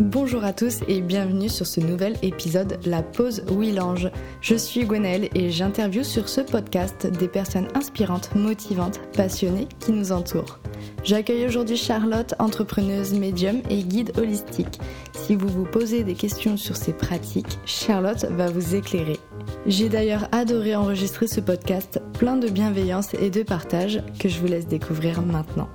Bonjour 0.00 0.44
à 0.44 0.54
tous 0.54 0.78
et 0.88 1.02
bienvenue 1.02 1.50
sur 1.50 1.66
ce 1.66 1.78
nouvel 1.78 2.16
épisode 2.22 2.78
La 2.86 3.02
Pause 3.02 3.44
Willange. 3.50 4.10
Je 4.40 4.54
suis 4.54 4.86
Gwenaëlle 4.86 5.28
et 5.34 5.50
j'interviewe 5.50 6.04
sur 6.04 6.26
ce 6.30 6.40
podcast 6.40 7.06
des 7.06 7.28
personnes 7.28 7.68
inspirantes, 7.74 8.34
motivantes, 8.34 8.98
passionnées 9.14 9.68
qui 9.78 9.92
nous 9.92 10.10
entourent. 10.10 10.58
J'accueille 11.04 11.44
aujourd'hui 11.44 11.76
Charlotte, 11.76 12.32
entrepreneuse 12.38 13.12
médium 13.12 13.60
et 13.68 13.82
guide 13.82 14.16
holistique. 14.16 14.80
Si 15.12 15.36
vous 15.36 15.48
vous 15.48 15.66
posez 15.66 16.02
des 16.02 16.14
questions 16.14 16.56
sur 16.56 16.76
ces 16.76 16.94
pratiques, 16.94 17.58
Charlotte 17.66 18.24
va 18.24 18.46
vous 18.46 18.74
éclairer. 18.74 19.18
J'ai 19.66 19.90
d'ailleurs 19.90 20.28
adoré 20.32 20.74
enregistrer 20.74 21.26
ce 21.26 21.40
podcast 21.40 22.00
plein 22.18 22.38
de 22.38 22.48
bienveillance 22.48 23.12
et 23.12 23.28
de 23.28 23.42
partage 23.42 24.02
que 24.18 24.30
je 24.30 24.40
vous 24.40 24.46
laisse 24.46 24.66
découvrir 24.66 25.20
maintenant. 25.20 25.68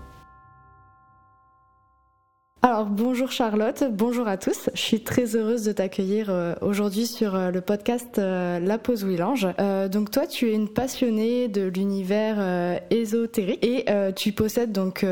Alors 2.65 2.87
bonjour 2.87 3.31
Charlotte, 3.31 3.83
bonjour 3.91 4.27
à 4.27 4.37
tous. 4.37 4.71
Je 4.73 4.81
suis 4.81 5.01
très 5.01 5.35
heureuse 5.35 5.65
de 5.65 5.71
t'accueillir 5.71 6.31
euh, 6.31 6.55
aujourd'hui 6.61 7.05
sur 7.05 7.35
euh, 7.35 7.51
le 7.51 7.61
podcast 7.61 8.17
euh, 8.17 8.57
La 8.59 8.79
Pause 8.79 9.03
Willange. 9.03 9.47
donc 9.91 10.09
toi 10.09 10.25
tu 10.25 10.49
es 10.49 10.55
une 10.55 10.67
passionnée 10.67 11.47
de 11.47 11.61
l'univers 11.61 12.79
ésotérique 12.89 13.63
et 13.63 13.85
tu 14.15 14.31
possèdes 14.31 14.71
donc 14.71 15.05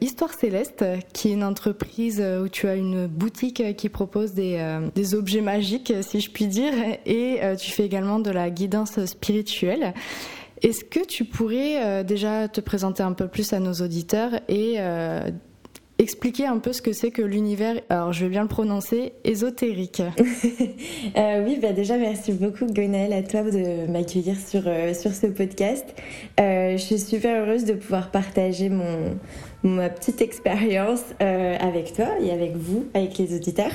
Histoire 0.00 0.32
Céleste 0.32 0.84
qui 1.12 1.28
est 1.28 1.34
une 1.34 1.44
entreprise 1.44 2.20
où 2.20 2.48
tu 2.48 2.66
as 2.66 2.74
une 2.74 3.06
boutique 3.06 3.76
qui 3.76 3.88
propose 3.88 4.34
des, 4.34 4.58
des 4.96 5.14
objets 5.14 5.40
magiques 5.40 5.92
si 6.00 6.20
je 6.20 6.32
puis 6.32 6.48
dire 6.48 6.72
et 7.06 7.38
tu 7.60 7.70
fais 7.70 7.84
également 7.84 8.18
de 8.18 8.32
la 8.32 8.50
guidance 8.50 9.04
spirituelle. 9.04 9.94
Est-ce 10.62 10.84
que 10.84 11.06
tu 11.06 11.24
pourrais 11.24 12.02
déjà 12.02 12.48
te 12.48 12.60
présenter 12.60 13.04
un 13.04 13.12
peu 13.12 13.28
plus 13.28 13.52
à 13.52 13.60
nos 13.60 13.74
auditeurs 13.74 14.32
et 14.48 14.78
expliquer 15.98 16.46
un 16.46 16.58
peu 16.58 16.72
ce 16.72 16.80
que 16.80 16.92
c'est 16.92 17.10
que 17.10 17.22
l'univers, 17.22 17.80
alors 17.88 18.12
je 18.12 18.24
vais 18.24 18.30
bien 18.30 18.42
le 18.42 18.48
prononcer, 18.48 19.12
ésotérique. 19.24 20.00
euh, 21.16 21.44
oui, 21.44 21.58
bah 21.60 21.72
déjà 21.72 21.96
merci 21.96 22.32
beaucoup 22.32 22.66
Gonel 22.66 23.12
à 23.12 23.22
toi 23.22 23.42
de 23.42 23.90
m'accueillir 23.90 24.36
sur, 24.38 24.62
euh, 24.66 24.94
sur 24.94 25.12
ce 25.12 25.26
podcast. 25.26 25.84
Euh, 26.40 26.72
je 26.72 26.82
suis 26.82 26.98
super 26.98 27.42
heureuse 27.42 27.64
de 27.64 27.74
pouvoir 27.74 28.10
partager 28.10 28.68
mon, 28.68 29.18
ma 29.64 29.90
petite 29.90 30.22
expérience 30.22 31.02
avec 31.18 31.92
toi 31.92 32.06
et 32.22 32.30
avec 32.30 32.56
vous, 32.56 32.86
avec 32.94 33.18
les 33.18 33.34
auditeurs. 33.34 33.72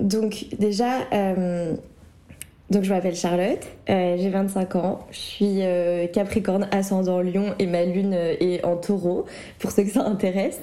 donc 0.00 0.46
déjà 0.58 1.00
donc 2.70 2.82
je 2.82 2.88
m'appelle 2.88 3.14
Charlotte, 3.14 3.60
euh, 3.90 4.16
j'ai 4.18 4.30
25 4.30 4.76
ans, 4.76 5.00
je 5.10 5.18
suis 5.18 5.58
euh, 5.60 6.06
Capricorne 6.06 6.66
ascendant 6.70 7.20
Lion 7.20 7.54
et 7.58 7.66
ma 7.66 7.84
lune 7.84 8.14
euh, 8.14 8.36
est 8.40 8.64
en 8.64 8.76
taureau, 8.76 9.26
pour 9.58 9.70
ceux 9.70 9.84
que 9.84 9.90
ça 9.90 10.00
intéresse. 10.06 10.58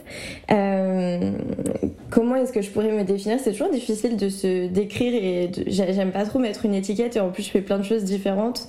comment 2.09 2.35
est-ce 2.35 2.51
que 2.53 2.63
je 2.63 2.71
pourrais 2.71 2.91
me 2.91 3.03
définir? 3.03 3.37
C'est 3.39 3.51
toujours 3.51 3.69
difficile 3.69 4.17
de 4.17 4.29
se 4.29 4.67
décrire 4.67 5.13
et 5.13 5.51
j'aime 5.67 6.11
pas 6.11 6.25
trop 6.25 6.39
mettre 6.39 6.65
une 6.65 6.73
étiquette 6.73 7.17
et 7.17 7.19
en 7.19 7.29
plus 7.29 7.43
je 7.43 7.51
fais 7.51 7.61
plein 7.61 7.77
de 7.77 7.83
choses 7.83 8.03
différentes. 8.03 8.67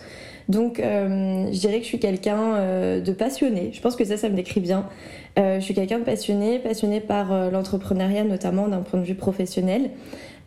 Donc 0.48 0.78
je 0.78 1.58
dirais 1.58 1.78
que 1.78 1.84
je 1.84 1.88
suis 1.88 2.00
quelqu'un 2.00 3.00
de 3.00 3.12
passionné, 3.12 3.70
je 3.72 3.80
pense 3.80 3.96
que 3.96 4.04
ça 4.04 4.16
ça 4.16 4.28
me 4.28 4.34
décrit 4.34 4.60
bien. 4.60 4.88
je 5.36 5.60
suis 5.60 5.72
quelqu'un 5.72 6.00
de 6.00 6.04
passionné, 6.04 6.58
passionné 6.58 7.00
par 7.00 7.50
l'entrepreneuriat 7.50 8.24
notamment 8.24 8.68
d'un 8.68 8.82
point 8.82 9.00
de 9.00 9.04
vue 9.04 9.14
professionnel. 9.14 9.90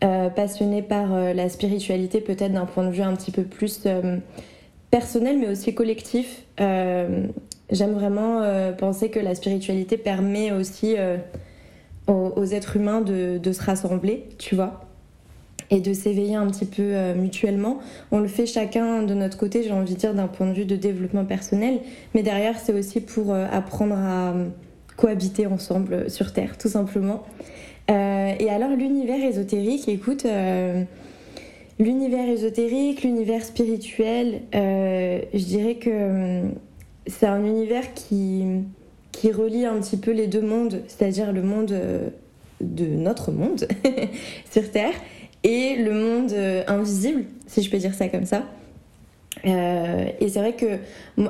Euh, 0.03 0.29
passionnée 0.29 0.81
par 0.81 1.13
euh, 1.13 1.31
la 1.31 1.47
spiritualité, 1.47 2.19
peut-être 2.19 2.51
d'un 2.51 2.65
point 2.65 2.83
de 2.83 2.91
vue 2.91 3.01
un 3.01 3.15
petit 3.15 3.31
peu 3.31 3.43
plus 3.43 3.83
euh, 3.85 4.17
personnel, 4.91 5.37
mais 5.39 5.47
aussi 5.47 5.73
collectif. 5.73 6.43
J'aime 6.57 7.93
vraiment 7.93 8.43
penser 8.77 9.09
que 9.09 9.19
la 9.19 9.33
spiritualité 9.33 9.97
permet 9.97 10.52
aussi 10.52 10.95
aux, 12.05 12.45
êtres 12.45 12.77
humains 12.77 13.02
de, 13.02 13.52
se 13.52 13.63
rassembler, 13.63 14.25
tu 14.37 14.55
vois 14.55 14.81
et 15.71 15.79
de 15.79 15.93
s'éveiller 15.93 16.35
un 16.35 16.45
petit 16.45 16.65
peu 16.65 17.13
mutuellement. 17.15 17.80
On 18.11 18.19
le 18.19 18.27
fait 18.27 18.45
chacun 18.45 19.02
de 19.02 19.15
notre 19.15 19.35
côté, 19.35 19.63
j'ai 19.63 19.71
envie 19.71 19.95
de 19.95 19.99
dire, 19.99 20.13
d'un 20.13 20.27
point 20.27 20.45
de 20.45 20.53
vue 20.53 20.65
de 20.65 20.75
développement 20.75 21.25
personnel, 21.25 21.80
mais 22.14 22.21
derrière, 22.21 22.59
c'est 22.59 22.71
aussi 22.71 23.02
pour 23.02 23.33
apprendre 23.33 23.95
à 23.95 24.36
cohabiter 24.95 25.47
ensemble 25.47 26.11
sur 26.11 26.33
Terre, 26.33 26.59
tout 26.59 26.70
simplement. 26.70 27.23
Euh, 27.91 28.33
et 28.39 28.49
alors 28.49 28.71
l'univers 28.71 29.23
ésotérique, 29.23 29.87
écoute, 29.87 30.25
euh, 30.25 30.83
l'univers 31.79 32.27
ésotérique, 32.27 33.03
l'univers 33.03 33.43
spirituel, 33.43 34.41
euh, 34.55 35.21
je 35.33 35.43
dirais 35.43 35.75
que 35.75 36.41
c'est 37.07 37.27
un 37.27 37.45
univers 37.45 37.93
qui, 37.93 38.43
qui 39.11 39.31
relie 39.31 39.65
un 39.65 39.79
petit 39.79 39.97
peu 39.97 40.11
les 40.11 40.27
deux 40.27 40.41
mondes, 40.41 40.81
c'est-à-dire 40.87 41.31
le 41.31 41.43
monde 41.43 41.75
de 42.61 42.85
notre 42.85 43.31
monde 43.31 43.67
sur 44.52 44.71
Terre 44.71 44.93
et 45.43 45.75
le 45.75 45.93
monde 45.93 46.33
invisible, 46.67 47.25
si 47.45 47.61
je 47.61 47.69
peux 47.69 47.77
dire 47.77 47.93
ça 47.93 48.07
comme 48.07 48.25
ça. 48.25 48.43
Euh, 49.45 50.05
et 50.19 50.29
c'est 50.29 50.39
vrai 50.39 50.53
que, 50.53 50.79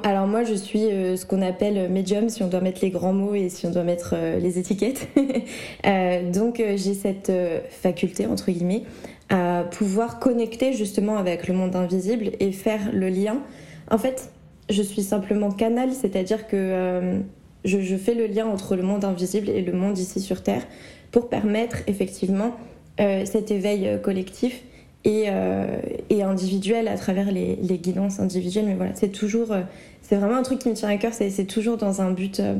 alors 0.04 0.28
moi 0.28 0.44
je 0.44 0.54
suis 0.54 0.86
euh, 0.86 1.18
ce 1.18 1.26
qu'on 1.26 1.42
appelle 1.42 1.90
médium, 1.90 2.30
si 2.30 2.44
on 2.44 2.48
doit 2.48 2.62
mettre 2.62 2.82
les 2.82 2.90
grands 2.90 3.14
mots 3.14 3.36
et 3.36 3.50
si 3.50 3.66
on 3.66 3.72
doit 3.72 3.84
mettre 3.84 4.14
euh, 4.16 4.40
les 4.40 4.60
étiquettes. 4.60 5.08
donc 6.34 6.58
j'ai 6.58 6.94
cette 6.94 7.32
faculté, 7.70 8.26
entre 8.26 8.52
guillemets, 8.52 8.84
à 9.30 9.66
pouvoir 9.72 10.20
connecter 10.20 10.74
justement 10.74 11.18
avec 11.18 11.48
le 11.48 11.54
monde 11.54 11.76
invisible 11.76 12.32
et 12.40 12.52
faire 12.52 12.92
le 12.94 13.10
lien. 13.10 13.42
En 13.90 13.98
fait, 13.98 14.30
je 14.70 14.82
suis 14.82 15.04
simplement 15.04 15.52
canal, 15.52 15.92
c'est-à-dire 15.92 16.48
que 16.48 17.22
je, 17.64 17.80
je, 17.82 17.96
fais 17.96 18.14
le 18.14 18.28
lien 18.28 18.46
entre 18.48 18.76
le 18.76 18.84
monde 18.84 19.06
invisible 19.06 19.50
et 19.50 19.62
le 19.62 19.74
monde 19.74 19.98
ici 19.98 20.20
sur 20.20 20.42
Terre 20.42 20.64
pour 21.12 21.30
permettre 21.30 21.78
effectivement 21.88 22.56
cet 22.98 23.52
éveil 23.52 24.00
collectif 24.02 24.64
et, 25.06 25.26
euh, 25.28 25.78
individuelle 26.24 26.88
à 26.88 26.98
travers 26.98 27.32
les, 27.32 27.56
guidances 27.78 28.20
individuelles. 28.20 28.66
Mais 28.66 28.74
voilà, 28.74 28.92
c'est 28.96 29.10
toujours, 29.10 29.52
euh, 29.52 29.62
c'est 30.02 30.16
vraiment 30.16 30.36
un 30.36 30.44
truc 30.44 30.60
qui 30.60 30.70
me 30.70 30.74
tient 30.74 30.90
à 30.90 30.98
cœur, 30.98 31.14
c'est 31.14 31.46
toujours 31.46 31.78
dans 31.78 32.02
un 32.02 32.12
but 32.12 32.40
euh, 32.40 32.56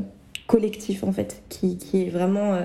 collectif 0.46 1.02
en 1.04 1.12
fait, 1.12 1.42
qui, 1.48 1.76
qui 1.76 2.02
est 2.02 2.08
vraiment 2.08 2.56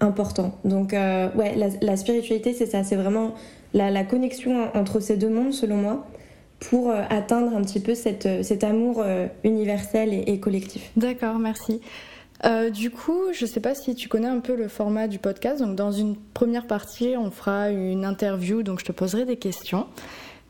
important. 0.00 0.58
Donc 0.64 0.92
ouais, 0.92 1.54
la, 1.80 1.96
spiritualité, 1.96 2.52
c'est 2.52 2.66
ça, 2.66 2.82
c'est 2.82 2.96
vraiment 2.96 3.34
la, 3.72 4.02
connexion 4.02 4.68
entre 4.74 4.98
ces 4.98 5.16
deux 5.16 5.28
mondes 5.28 5.52
selon 5.52 5.76
moi 5.76 6.06
pour 6.58 6.90
atteindre 6.90 7.56
un 7.56 7.62
petit 7.62 7.80
peu 7.80 7.94
cette, 7.94 8.42
cet 8.42 8.64
amour 8.64 9.04
universel 9.44 10.12
et 10.26 10.40
collectif. 10.40 10.90
D'accord, 10.96 11.38
merci. 11.38 11.80
Euh, 12.44 12.70
du 12.70 12.90
coup, 12.90 13.20
je 13.32 13.44
ne 13.44 13.50
sais 13.50 13.60
pas 13.60 13.74
si 13.74 13.94
tu 13.94 14.08
connais 14.08 14.28
un 14.28 14.40
peu 14.40 14.54
le 14.54 14.68
format 14.68 15.08
du 15.08 15.18
podcast. 15.18 15.60
Donc, 15.60 15.76
dans 15.76 15.92
une 15.92 16.16
première 16.16 16.66
partie, 16.66 17.14
on 17.16 17.30
fera 17.30 17.70
une 17.70 18.04
interview, 18.04 18.62
donc 18.62 18.80
je 18.80 18.84
te 18.84 18.92
poserai 18.92 19.24
des 19.24 19.36
questions. 19.36 19.86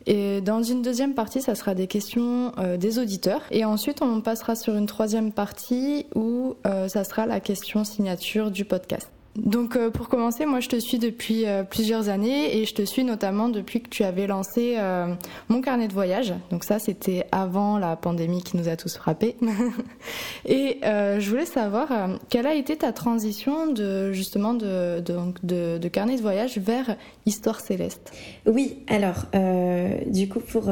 Et 0.07 0.41
dans 0.41 0.63
une 0.63 0.83
deuxième 0.83 1.15
partie, 1.15 1.43
ça 1.43 1.55
sera 1.55 1.75
des 1.75 1.87
questions 1.87 2.53
euh, 2.59 2.77
des 2.77 2.99
auditeurs. 2.99 3.43
Et 3.51 3.65
ensuite, 3.65 4.03
on 4.03 4.21
passera 4.21 4.55
sur 4.55 4.75
une 4.75 4.87
troisième 4.87 5.33
partie 5.33 6.07
où 6.15 6.55
euh, 6.67 6.89
ça 6.89 7.05
sera 7.05 7.27
la 7.27 7.41
question 7.41 7.85
signature 7.85 8.51
du 8.51 8.65
podcast. 8.65 9.11
Donc 9.37 9.77
euh, 9.77 9.91
pour 9.91 10.09
commencer, 10.09 10.45
moi 10.45 10.59
je 10.59 10.69
te 10.69 10.77
suis 10.77 10.99
depuis 10.99 11.47
euh, 11.47 11.63
plusieurs 11.63 12.09
années 12.09 12.57
et 12.57 12.65
je 12.65 12.75
te 12.75 12.83
suis 12.83 13.05
notamment 13.05 13.49
depuis 13.49 13.81
que 13.81 13.89
tu 13.89 14.03
avais 14.03 14.27
lancé 14.27 14.75
euh, 14.77 15.15
mon 15.49 15.61
carnet 15.61 15.87
de 15.87 15.93
voyage. 15.93 16.35
Donc 16.51 16.65
ça 16.65 16.81
c'était 16.81 17.25
avant 17.31 17.79
la 17.79 17.95
pandémie 17.95 18.43
qui 18.43 18.57
nous 18.57 18.69
a 18.69 18.77
tous 18.77 18.97
frappés. 18.97 19.37
et 20.47 20.79
je 20.83 21.31
voulais 21.31 21.47
savoir 21.47 21.89
quelle 22.29 22.47
a 22.47 22.55
été 22.55 22.77
ta 22.77 22.93
transition 22.93 23.69
de 23.69 24.13
justement 24.13 24.55
de, 24.55 25.01
de, 25.01 25.79
de, 25.79 25.89
carnet 25.89 26.17
de 26.17 26.23
voyage 26.23 26.59
vers 26.59 26.97
Histoire 27.27 27.61
céleste? 27.61 28.13
Oui, 28.47 28.79
alors 28.89 29.27
du 30.07 30.29
coup 30.29 30.41
pour 30.41 30.65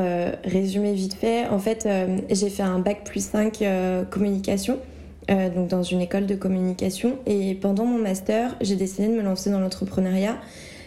résumer 0.44 0.94
vite 0.94 1.14
fait, 1.14 1.46
en 1.46 1.58
fait 1.58 1.88
j'ai 2.30 2.50
fait 2.50 2.62
un 2.62 2.80
bac 2.80 3.04
plus 3.04 3.24
5 3.24 3.62
communication. 4.10 4.78
Euh, 5.30 5.50
donc 5.50 5.68
dans 5.68 5.82
une 5.82 6.00
école 6.00 6.26
de 6.26 6.34
communication. 6.34 7.18
Et 7.26 7.54
pendant 7.54 7.84
mon 7.84 7.98
master, 7.98 8.56
j'ai 8.60 8.76
décidé 8.76 9.08
de 9.08 9.12
me 9.12 9.22
lancer 9.22 9.50
dans 9.50 9.60
l'entrepreneuriat. 9.60 10.38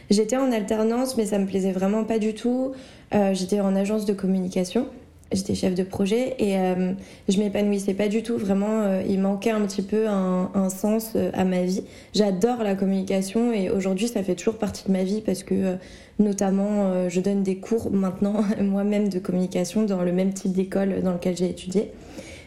J'étais 0.09 0.35
en 0.35 0.51
alternance, 0.51 1.15
mais 1.15 1.25
ça 1.25 1.37
me 1.37 1.45
plaisait 1.45 1.71
vraiment 1.71 2.03
pas 2.03 2.17
du 2.17 2.33
tout. 2.33 2.71
Euh, 3.13 3.33
j'étais 3.33 3.59
en 3.59 3.75
agence 3.75 4.05
de 4.05 4.13
communication. 4.13 4.87
J'étais 5.31 5.55
chef 5.55 5.75
de 5.75 5.83
projet 5.83 6.35
et 6.39 6.57
euh, 6.57 6.91
je 7.29 7.37
m'épanouissais 7.37 7.93
pas 7.93 8.09
du 8.09 8.21
tout. 8.23 8.35
Vraiment, 8.35 8.99
il 9.07 9.19
manquait 9.19 9.51
un 9.51 9.61
petit 9.61 9.83
peu 9.83 10.07
un, 10.09 10.51
un 10.53 10.69
sens 10.69 11.15
à 11.33 11.45
ma 11.45 11.61
vie. 11.61 11.83
J'adore 12.13 12.63
la 12.63 12.75
communication 12.75 13.53
et 13.53 13.69
aujourd'hui, 13.69 14.09
ça 14.09 14.23
fait 14.23 14.35
toujours 14.35 14.57
partie 14.57 14.85
de 14.87 14.91
ma 14.91 15.03
vie 15.03 15.21
parce 15.21 15.43
que, 15.43 15.77
notamment, 16.19 17.07
je 17.07 17.21
donne 17.21 17.43
des 17.43 17.57
cours 17.57 17.91
maintenant 17.91 18.43
moi-même 18.61 19.07
de 19.07 19.19
communication 19.19 19.83
dans 19.83 20.01
le 20.01 20.11
même 20.11 20.33
type 20.33 20.51
d'école 20.51 21.01
dans 21.01 21.13
lequel 21.13 21.37
j'ai 21.37 21.49
étudié. 21.49 21.91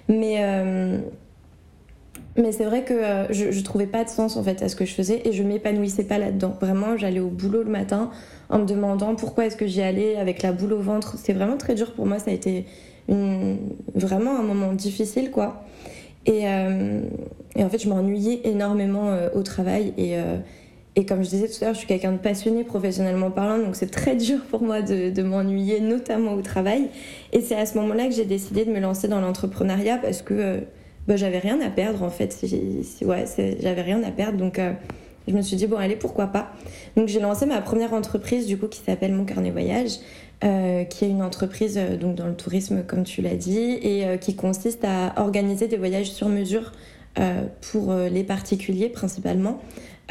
Mais 0.09 0.43
mais 2.37 2.51
c'est 2.51 2.65
vrai 2.65 2.83
que 2.83 2.95
euh, 2.95 3.33
je, 3.33 3.53
je, 3.53 3.61
trouvais 3.63 3.87
pas 3.87 4.03
de 4.03 4.09
sens 4.09 4.37
en 4.37 4.43
fait 4.43 4.61
à 4.63 4.69
ce 4.69 4.75
que 4.75 4.85
je 4.85 4.93
faisais 4.93 5.23
et 5.25 5.33
je 5.33 5.43
m'épanouissais 5.45 6.03
pas 6.05 6.19
là-dedans. 6.19 6.57
Vraiment, 6.61 6.97
j'allais 6.97 7.21
au 7.21 7.29
boulot 7.29 7.63
le 7.63 7.71
matin 7.71 8.11
en 8.49 8.59
me 8.59 8.67
demandant 8.67 9.15
pourquoi 9.15 9.47
est-ce 9.47 9.57
que 9.57 9.67
j'y 9.67 9.83
allais 9.83 10.17
avec 10.17 10.43
la 10.43 10.53
boule 10.53 10.73
au 10.73 10.81
ventre. 10.81 11.17
C'est 11.17 11.33
vraiment 11.33 11.57
très 11.57 11.75
dur 11.77 11.93
pour 11.93 12.07
moi. 12.07 12.19
Ça 12.19 12.33
a 12.33 12.35
été 12.35 12.67
une, 13.09 13.59
vraiment 13.95 14.37
un 14.37 14.43
moment 14.43 14.73
difficile 14.73 15.31
quoi. 15.31 15.65
Et, 16.27 16.49
euh, 16.49 17.03
et 17.55 17.63
en 17.63 17.69
fait, 17.69 17.79
je 17.79 17.89
m'ennuyais 17.89 18.41
énormément 18.45 19.11
euh, 19.11 19.29
au 19.35 19.43
travail 19.43 19.93
et, 19.97 20.17
Et 20.97 21.07
comme 21.07 21.23
je 21.23 21.29
disais 21.29 21.49
tout 21.49 21.63
à 21.63 21.67
l'heure, 21.67 21.75
je 21.75 21.79
suis 21.79 21.87
quelqu'un 21.87 22.13
de 22.13 22.19
passionné 22.19 22.65
professionnellement 22.65 23.31
parlant, 23.31 23.59
donc 23.59 23.77
c'est 23.77 23.91
très 23.91 24.17
dur 24.27 24.41
pour 24.51 24.63
moi 24.63 24.83
de, 24.83 25.23
m'ennuyer, 25.23 25.81
notamment 25.81 26.35
au 26.35 26.43
travail. 26.43 26.89
Et 27.33 27.41
c'est 27.43 27.57
à 27.57 27.67
ce 27.67 27.79
moment-là 27.79 28.07
que 28.07 28.13
j'ai 28.13 28.25
décidé 28.25 28.65
de 28.65 28.73
me 28.73 28.81
lancer 28.81 29.07
dans 29.07 29.21
l'entrepreneuriat 29.21 29.99
parce 29.99 30.23
que 30.23 30.35
euh, 30.35 30.61
bah, 31.07 31.17
j'avais 31.17 31.39
rien 31.39 31.61
à 31.61 31.71
perdre 31.71 32.03
en 32.03 32.11
fait. 32.11 32.37
ouais, 33.03 33.25
j'avais 33.61 33.83
rien 33.83 34.03
à 34.03 34.11
perdre, 34.11 34.39
donc 34.39 34.59
euh, 34.59 34.73
je 35.29 35.35
me 35.35 35.43
suis 35.43 35.57
dit 35.57 35.67
bon 35.67 35.77
allez 35.77 35.97
pourquoi 35.97 36.29
pas. 36.29 36.53
Donc 36.97 37.09
j'ai 37.09 37.21
lancé 37.21 37.47
ma 37.47 37.61
première 37.61 37.93
entreprise 37.93 38.47
du 38.47 38.59
coup 38.59 38.69
qui 38.69 38.81
s'appelle 38.81 39.13
Mon 39.13 39.25
Carnet 39.25 39.51
Voyage. 39.51 39.99
Euh, 40.43 40.83
qui 40.85 41.05
est 41.05 41.09
une 41.09 41.23
entreprise 41.23 41.81
donc 41.99 42.17
dans 42.17 42.27
le 42.27 42.35
tourisme 42.35 42.83
comme 42.83 43.05
tu 43.05 43.23
l'as 43.23 43.37
dit 43.37 43.79
et 43.81 44.19
qui 44.21 44.35
consiste 44.35 44.85
à 44.85 45.15
organiser 45.17 45.69
des 45.69 45.77
voyages 45.77 46.11
sur 46.11 46.29
mesure 46.29 46.73
pour 47.61 47.95
les 47.95 48.25
particuliers 48.25 48.89
principalement 48.89 49.61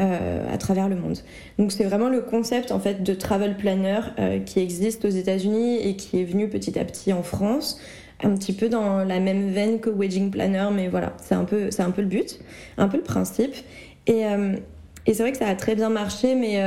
euh, 0.02 0.52
à 0.52 0.58
travers 0.58 0.90
le 0.90 0.96
monde. 0.96 1.20
Donc 1.60 1.72
c'est 1.72 1.84
vraiment 1.84 2.10
le 2.10 2.22
concept 2.22 2.72
en 2.72 2.80
fait 2.80 3.04
de 3.04 3.14
travel 3.14 3.56
planner 3.56 4.00
euh, 4.18 4.40
qui 4.40 4.60
existe 4.60 5.06
aux 5.06 5.10
États-Unis 5.10 5.78
et 5.88 5.96
qui 5.96 6.20
est 6.20 6.24
venu 6.24 6.50
petit 6.50 6.80
à 6.80 6.84
petit 6.84 7.14
en 7.14 7.22
France, 7.22 7.80
un 8.24 8.36
petit 8.36 8.54
peu 8.54 8.70
dans 8.70 9.04
la 9.04 9.20
même 9.20 9.50
veine 9.50 9.80
que 9.80 9.90
wedding 9.90 10.32
planner, 10.32 10.68
mais 10.74 10.88
voilà, 10.88 11.14
c'est 11.22 11.36
un 11.36 11.46
peu 11.46 11.70
un 11.78 11.92
peu 11.92 12.02
le 12.02 12.08
but, 12.08 12.40
un 12.78 12.88
peu 12.88 12.98
le 12.98 13.04
principe. 13.04 13.54
Et 14.08 14.26
euh, 14.26 14.56
et 15.06 15.14
c'est 15.14 15.24
vrai 15.24 15.34
que 15.34 15.38
ça 15.38 15.48
a 15.48 15.56
très 15.56 15.76
bien 15.76 15.90
marché, 15.90 16.34
mais, 16.34 16.64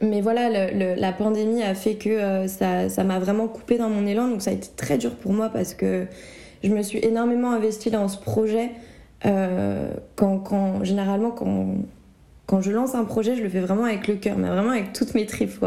mais 0.00 0.20
voilà, 0.20 0.70
la 0.70 1.12
pandémie 1.12 1.64
a 1.64 1.74
fait 1.74 1.94
que 1.94 2.46
ça 2.46 3.02
m'a 3.04 3.18
vraiment 3.18 3.48
coupé 3.48 3.76
dans 3.76 3.88
mon 3.88 4.06
élan. 4.06 4.28
Donc 4.28 4.40
ça 4.40 4.50
a 4.50 4.54
été 4.54 4.68
très 4.76 4.98
dur 4.98 5.16
pour 5.16 5.32
moi 5.32 5.48
parce 5.48 5.74
que 5.74 6.06
je 6.62 6.70
me 6.70 6.80
suis 6.82 7.04
énormément 7.04 7.50
investie 7.50 7.90
dans 7.90 8.06
ce 8.06 8.18
projet. 8.18 8.70
quand, 9.24 10.38
quand, 10.44 10.84
généralement, 10.84 11.32
quand, 11.32 11.74
quand 12.46 12.60
je 12.60 12.70
lance 12.70 12.94
un 12.94 13.04
projet, 13.04 13.34
je 13.34 13.42
le 13.42 13.48
fais 13.48 13.60
vraiment 13.60 13.84
avec 13.84 14.06
le 14.06 14.14
cœur, 14.14 14.38
mais 14.38 14.48
vraiment 14.48 14.70
avec 14.70 14.92
toutes 14.92 15.14
mes 15.14 15.26
tripes. 15.26 15.64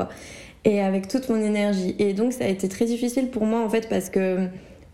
Et 0.65 0.81
avec 0.81 1.07
toute 1.07 1.29
mon 1.29 1.41
énergie. 1.41 1.95
Et 1.99 2.13
donc, 2.13 2.33
ça 2.33 2.45
a 2.45 2.47
été 2.47 2.67
très 2.67 2.85
difficile 2.85 3.29
pour 3.29 3.45
moi, 3.45 3.61
en 3.61 3.69
fait, 3.69 3.87
parce 3.89 4.09
que, 4.09 4.39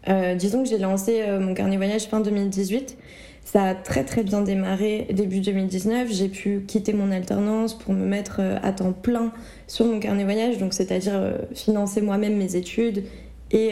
euh, 0.10 0.36
disons 0.36 0.64
que 0.64 0.70
j'ai 0.70 0.78
lancé 0.78 1.22
euh, 1.22 1.40
mon 1.40 1.54
carnet 1.54 1.78
voyage 1.78 2.08
fin 2.08 2.20
2018. 2.20 2.98
Ça 3.44 3.64
a 3.64 3.76
très 3.76 4.04
très 4.04 4.24
bien 4.24 4.42
démarré 4.42 5.08
début 5.12 5.40
2019. 5.40 6.12
J'ai 6.12 6.30
pu 6.30 6.64
quitter 6.68 6.94
mon 6.94 7.12
alternance 7.12 7.78
pour 7.78 7.94
me 7.94 8.06
mettre 8.06 8.38
euh, 8.40 8.58
à 8.64 8.72
temps 8.72 8.92
plein 8.94 9.32
sur 9.68 9.86
mon 9.86 10.00
carnet 10.00 10.24
voyage, 10.24 10.58
donc 10.58 10.74
c'est-à-dire 10.74 11.14
financer 11.54 12.02
moi-même 12.02 12.36
mes 12.38 12.56
études 12.56 13.04
et 13.52 13.72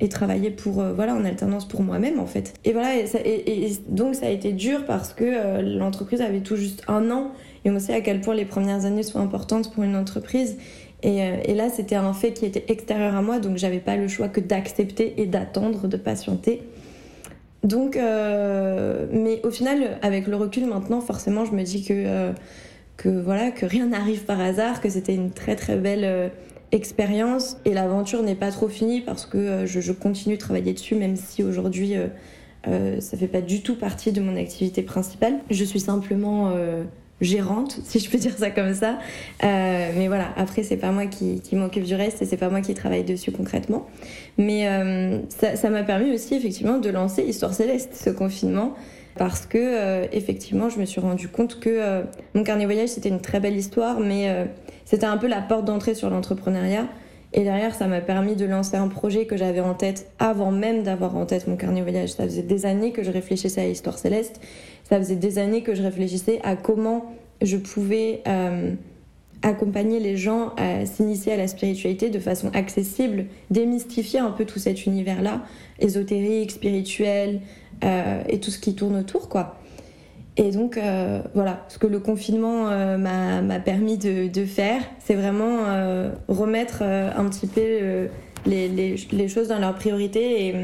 et 0.00 0.08
travailler 0.08 0.50
pour 0.50 0.82
voilà 0.82 1.14
en 1.14 1.24
alternance 1.24 1.68
pour 1.68 1.82
moi-même 1.82 2.18
en 2.18 2.26
fait 2.26 2.54
et 2.64 2.72
voilà 2.72 2.96
et, 2.96 3.72
donc 3.88 4.16
ça 4.16 4.26
a 4.26 4.28
été 4.30 4.52
dur 4.52 4.84
parce 4.86 5.12
que 5.12 5.60
l'entreprise 5.60 6.20
avait 6.20 6.40
tout 6.40 6.56
juste 6.56 6.82
un 6.88 7.10
an 7.12 7.30
et 7.64 7.70
on 7.70 7.78
sait 7.78 7.94
à 7.94 8.00
quel 8.00 8.20
point 8.20 8.34
les 8.34 8.44
premières 8.44 8.84
années 8.86 9.04
sont 9.04 9.20
importantes 9.20 9.72
pour 9.72 9.84
une 9.84 9.94
entreprise 9.94 10.56
et, 11.04 11.22
euh, 11.22 11.36
et 11.44 11.54
là 11.54 11.68
c'était 11.68 11.94
un 11.94 12.12
fait 12.12 12.32
qui 12.32 12.44
était 12.44 12.64
extérieur 12.66 13.14
à 13.14 13.22
moi 13.22 13.38
donc 13.38 13.56
j'avais 13.56 13.78
pas 13.78 13.96
le 13.96 14.08
choix 14.08 14.28
que 14.28 14.40
d'accepter 14.40 15.14
et 15.18 15.26
d'attendre 15.26 15.86
de 15.86 15.96
patienter 15.96 16.62
donc 17.62 17.96
mais 17.96 19.40
au 19.42 19.50
final 19.50 19.98
avec 20.02 20.26
le 20.26 20.36
recul 20.36 20.66
maintenant 20.66 21.00
forcément 21.00 21.44
je 21.44 21.52
me 21.52 21.62
dis 21.62 21.84
que 21.84 22.32
que 22.96 23.08
voilà 23.08 23.50
que 23.52 23.64
rien 23.64 23.86
n'arrive 23.86 24.24
par 24.24 24.40
hasard 24.40 24.80
que 24.80 24.90
c'était 24.90 25.14
une 25.14 25.30
très 25.30 25.56
très 25.56 25.76
belle 25.76 26.30
expérience 26.74 27.56
et 27.64 27.72
l'aventure 27.72 28.22
n'est 28.22 28.34
pas 28.34 28.50
trop 28.50 28.68
finie 28.68 29.00
parce 29.00 29.26
que 29.26 29.38
euh, 29.38 29.66
je, 29.66 29.92
continue 29.92 30.34
de 30.34 30.40
travailler 30.40 30.72
dessus 30.72 30.96
même 30.96 31.16
si 31.16 31.42
aujourd'hui 31.42 31.96
euh, 31.96 32.08
euh, 32.66 33.00
ça 33.00 33.16
fait 33.16 33.28
pas 33.28 33.40
du 33.40 33.62
tout 33.62 33.76
partie 33.76 34.10
de 34.10 34.20
mon 34.20 34.36
activité 34.36 34.82
principale. 34.82 35.34
Je 35.50 35.64
suis 35.64 35.80
simplement 35.80 36.52
gérante, 37.20 37.78
si 37.84 37.98
je 37.98 38.10
peux 38.10 38.18
dire 38.18 38.36
ça 38.36 38.50
comme 38.50 38.74
ça. 38.74 38.98
mais 39.42 40.08
voilà, 40.08 40.28
après 40.36 40.62
c'est 40.62 40.76
pas 40.76 40.90
moi 40.90 41.06
qui, 41.06 41.40
m'occupe 41.52 41.84
du 41.84 41.94
reste 41.94 42.22
et 42.22 42.26
c'est 42.26 42.36
pas 42.36 42.48
moi 42.50 42.60
qui 42.60 42.74
travaille 42.74 43.04
dessus 43.04 43.32
concrètement. 43.32 43.86
Mais 44.38 44.68
ça 45.28 45.70
m'a 45.70 45.82
permis 45.82 46.12
aussi 46.12 46.34
effectivement 46.34 46.78
de 46.78 46.90
lancer 46.90 47.22
Histoire 47.22 47.54
Céleste 47.54 47.90
ce 47.94 48.10
confinement 48.10 48.74
parce 49.16 49.46
que 49.46 50.08
effectivement 50.12 50.68
je 50.68 50.80
me 50.80 50.84
suis 50.84 51.00
rendu 51.00 51.28
compte 51.28 51.60
que 51.60 52.02
mon 52.34 52.42
carnet 52.42 52.64
voyage 52.64 52.88
c'était 52.90 53.10
une 53.10 53.20
très 53.20 53.38
belle 53.38 53.56
histoire 53.56 54.00
mais 54.00 54.46
c'était 54.84 55.06
un 55.06 55.16
peu 55.16 55.28
la 55.28 55.40
porte 55.40 55.64
d'entrée 55.64 55.94
sur 55.94 56.10
l'entrepreneuriat. 56.10 56.88
Et 57.36 57.42
derrière, 57.42 57.74
ça 57.74 57.88
m'a 57.88 58.00
permis 58.00 58.36
de 58.36 58.44
lancer 58.44 58.76
un 58.76 58.86
projet 58.86 59.26
que 59.26 59.36
j'avais 59.36 59.60
en 59.60 59.74
tête 59.74 60.08
avant 60.20 60.52
même 60.52 60.84
d'avoir 60.84 61.16
en 61.16 61.26
tête 61.26 61.48
mon 61.48 61.56
carnet 61.56 61.82
voyage. 61.82 62.12
Ça 62.12 62.22
faisait 62.22 62.42
des 62.42 62.64
années 62.64 62.92
que 62.92 63.02
je 63.02 63.10
réfléchissais 63.10 63.60
à 63.60 63.66
l'histoire 63.66 63.98
céleste. 63.98 64.40
Ça 64.84 64.98
faisait 64.98 65.16
des 65.16 65.38
années 65.38 65.62
que 65.62 65.74
je 65.74 65.82
réfléchissais 65.82 66.40
à 66.44 66.54
comment 66.54 67.12
je 67.42 67.56
pouvais 67.56 68.22
euh, 68.28 68.70
accompagner 69.42 69.98
les 69.98 70.16
gens 70.16 70.52
à 70.56 70.86
s'initier 70.86 71.32
à 71.32 71.36
la 71.36 71.48
spiritualité 71.48 72.08
de 72.08 72.20
façon 72.20 72.50
accessible, 72.54 73.26
démystifier 73.50 74.20
un 74.20 74.30
peu 74.30 74.44
tout 74.44 74.60
cet 74.60 74.86
univers-là, 74.86 75.42
ésotérique, 75.80 76.52
spirituel 76.52 77.40
euh, 77.82 78.22
et 78.28 78.38
tout 78.38 78.52
ce 78.52 78.60
qui 78.60 78.76
tourne 78.76 78.96
autour, 78.96 79.28
quoi. 79.28 79.58
Et 80.36 80.50
donc, 80.50 80.76
euh, 80.76 81.20
voilà, 81.34 81.64
ce 81.68 81.78
que 81.78 81.86
le 81.86 82.00
confinement 82.00 82.68
euh, 82.68 82.98
m'a 82.98 83.60
permis 83.60 83.98
de, 83.98 84.44
faire, 84.44 84.82
c'est 84.98 85.14
vraiment 85.14 85.64
euh, 85.66 86.10
remettre 86.28 86.82
un 86.82 87.28
petit 87.28 87.46
peu 87.46 88.08
les, 88.46 89.28
choses 89.28 89.48
dans 89.48 89.60
leur 89.60 89.74
priorité 89.74 90.48
et, 90.48 90.54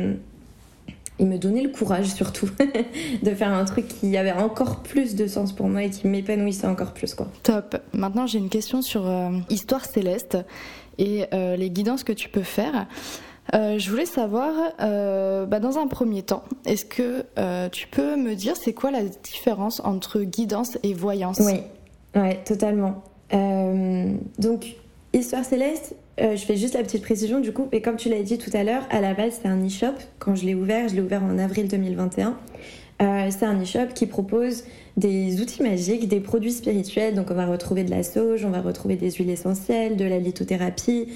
et, 1.20 1.24
me 1.24 1.38
donner 1.38 1.62
le 1.62 1.68
courage 1.68 2.06
surtout 2.06 2.50
de 3.22 3.30
faire 3.30 3.52
un 3.52 3.64
truc 3.64 3.86
qui 3.86 4.16
avait 4.16 4.32
encore 4.32 4.82
plus 4.82 5.14
de 5.14 5.28
sens 5.28 5.52
pour 5.52 5.68
moi 5.68 5.84
et 5.84 5.90
qui 5.90 6.08
m'épanouissait 6.08 6.66
encore 6.66 6.92
plus. 6.92 7.14
Quoi. 7.14 7.28
Top. 7.44 7.76
Maintenant, 7.92 8.26
j'ai 8.26 8.38
une 8.38 8.48
question 8.48 8.82
sur 8.82 9.08
Histoire 9.50 9.84
céleste 9.84 10.36
et 10.98 11.26
les 11.32 11.70
guidances 11.70 12.02
que 12.02 12.12
tu 12.12 12.28
peux 12.28 12.42
faire. 12.42 12.88
Euh, 13.54 13.78
je 13.78 13.90
voulais 13.90 14.06
savoir, 14.06 14.52
euh, 14.80 15.46
bah, 15.46 15.60
dans 15.60 15.78
un 15.78 15.86
premier 15.86 16.22
temps, 16.22 16.44
est-ce 16.66 16.84
que 16.84 17.24
euh, 17.38 17.68
tu 17.68 17.88
peux 17.88 18.16
me 18.16 18.34
dire 18.34 18.56
c'est 18.56 18.72
quoi 18.72 18.90
la 18.90 19.02
différence 19.02 19.80
entre 19.80 20.20
guidance 20.20 20.78
et 20.82 20.94
voyance? 20.94 21.40
Oui, 21.40 21.60
ouais, 22.14 22.40
totalement. 22.44 23.02
donc, 24.38 24.76
Histoire 25.12 25.44
Céleste, 25.44 25.96
je 26.18 26.36
fais 26.36 26.56
juste 26.56 26.74
la 26.74 26.82
petite 26.82 27.02
précision 27.02 27.40
du 27.40 27.52
coup, 27.52 27.66
et 27.72 27.82
comme 27.82 27.96
tu 27.96 28.08
l'as 28.08 28.22
dit 28.22 28.38
tout 28.38 28.50
à 28.52 28.62
l'heure, 28.62 28.86
à 28.90 29.00
la 29.00 29.14
base 29.14 29.40
c'est 29.42 29.48
un 29.48 29.64
e-shop. 29.66 29.94
Quand 30.20 30.36
je 30.36 30.44
l'ai 30.44 30.54
ouvert, 30.54 30.88
je 30.88 30.94
l'ai 30.94 31.00
ouvert 31.00 31.24
en 31.24 31.36
avril 31.38 31.66
2021. 31.66 32.36
c'est 33.00 33.44
un 33.44 33.60
e-shop 33.60 33.92
qui 33.94 34.06
propose 34.06 34.62
des 34.96 35.40
outils 35.40 35.62
magiques, 35.62 36.08
des 36.08 36.20
produits 36.20 36.52
spirituels. 36.52 37.14
Donc 37.14 37.30
on 37.30 37.34
va 37.34 37.46
retrouver 37.46 37.82
de 37.82 37.90
la 37.90 38.02
sauge, 38.02 38.44
on 38.44 38.50
va 38.50 38.60
retrouver 38.60 38.96
des 38.96 39.10
huiles 39.10 39.30
essentielles, 39.30 39.96
de 39.96 40.04
la 40.04 40.18
lithothérapie, 40.18 41.08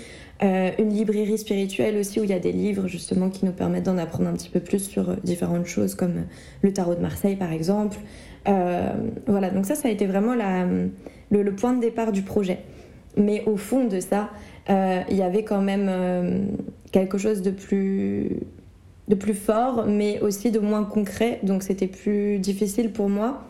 euh, 0.42 0.70
une 0.78 0.90
librairie 0.90 1.38
spirituelle 1.38 1.96
aussi 1.96 2.18
où 2.18 2.24
il 2.24 2.30
y 2.30 2.34
a 2.34 2.40
des 2.40 2.50
livres 2.50 2.88
justement 2.88 3.30
qui 3.30 3.44
nous 3.44 3.52
permettent 3.52 3.84
d'en 3.84 3.98
apprendre 3.98 4.28
un 4.28 4.32
petit 4.32 4.48
peu 4.48 4.58
plus 4.58 4.80
sur 4.80 5.10
euh, 5.10 5.16
différentes 5.22 5.66
choses 5.66 5.94
comme 5.94 6.16
euh, 6.16 6.22
le 6.62 6.72
tarot 6.72 6.96
de 6.96 7.00
Marseille 7.00 7.36
par 7.36 7.52
exemple. 7.52 7.98
voilà, 9.26 9.50
donc 9.50 9.64
ça, 9.64 9.74
ça 9.74 9.88
a 9.88 9.90
été 9.90 10.06
vraiment 10.06 10.34
le, 10.34 11.52
point 11.54 11.72
de 11.72 11.80
départ 11.80 12.12
du 12.12 12.22
projet. 12.22 12.58
Mais 13.16 13.44
au 13.46 13.56
fond 13.56 13.84
de 13.86 14.00
ça, 14.00 14.30
il 14.68 15.16
y 15.16 15.22
avait 15.22 15.44
quand 15.44 15.62
même 15.62 16.48
quelque 16.92 17.16
chose 17.16 17.40
de 17.40 17.50
plus, 17.50 18.40
de 19.08 19.14
plus 19.14 19.34
fort, 19.34 19.86
mais 19.86 20.20
aussi 20.20 20.50
de 20.50 20.58
moins 20.58 20.84
concret. 20.84 21.38
Donc 21.42 21.62
c'était 21.62 21.86
plus 21.86 22.38
difficile 22.38 22.90
pour 22.92 23.08
moi 23.08 23.44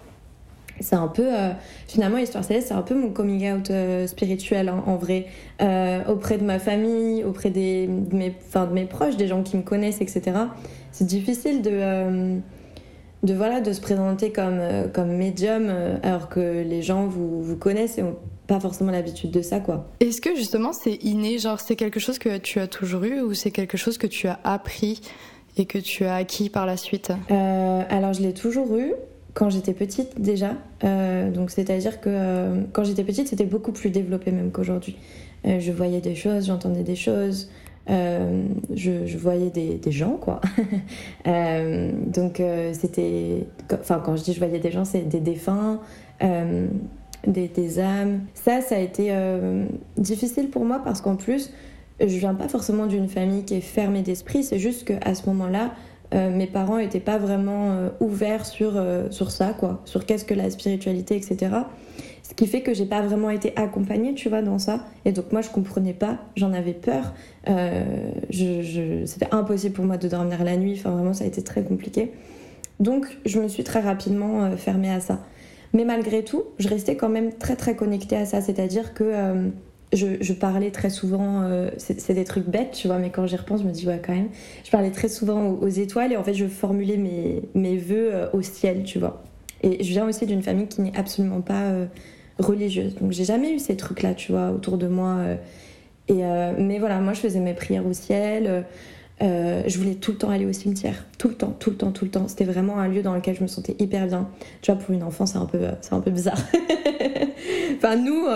c'est 0.80 0.96
un 0.96 1.08
peu 1.08 1.26
euh, 1.26 1.50
finalement 1.86 2.18
histoire 2.18 2.44
céleste 2.44 2.68
c'est 2.68 2.74
un 2.74 2.82
peu 2.82 2.94
mon 2.94 3.10
coming 3.10 3.50
out 3.52 3.70
euh, 3.70 4.06
spirituel 4.06 4.68
hein, 4.68 4.82
en 4.86 4.96
vrai. 4.96 5.26
Euh, 5.62 6.00
auprès 6.08 6.38
de 6.38 6.44
ma 6.44 6.58
famille 6.58 7.22
auprès 7.24 7.50
des, 7.50 7.86
de, 7.86 8.16
mes, 8.16 8.30
de 8.30 8.72
mes 8.72 8.84
proches 8.86 9.16
des 9.16 9.28
gens 9.28 9.42
qui 9.42 9.56
me 9.56 9.62
connaissent 9.62 10.00
etc 10.00 10.32
c'est 10.90 11.06
difficile 11.06 11.62
de 11.62 12.40
de 13.22 13.34
voilà 13.34 13.60
de 13.60 13.72
se 13.72 13.80
présenter 13.80 14.32
comme 14.32 14.60
comme 14.92 15.16
médium 15.16 15.72
alors 16.02 16.28
que 16.28 16.62
les 16.62 16.82
gens 16.82 17.06
vous, 17.06 17.42
vous 17.42 17.56
connaissent 17.56 17.98
et 17.98 18.02
ont 18.02 18.16
pas 18.46 18.60
forcément 18.60 18.90
l'habitude 18.90 19.30
de 19.30 19.40
ça 19.40 19.60
quoi. 19.60 19.86
Est-ce 20.00 20.20
que 20.20 20.34
justement 20.36 20.72
c'est 20.74 20.96
inné? 21.02 21.38
Genre 21.38 21.58
c'est 21.60 21.76
quelque 21.76 22.00
chose 22.00 22.18
que 22.18 22.36
tu 22.36 22.60
as 22.60 22.66
toujours 22.66 23.04
eu 23.04 23.20
ou 23.22 23.32
c'est 23.32 23.50
quelque 23.50 23.78
chose 23.78 23.96
que 23.96 24.06
tu 24.06 24.28
as 24.28 24.38
appris 24.44 25.00
et 25.56 25.64
que 25.64 25.78
tu 25.78 26.04
as 26.04 26.16
acquis 26.16 26.50
par 26.50 26.66
la 26.66 26.76
suite? 26.76 27.12
Alors 27.30 28.12
je 28.12 28.20
l'ai 28.20 28.34
toujours 28.34 28.76
eu 28.76 28.92
quand 29.34 29.50
j'étais 29.50 29.74
petite 29.74 30.20
déjà. 30.20 30.54
Euh, 30.84 31.30
donc 31.30 31.50
c'est-à-dire 31.50 32.00
que 32.00 32.08
euh, 32.08 32.62
quand 32.72 32.84
j'étais 32.84 33.04
petite, 33.04 33.28
c'était 33.28 33.44
beaucoup 33.44 33.72
plus 33.72 33.90
développé 33.90 34.30
même 34.30 34.50
qu'aujourd'hui. 34.50 34.96
Euh, 35.44 35.60
je 35.60 35.72
voyais 35.72 36.00
des 36.00 36.14
choses, 36.14 36.46
j'entendais 36.46 36.84
des 36.84 36.96
choses, 36.96 37.50
je, 37.88 39.18
voyais 39.18 39.50
des, 39.50 39.80
gens 39.92 40.12
quoi. 40.12 40.40
donc 41.26 42.40
c'était, 42.72 43.46
enfin 43.72 44.00
quand 44.02 44.16
je 44.16 44.22
dis 44.22 44.32
je 44.32 44.38
voyais 44.38 44.60
des 44.60 44.70
gens, 44.70 44.84
c'est 44.84 45.02
des 45.02 45.20
défunts. 45.20 45.80
Des, 47.26 47.48
des, 47.48 47.80
âmes. 47.80 48.20
Ça, 48.34 48.60
ça 48.60 48.76
a 48.76 48.78
été 48.78 49.10
difficile 49.96 50.50
pour 50.50 50.66
moi 50.66 50.82
parce 50.84 51.00
qu'en 51.00 51.16
plus, 51.16 51.50
je 51.98 52.18
viens 52.18 52.34
pas 52.34 52.48
forcément 52.48 52.86
d'une 52.86 53.08
famille 53.08 53.44
qui 53.44 53.54
est 53.54 53.62
fermée 53.62 54.02
d'esprit, 54.02 54.44
c'est 54.44 54.58
juste 54.58 54.84
qu'à 54.84 55.14
ce 55.14 55.26
moment-là, 55.30 55.72
euh, 56.12 56.30
mes 56.30 56.46
parents 56.46 56.78
n'étaient 56.78 57.00
pas 57.00 57.18
vraiment 57.18 57.72
euh, 57.72 57.88
ouverts 58.00 58.46
sur, 58.46 58.76
euh, 58.76 59.10
sur 59.10 59.30
ça, 59.30 59.54
quoi, 59.58 59.80
sur 59.84 60.06
qu'est-ce 60.06 60.24
que 60.24 60.34
la 60.34 60.50
spiritualité, 60.50 61.16
etc. 61.16 61.52
Ce 62.22 62.34
qui 62.34 62.46
fait 62.46 62.60
que 62.62 62.74
j'ai 62.74 62.86
pas 62.86 63.00
vraiment 63.02 63.30
été 63.30 63.52
accompagnée, 63.56 64.14
tu 64.14 64.28
vois, 64.28 64.42
dans 64.42 64.58
ça. 64.58 64.84
Et 65.04 65.12
donc 65.12 65.32
moi, 65.32 65.40
je 65.40 65.50
comprenais 65.50 65.92
pas, 65.92 66.18
j'en 66.36 66.52
avais 66.52 66.72
peur. 66.72 67.14
C'était 68.30 69.28
impossible 69.30 69.74
pour 69.74 69.84
moi 69.84 69.96
de 69.96 70.08
dormir 70.08 70.42
la 70.44 70.56
nuit. 70.56 70.76
Enfin, 70.78 70.90
vraiment, 70.90 71.12
ça 71.12 71.24
a 71.24 71.26
été 71.26 71.42
très 71.42 71.62
compliqué. 71.62 72.12
Donc, 72.80 73.06
je 73.24 73.40
me 73.40 73.48
suis 73.48 73.62
très 73.62 73.80
rapidement 73.80 74.56
fermée 74.56 74.90
à 74.90 75.00
ça. 75.00 75.20
Mais 75.74 75.84
malgré 75.84 76.24
tout, 76.24 76.44
je 76.58 76.68
restais 76.68 76.96
quand 76.96 77.08
même 77.08 77.32
très 77.34 77.56
très 77.56 77.76
connectée 77.76 78.16
à 78.16 78.24
ça. 78.24 78.40
C'est-à-dire 78.40 78.94
que 78.94 79.50
euh, 79.92 80.16
je, 80.20 80.32
parlais 80.32 80.70
très 80.70 80.90
souvent, 80.90 81.48
c'est 81.76 82.14
des 82.14 82.24
trucs 82.24 82.48
bêtes, 82.48 82.72
tu 82.72 82.88
vois, 82.88 82.98
mais 82.98 83.10
quand 83.10 83.26
j'y 83.26 83.36
repense, 83.36 83.62
je 83.62 83.66
me 83.66 83.72
dis, 83.72 83.86
ouais, 83.86 84.00
quand 84.04 84.14
même. 84.14 84.28
Je 84.64 84.70
parlais 84.70 84.90
très 84.90 85.08
souvent 85.08 85.50
aux, 85.50 85.68
étoiles 85.68 86.12
et 86.12 86.16
en 86.16 86.24
fait, 86.24 86.34
je 86.34 86.46
formulais 86.46 86.96
mes, 86.96 87.42
mes 87.54 87.76
vœux 87.76 88.28
au 88.32 88.42
ciel, 88.42 88.84
tu 88.84 88.98
vois. 88.98 89.22
Et 89.62 89.82
je 89.82 89.90
viens 89.90 90.06
aussi 90.06 90.26
d'une 90.26 90.42
famille 90.42 90.66
qui 90.66 90.80
n'est 90.82 90.96
absolument 90.96 91.40
pas 91.40 91.86
religieuse. 92.38 92.94
Donc 92.96 93.12
j'ai 93.12 93.24
jamais 93.24 93.52
eu 93.52 93.58
ces 93.58 93.76
trucs-là, 93.76 94.14
tu 94.14 94.32
vois, 94.32 94.50
autour 94.50 94.78
de 94.78 94.86
moi. 94.86 95.16
Euh, 95.18 95.36
et, 96.08 96.24
euh, 96.24 96.52
mais 96.58 96.78
voilà, 96.78 97.00
moi 97.00 97.12
je 97.12 97.20
faisais 97.20 97.40
mes 97.40 97.54
prières 97.54 97.86
au 97.86 97.92
ciel. 97.92 98.64
Euh, 99.22 99.62
je 99.66 99.78
voulais 99.78 99.94
tout 99.94 100.12
le 100.12 100.18
temps 100.18 100.30
aller 100.30 100.44
au 100.44 100.52
cimetière, 100.52 101.04
tout 101.18 101.28
le 101.28 101.34
temps, 101.34 101.54
tout 101.58 101.70
le 101.70 101.76
temps, 101.76 101.92
tout 101.92 102.04
le 102.04 102.10
temps. 102.10 102.28
C'était 102.28 102.44
vraiment 102.44 102.78
un 102.78 102.88
lieu 102.88 103.02
dans 103.02 103.14
lequel 103.14 103.36
je 103.36 103.42
me 103.42 103.46
sentais 103.46 103.76
hyper 103.78 104.06
bien. 104.06 104.28
Tu 104.60 104.72
vois, 104.72 104.80
pour 104.80 104.94
une 104.94 105.02
enfant, 105.02 105.26
c'est 105.26 105.38
un 105.38 105.46
peu, 105.46 105.60
c'est 105.80 105.92
un 105.92 106.00
peu 106.00 106.10
bizarre. 106.10 106.38
enfin, 107.76 107.96
nous, 107.96 108.26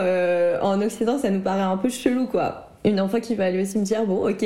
en 0.63 0.81
Occident, 0.81 1.19
ça 1.19 1.31
nous 1.31 1.41
paraît 1.41 1.63
un 1.63 1.77
peu 1.77 1.89
chelou, 1.89 2.27
quoi 2.27 2.69
une 2.85 3.01
enfant 3.01 3.21
qui 3.21 3.35
va 3.35 3.47
aller 3.47 3.61
au 3.61 3.65
cimetière, 3.65 4.07
bon, 4.07 4.29
ok. 4.29 4.45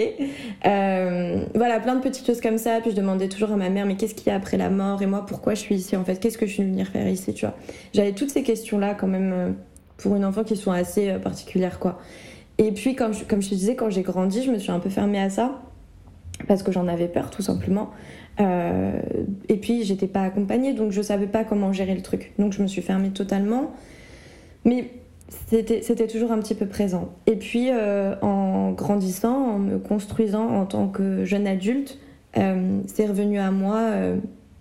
Euh, 0.67 1.45
voilà, 1.55 1.81
plein 1.81 1.97
de 1.97 2.01
petites 2.01 2.27
choses 2.27 2.41
comme 2.41 2.59
ça. 2.59 2.81
Puis 2.81 2.91
je 2.91 2.97
demandais 2.97 3.29
toujours 3.29 3.53
à 3.53 3.57
ma 3.57 3.69
mère, 3.69 3.87
mais 3.87 3.97
qu'est-ce 3.97 4.15
qu'il 4.15 4.29
y 4.29 4.31
a 4.31 4.37
après 4.37 4.57
la 4.57 4.71
mort? 4.71 5.03
Et 5.03 5.07
moi, 5.07 5.25
pourquoi 5.27 5.55
je 5.55 5.61
suis 5.61 5.75
ici 5.75 5.97
en 5.97 6.05
fait? 6.05 6.17
Qu'est-ce 6.17 6.39
que 6.39 6.47
je 6.47 6.53
suis 6.53 6.63
venir 6.63 6.89
faire 6.89 7.09
ici, 7.09 7.35
tu 7.35 7.47
vois? 7.47 7.55
J'avais 7.93 8.13
toutes 8.13 8.31
ces 8.31 8.43
questions-là 8.43 8.95
quand 8.95 9.07
même 9.07 9.33
euh, 9.33 9.51
pour 9.99 10.17
une 10.17 10.25
enfant 10.25 10.45
qui 10.45 10.57
sont 10.57 10.73
assez 10.73 11.11
euh, 11.11 11.19
particulières, 11.19 11.79
quoi. 11.79 11.99
Et 12.59 12.73
puis, 12.73 12.95
comme 12.95 13.13
je 13.13 13.25
te 13.25 13.55
disais, 13.55 13.77
quand 13.77 13.91
j'ai 13.91 14.03
grandi, 14.03 14.43
je 14.43 14.51
me 14.51 14.59
suis 14.59 14.71
un 14.71 14.79
peu 14.79 14.91
fermée 14.91 15.21
à 15.21 15.31
ça 15.31 15.61
parce 16.49 16.63
que 16.63 16.73
j'en 16.73 16.89
avais 16.89 17.09
peur, 17.09 17.31
tout 17.31 17.43
simplement. 17.43 17.91
et 18.39 19.57
puis, 19.57 19.85
j'étais 19.85 20.07
pas 20.07 20.23
accompagnée, 20.23 20.73
donc 20.73 20.93
je 20.93 21.03
savais 21.03 21.27
pas 21.27 21.45
comment 21.45 21.73
gérer 21.73 21.95
le 21.95 22.03
truc. 22.03 22.33
Donc, 22.39 22.53
je 22.53 22.63
me 22.63 22.67
suis 22.67 22.83
fermée 22.83 23.11
totalement. 23.11 23.73
Mais 24.65 24.91
c'était 25.49 26.07
toujours 26.07 26.33
un 26.33 26.39
petit 26.39 26.55
peu 26.55 26.67
présent. 26.67 27.11
Et 27.27 27.37
puis, 27.37 27.69
euh, 27.71 28.15
en 28.23 28.73
grandissant, 28.73 29.35
en 29.35 29.59
me 29.59 29.79
construisant 29.79 30.49
en 30.49 30.67
tant 30.67 30.89
que 30.89 31.25
jeune 31.25 31.47
adulte, 31.47 31.99
euh, 32.37 32.81
c'est 32.87 33.07
revenu 33.07 33.39
à 33.39 33.51
moi 33.51 33.79
euh, 33.79 34.17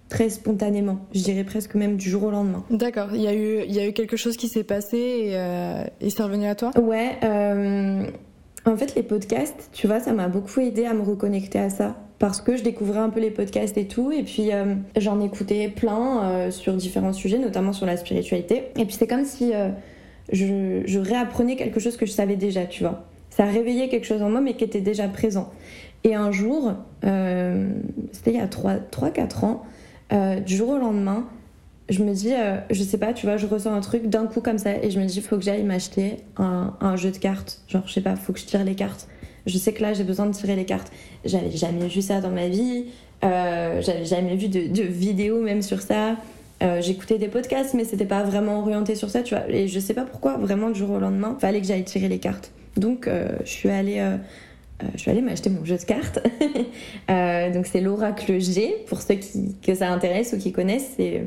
très 0.09 0.29
spontanément. 0.29 0.99
Je 1.13 1.21
dirais 1.21 1.43
presque 1.43 1.75
même 1.75 1.97
du 1.97 2.09
jour 2.09 2.23
au 2.23 2.31
lendemain. 2.31 2.63
D'accord. 2.69 3.09
Il 3.13 3.21
y, 3.21 3.27
a 3.27 3.33
eu, 3.33 3.65
y 3.67 3.79
a 3.79 3.87
eu 3.87 3.93
quelque 3.93 4.17
chose 4.17 4.37
qui 4.37 4.47
s'est 4.47 4.63
passé 4.63 4.97
et, 4.97 6.05
et 6.05 6.09
c'est 6.09 6.23
revenu 6.23 6.45
à 6.45 6.55
toi? 6.55 6.71
Ouais. 6.79 7.17
En 8.65 8.77
fait, 8.77 8.95
les 8.95 9.03
podcasts, 9.03 9.69
tu 9.71 9.87
vois, 9.87 9.99
ça 9.99 10.13
m'a 10.13 10.27
beaucoup 10.27 10.59
aidé 10.59 10.85
à 10.85 10.93
me 10.93 11.01
reconnecter 11.01 11.59
à 11.59 11.69
ça. 11.69 11.95
Parce 12.19 12.39
que 12.41 12.55
je 12.55 12.61
découvrais 12.61 12.99
un 12.99 13.09
peu 13.09 13.19
les 13.19 13.31
podcasts 13.31 13.77
et 13.77 13.87
tout, 13.87 14.11
et 14.11 14.21
puis 14.21 14.51
j'en 14.95 15.19
écoutais 15.19 15.69
plein 15.69 16.51
sur 16.51 16.73
différents 16.73 17.13
sujets, 17.13 17.39
notamment 17.39 17.73
sur 17.73 17.87
la 17.87 17.97
spiritualité. 17.97 18.65
Et 18.77 18.85
puis 18.85 18.93
c'est 18.93 19.07
comme 19.07 19.25
si 19.25 19.53
je, 20.31 20.99
réapprenais 20.99 21.55
quelque 21.55 21.79
chose 21.79 21.97
que 21.97 22.05
je 22.05 22.11
savais 22.11 22.35
déjà, 22.35 22.65
tu 22.65 22.83
vois. 22.83 23.05
Ça 23.29 23.45
réveillait 23.45 23.89
quelque 23.89 24.05
chose 24.05 24.21
en 24.21 24.29
moi, 24.29 24.41
mais 24.41 24.55
qui 24.55 24.63
était 24.63 24.81
déjà 24.81 25.07
présent. 25.07 25.51
Et 26.03 26.15
un 26.15 26.31
jour, 26.31 26.73
euh, 27.05 27.69
c'était 28.11 28.31
il 28.31 28.37
y 28.37 28.41
a 28.41 28.47
3-4 28.47 29.45
ans, 29.45 29.63
euh, 30.11 30.39
du 30.39 30.55
jour 30.55 30.69
au 30.69 30.77
lendemain, 30.77 31.27
je 31.91 32.03
me 32.03 32.13
dis, 32.13 32.33
euh, 32.33 32.57
je 32.71 32.83
sais 32.83 32.97
pas, 32.97 33.13
tu 33.13 33.25
vois, 33.25 33.37
je 33.37 33.45
ressens 33.45 33.73
un 33.73 33.81
truc 33.81 34.07
d'un 34.07 34.25
coup 34.25 34.41
comme 34.41 34.57
ça, 34.57 34.75
et 34.81 34.89
je 34.89 34.99
me 34.99 35.05
dis, 35.05 35.21
faut 35.21 35.37
que 35.37 35.43
j'aille 35.43 35.63
m'acheter 35.63 36.17
un, 36.37 36.95
jeu 36.95 37.11
de 37.11 37.17
cartes. 37.17 37.61
Genre, 37.67 37.83
je 37.85 37.93
sais 37.93 38.01
pas, 38.01 38.15
faut 38.15 38.33
que 38.33 38.39
je 38.39 38.45
tire 38.45 38.63
les 38.63 38.75
cartes. 38.75 39.07
Je 39.45 39.57
sais 39.57 39.73
que 39.73 39.81
là, 39.81 39.93
j'ai 39.93 40.03
besoin 40.03 40.25
de 40.25 40.33
tirer 40.33 40.55
les 40.55 40.65
cartes. 40.65 40.91
J'avais 41.25 41.51
jamais 41.51 41.87
vu 41.87 42.01
ça 42.01 42.21
dans 42.21 42.31
ma 42.31 42.47
vie, 42.47 42.85
j'avais 43.21 44.05
jamais 44.05 44.35
vu 44.35 44.47
de, 44.47 44.67
de 44.67 44.83
vidéo 44.83 45.41
même 45.41 45.61
sur 45.61 45.81
ça. 45.81 46.15
Euh, 46.61 46.79
j'écoutais 46.79 47.17
des 47.17 47.27
podcasts, 47.27 47.73
mais 47.73 47.85
c'était 47.85 48.05
pas 48.05 48.23
vraiment 48.23 48.59
orienté 48.59 48.95
sur 48.95 49.09
ça, 49.09 49.23
tu 49.23 49.33
vois. 49.33 49.49
Et 49.49 49.67
je 49.67 49.79
sais 49.79 49.93
pas 49.93 50.03
pourquoi, 50.03 50.37
vraiment, 50.37 50.69
du 50.69 50.79
jour 50.79 50.91
au 50.91 50.99
lendemain, 50.99 51.35
fallait 51.39 51.59
que 51.59 51.65
j'aille 51.65 51.83
tirer 51.83 52.07
les 52.07 52.19
cartes. 52.19 52.51
Donc, 52.77 53.07
euh, 53.07 53.29
je 53.43 53.49
suis 53.49 53.69
allée. 53.69 53.99
Euh, 53.99 54.17
je 54.95 54.99
suis 54.99 55.11
allée 55.11 55.21
m'acheter 55.21 55.51
mon 55.51 55.63
jeu 55.63 55.77
de 55.77 55.83
cartes. 55.83 56.19
donc 57.53 57.67
c'est 57.67 57.81
l'oracle 57.81 58.39
G, 58.39 58.77
pour 58.87 58.99
ceux 58.99 59.13
qui, 59.13 59.55
que 59.61 59.75
ça 59.75 59.91
intéresse 59.91 60.33
ou 60.33 60.39
qui 60.39 60.51
connaissent. 60.51 60.93
C'est, 60.97 61.23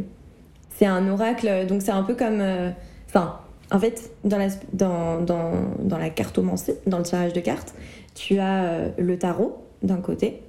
c'est 0.84 0.90
un 0.90 1.08
oracle, 1.08 1.66
donc 1.66 1.80
c'est 1.80 1.92
un 1.92 2.02
peu 2.02 2.14
comme... 2.14 2.42
Enfin, 3.08 3.38
en 3.70 3.78
fait, 3.78 4.10
dans 4.24 4.36
la, 4.36 4.48
dans, 4.74 5.20
dans, 5.22 5.52
dans 5.78 5.96
la 5.96 6.10
cartomancie, 6.10 6.72
dans 6.86 6.98
le 6.98 7.04
tirage 7.04 7.32
de 7.32 7.40
cartes, 7.40 7.74
tu 8.14 8.38
as 8.38 8.90
le 8.98 9.18
tarot 9.18 9.64
d'un 9.82 9.96
côté 9.96 10.42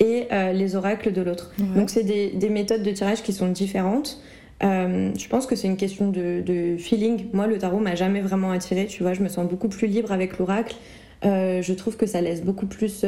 et 0.00 0.26
euh, 0.32 0.52
les 0.52 0.76
oracles 0.76 1.12
de 1.12 1.22
l'autre. 1.22 1.52
Donc 1.58 1.90
c'est 1.90 2.02
des, 2.02 2.30
des, 2.30 2.50
méthodes 2.50 2.82
de 2.82 2.90
tirage 2.90 3.22
qui 3.22 3.32
sont 3.32 3.48
différentes. 3.48 4.20
Euh, 4.62 5.10
je 5.16 5.28
pense 5.28 5.46
que 5.46 5.54
c'est 5.56 5.68
une 5.68 5.76
question 5.76 6.10
de, 6.10 6.42
de, 6.44 6.76
feeling. 6.76 7.26
Moi, 7.32 7.46
le 7.46 7.58
tarot 7.58 7.78
m'a 7.78 7.94
jamais 7.94 8.20
vraiment 8.20 8.50
attiré. 8.50 8.86
Tu 8.86 9.02
vois, 9.02 9.12
je 9.12 9.22
me 9.22 9.28
sens 9.28 9.48
beaucoup 9.48 9.68
plus 9.68 9.86
libre 9.86 10.12
avec 10.12 10.38
l'oracle. 10.38 10.76
Euh, 11.24 11.62
je 11.62 11.72
trouve 11.72 11.96
que 11.96 12.06
ça 12.06 12.20
laisse 12.20 12.42
beaucoup 12.42 12.66
plus 12.66 13.04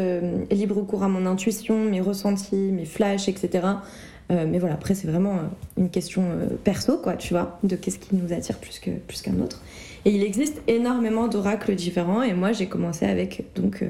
libre 0.50 0.80
cours 0.82 1.02
à 1.02 1.08
mon 1.08 1.26
intuition, 1.26 1.84
mes 1.84 2.00
ressentis, 2.00 2.56
mes 2.56 2.86
flashs, 2.86 3.28
etc. 3.28 3.66
mais 4.30 4.58
voilà, 4.58 4.74
après, 4.74 4.94
c'est 4.94 5.08
vraiment 5.08 5.38
une 5.76 5.88
question 5.88 6.22
perso, 6.62 6.98
quoi, 6.98 7.14
tu 7.14 7.32
vois, 7.32 7.58
de 7.62 7.76
qu'est-ce 7.76 7.98
qui 7.98 8.14
nous 8.14 8.32
attire 8.32 8.58
plus 8.58 8.78
qu'un 8.78 8.92
plus 9.06 9.22
autre. 9.42 9.62
Et 10.04 10.10
il 10.10 10.22
existe 10.22 10.60
énormément 10.66 11.28
d'oracles 11.28 11.74
différents. 11.74 12.22
Et 12.22 12.34
moi, 12.34 12.52
j'ai 12.52 12.66
commencé 12.66 13.06
avec 13.06 13.44
donc 13.54 13.84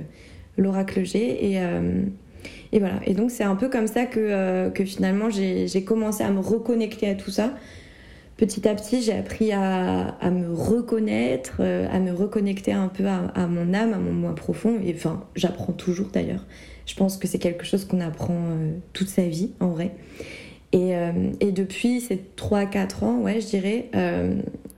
l'oracle 0.56 1.04
G. 1.04 1.52
Et 1.52 1.60
et 2.72 2.78
voilà. 2.78 3.00
Et 3.06 3.14
donc 3.14 3.30
c'est 3.30 3.44
un 3.44 3.56
peu 3.56 3.68
comme 3.68 3.86
ça 3.86 4.06
que, 4.06 4.20
euh, 4.20 4.70
que 4.70 4.84
finalement 4.84 5.30
j'ai 5.30 5.84
commencé 5.84 6.22
à 6.22 6.30
me 6.30 6.40
reconnecter 6.40 7.08
à 7.08 7.14
tout 7.14 7.30
ça. 7.30 7.54
Petit 8.36 8.68
à 8.68 8.74
petit, 8.74 9.02
j'ai 9.02 9.14
appris 9.14 9.50
à, 9.50 10.10
à, 10.20 10.30
me 10.30 10.52
reconnaître, 10.52 11.56
euh, 11.58 11.88
à 11.90 11.98
me 11.98 12.12
reconnecter 12.12 12.72
un 12.72 12.86
peu 12.86 13.04
à, 13.06 13.46
mon 13.48 13.74
âme, 13.74 13.92
à 13.92 13.98
mon 13.98 14.12
moi 14.12 14.34
profond. 14.34 14.78
Et 14.84 14.94
enfin, 14.94 15.24
j'apprends 15.34 15.72
toujours 15.72 16.08
d'ailleurs. 16.12 16.44
Je 16.88 16.94
pense 16.96 17.16
que 17.18 17.28
c'est 17.28 17.38
quelque 17.38 17.64
chose 17.64 17.84
qu'on 17.84 18.00
apprend 18.00 18.34
euh, 18.34 18.72
toute 18.92 19.08
sa 19.08 19.22
vie, 19.22 19.52
en 19.60 19.68
vrai. 19.68 19.94
Et, 20.72 20.92
et 21.40 21.50
depuis 21.50 22.02
ces 22.02 22.20
3-4 22.36 23.02
ans, 23.02 23.20
ouais, 23.20 23.40
je 23.40 23.46
dirais, 23.46 23.88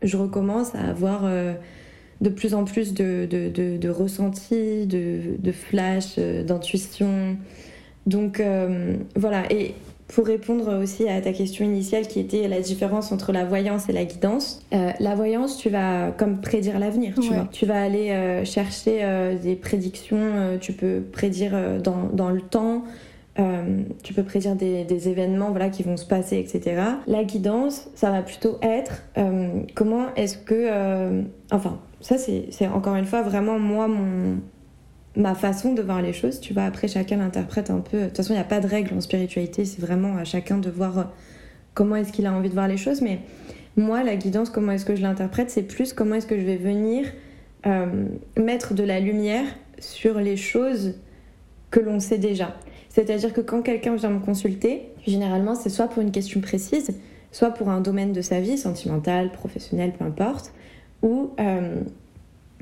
je 0.05 0.17
recommence 0.17 0.73
à 0.77 0.83
avoir 0.83 1.25
de 1.25 2.29
plus 2.29 2.55
en 2.55 2.65
plus 2.65 2.95
de, 2.95 3.27
de, 3.29 3.77
de, 3.77 3.89
ressentis, 3.89 4.87
de, 4.87 5.37
de 5.37 5.51
flash, 5.51 6.17
d'intuition. 6.17 7.37
Donc 8.07 8.41
euh, 8.41 8.97
voilà, 9.17 9.51
et 9.53 9.75
pour 10.13 10.27
répondre 10.27 10.83
aussi 10.83 11.09
à 11.09 11.21
ta 11.21 11.33
question 11.33 11.65
initiale 11.65 12.07
qui 12.07 12.21
était 12.21 12.49
la 12.49 12.61
différence 12.61 13.13
entre 13.13 13.33
la 13.33 13.45
voyance 13.45 13.89
et 13.89 13.93
la 13.93 14.05
guidance, 14.05 14.61
euh, 14.73 14.91
la 14.99 15.15
voyance, 15.15 15.57
tu 15.57 15.71
vas 15.71 16.11
comme 16.11 16.41
prédire 16.41 16.79
l'avenir, 16.79 17.15
tu 17.21 17.29
vois. 17.29 17.49
Tu 17.53 17.67
vas 17.67 17.81
aller 17.81 18.11
euh, 18.11 18.45
chercher 18.45 19.37
des 19.43 19.55
prédictions, 19.57 20.59
tu 20.61 20.73
peux 20.73 21.01
prédire 21.13 21.81
dans, 21.83 22.09
dans, 22.13 22.31
le 22.31 22.41
temps, 22.41 22.85
tu 24.03 24.15
peux 24.15 24.23
prédire 24.25 24.57
des, 24.57 24.85
des, 24.85 25.09
événements 25.09 25.51
voilà, 25.51 25.69
qui 25.71 25.83
vont 25.83 25.97
se 25.97 26.07
passer, 26.07 26.39
etc. 26.39 26.83
La 27.07 27.25
guidance, 27.25 27.89
ça 27.95 28.11
va 28.11 28.23
plutôt 28.23 28.59
être 28.63 29.03
comment 29.75 30.07
est-ce 30.17 30.37
que... 30.39 31.23
enfin, 31.51 31.79
ça 32.01 32.17
c'est 32.19 32.67
encore 32.67 32.97
une 32.97 33.05
fois 33.05 33.23
vraiment 33.23 33.59
moi 33.59 33.87
mon 33.87 34.39
ma 35.17 35.35
façon 35.35 35.75
de 35.75 35.83
voir 35.83 36.03
les 36.03 36.13
choses. 36.13 36.41
Tu 36.41 36.55
vois, 36.55 36.65
après, 36.65 36.89
chacun 36.89 37.17
l'interprète 37.17 37.71
un 37.71 37.81
peu. 37.81 38.01
De 38.01 38.07
toute 38.07 38.17
façon, 38.19 38.33
il 38.33 38.37
n'y 38.37 38.43
a 38.43 38.45
pas 38.45 38.61
de 38.61 38.67
règle 38.67 38.95
en 38.95 39.01
spiritualité. 39.01 39.65
C'est 39.65 39.81
vraiment 39.81 40.17
à 40.17 40.25
chacun 40.25 40.59
de 40.59 40.71
voir 40.71 40.99
euh, 40.99 41.05
comment 41.75 41.97
est-ce 41.97 42.13
qu'il 42.13 42.27
a 42.27 42.33
envie 42.33 42.49
de 42.49 42.55
voir 42.55 42.69
les 42.69 42.77
choses. 42.77 43.01
Mais 43.01 43.21
moi, 43.77 44.03
la 44.03 44.17
guidance, 44.17 44.51
comment 44.51 44.73
est-ce 44.73 44.85
que 44.85 44.97
je 44.97 45.03
l'interprète, 45.03 45.51
c'est 45.51 45.63
plus 45.63 45.93
comment 45.93 46.17
est-ce 46.17 46.27
que 46.27 46.39
je 46.39 46.45
vais 46.45 46.57
venir 46.57 47.07
euh, 47.67 48.07
mettre 48.37 48.75
de 48.75 48.83
la 48.83 49.01
lumière 49.01 49.45
sur 49.79 50.19
les 50.19 50.37
choses 50.37 50.95
que 51.71 51.81
l'on 51.81 52.01
sait 52.01 52.19
déjà. 52.19 52.57
C'est-à-dire 52.89 53.33
que 53.33 53.41
quand 53.41 53.63
quelqu'un 53.63 53.95
vient 53.95 54.11
me 54.11 54.19
consulter, 54.19 54.89
généralement, 55.07 55.55
c'est 55.55 55.69
soit 55.69 55.87
pour 55.87 56.03
une 56.03 56.11
question 56.11 56.41
précise, 56.41 56.99
soit 57.31 57.51
pour 57.51 57.69
un 57.69 57.81
domaine 57.81 58.13
de 58.13 58.21
sa 58.21 58.41
vie, 58.41 58.59
sentimental, 58.59 59.31
professionnel, 59.31 59.93
peu 59.97 60.05
importe, 60.05 60.53
ou 61.03 61.31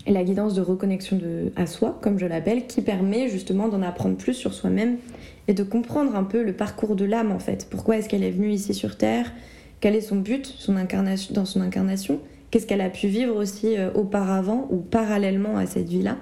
euh, 0.08 0.12
la 0.12 0.24
guidance 0.24 0.54
de 0.54 0.60
reconnexion 0.60 1.20
à 1.56 1.66
soi, 1.66 1.98
comme 2.00 2.18
je 2.18 2.26
l'appelle, 2.26 2.66
qui 2.66 2.82
permet 2.82 3.28
justement 3.28 3.68
d'en 3.68 3.82
apprendre 3.82 4.16
plus 4.16 4.34
sur 4.34 4.54
soi-même 4.54 4.98
et 5.46 5.54
de 5.54 5.62
comprendre 5.62 6.14
un 6.14 6.24
peu 6.24 6.42
le 6.42 6.52
parcours 6.52 6.96
de 6.96 7.04
l'âme 7.04 7.32
en 7.32 7.38
fait. 7.38 7.66
Pourquoi 7.70 7.96
est-ce 7.96 8.08
qu'elle 8.08 8.22
est 8.22 8.30
venue 8.30 8.50
ici 8.50 8.74
sur 8.74 8.96
Terre? 8.96 9.32
Quel 9.80 9.94
est 9.94 10.00
son 10.00 10.16
but 10.16 10.46
son 10.46 10.76
incarnation, 10.76 11.34
dans 11.34 11.44
son 11.44 11.60
incarnation? 11.60 12.20
Qu'est-ce 12.50 12.66
qu'elle 12.66 12.80
a 12.80 12.90
pu 12.90 13.08
vivre 13.08 13.36
aussi 13.36 13.76
euh, 13.76 13.90
auparavant 13.94 14.66
ou 14.70 14.76
parallèlement 14.76 15.56
à 15.56 15.66
cette 15.66 15.88
vie-là? 15.88 16.16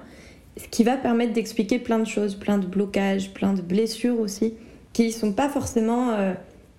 Ce 0.57 0.67
qui 0.67 0.83
va 0.83 0.97
permettre 0.97 1.33
d'expliquer 1.33 1.79
plein 1.79 1.99
de 1.99 2.07
choses, 2.07 2.35
plein 2.35 2.57
de 2.57 2.65
blocages, 2.65 3.31
plein 3.31 3.53
de 3.53 3.61
blessures 3.61 4.19
aussi, 4.19 4.55
qui 4.93 5.07
ne 5.07 5.11
sont 5.11 5.33
pas 5.33 5.49
forcément 5.49 6.11
euh, 6.11 6.33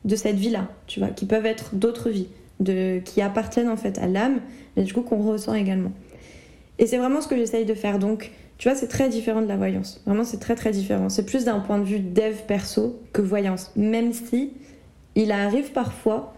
de 0.04 0.16
cette 0.16 0.36
vie-là, 0.36 0.68
tu 0.86 1.00
vois, 1.00 1.08
qui 1.08 1.26
peuvent 1.26 1.46
être 1.46 1.74
d'autres 1.74 2.10
vies. 2.10 2.28
qui 3.04 3.22
appartiennent 3.22 3.68
en 3.68 3.76
fait 3.76 3.98
à 3.98 4.06
l'âme, 4.06 4.40
mais 4.76 4.82
du 4.82 4.92
coup 4.92 5.02
qu'on 5.02 5.22
ressent 5.22 5.54
également. 5.54 5.92
Et 6.78 6.86
c'est 6.86 6.98
vraiment 6.98 7.20
ce 7.20 7.28
que 7.28 7.36
j'essaye 7.36 7.64
de 7.64 7.74
faire. 7.74 7.98
Donc, 7.98 8.30
tu 8.58 8.68
vois, 8.68 8.76
c'est 8.76 8.88
très 8.88 9.08
différent 9.08 9.40
de 9.40 9.46
la 9.46 9.56
voyance. 9.56 10.02
Vraiment, 10.06 10.24
c'est 10.24 10.38
très 10.38 10.54
très 10.54 10.70
différent. 10.70 11.08
C'est 11.08 11.26
plus 11.26 11.44
d'un 11.44 11.60
point 11.60 11.78
de 11.78 11.84
vue 11.84 12.00
dev 12.00 12.34
perso 12.46 13.00
que 13.12 13.22
voyance. 13.22 13.72
Même 13.76 14.12
si 14.12 14.52
il 15.14 15.32
arrive 15.32 15.72
parfois 15.72 16.34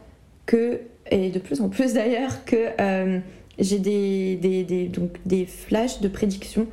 que, 0.47 0.81
et 1.11 1.31
de 1.31 1.39
plus 1.39 1.61
en 1.61 1.69
plus 1.69 1.95
d'ailleurs, 1.95 2.45
que 2.45 2.57
euh, 2.81 3.21
j'ai 3.59 3.79
des, 3.79 4.37
des, 4.37 4.91
des, 5.27 5.47
flashs 5.47 6.01
de 6.01 6.09
prédiction. 6.09 6.67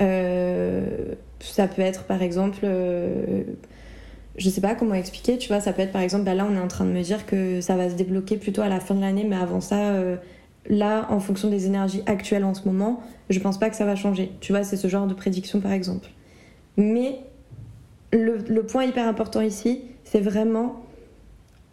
Euh, 0.00 1.14
ça 1.40 1.68
peut 1.68 1.82
être 1.82 2.04
par 2.04 2.22
exemple. 2.22 2.60
Euh, 2.64 3.42
je 4.36 4.48
sais 4.48 4.62
pas 4.62 4.74
comment 4.74 4.94
expliquer, 4.94 5.36
tu 5.36 5.48
vois, 5.48 5.60
ça 5.60 5.74
peut 5.74 5.82
être 5.82 5.92
par 5.92 6.00
exemple, 6.00 6.24
bah 6.24 6.34
là 6.34 6.46
on 6.50 6.56
est 6.56 6.60
en 6.60 6.68
train 6.68 6.86
de 6.86 6.90
me 6.90 7.02
dire 7.02 7.26
que 7.26 7.60
ça 7.60 7.76
va 7.76 7.90
se 7.90 7.96
débloquer 7.96 8.38
plutôt 8.38 8.62
à 8.62 8.68
la 8.68 8.80
fin 8.80 8.94
de 8.94 9.00
l'année, 9.02 9.26
mais 9.28 9.36
avant 9.36 9.60
ça, 9.60 9.92
là, 10.68 11.06
en 11.10 11.20
fonction 11.20 11.48
des 11.48 11.66
énergies 11.66 12.02
actuelles 12.06 12.44
en 12.44 12.54
ce 12.54 12.66
moment, 12.66 13.00
je 13.30 13.38
pense 13.40 13.58
pas 13.58 13.70
que 13.70 13.76
ça 13.76 13.84
va 13.84 13.96
changer. 13.96 14.32
Tu 14.40 14.52
vois, 14.52 14.64
c'est 14.64 14.76
ce 14.76 14.88
genre 14.88 15.06
de 15.06 15.14
prédiction 15.14 15.60
par 15.60 15.72
exemple. 15.72 16.08
Mais 16.76 17.20
le, 18.12 18.62
point 18.62 18.84
hyper 18.84 19.06
important 19.08 19.40
ici, 19.40 19.82
c'est 20.04 20.20
vraiment 20.20 20.82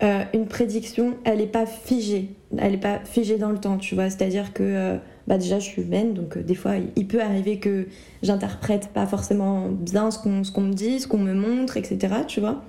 euh, 0.04 0.24
une 0.34 0.48
prédiction, 0.48 1.16
elle 1.24 1.40
n'est 1.40 1.48
pas 1.48 1.66
figée. 1.66 2.36
Elle 2.58 2.72
n'est 2.72 2.78
pas 2.78 3.00
figée 3.00 3.38
dans 3.38 3.52
le 3.52 3.60
temps, 3.60 3.78
tu 3.78 3.96
vois. 3.96 4.10
C'est-à-dire 4.10 4.54
que, 4.54 4.64
euh, 4.64 4.98
bah 5.28 5.38
déjà, 5.38 5.60
je 5.60 5.66
suis 5.66 5.82
humaine, 5.82 6.14
donc 6.14 6.38
euh, 6.38 6.42
des 6.42 6.56
fois, 6.56 6.74
il, 6.96 7.08
peut 7.08 7.22
arriver 7.22 7.60
que 7.60 7.88
j'interprète 8.24 8.90
pas 8.94 9.06
forcément 9.06 9.68
bien 9.70 10.12
ce 10.12 10.20
qu'on 10.20 10.62
me 10.62 10.74
dit, 10.74 11.00
ce 11.00 11.08
qu'on 11.08 11.20
me 11.20 11.34
montre, 11.34 11.78
etc., 11.78 12.14
tu 12.28 12.40
vois. 12.40 12.64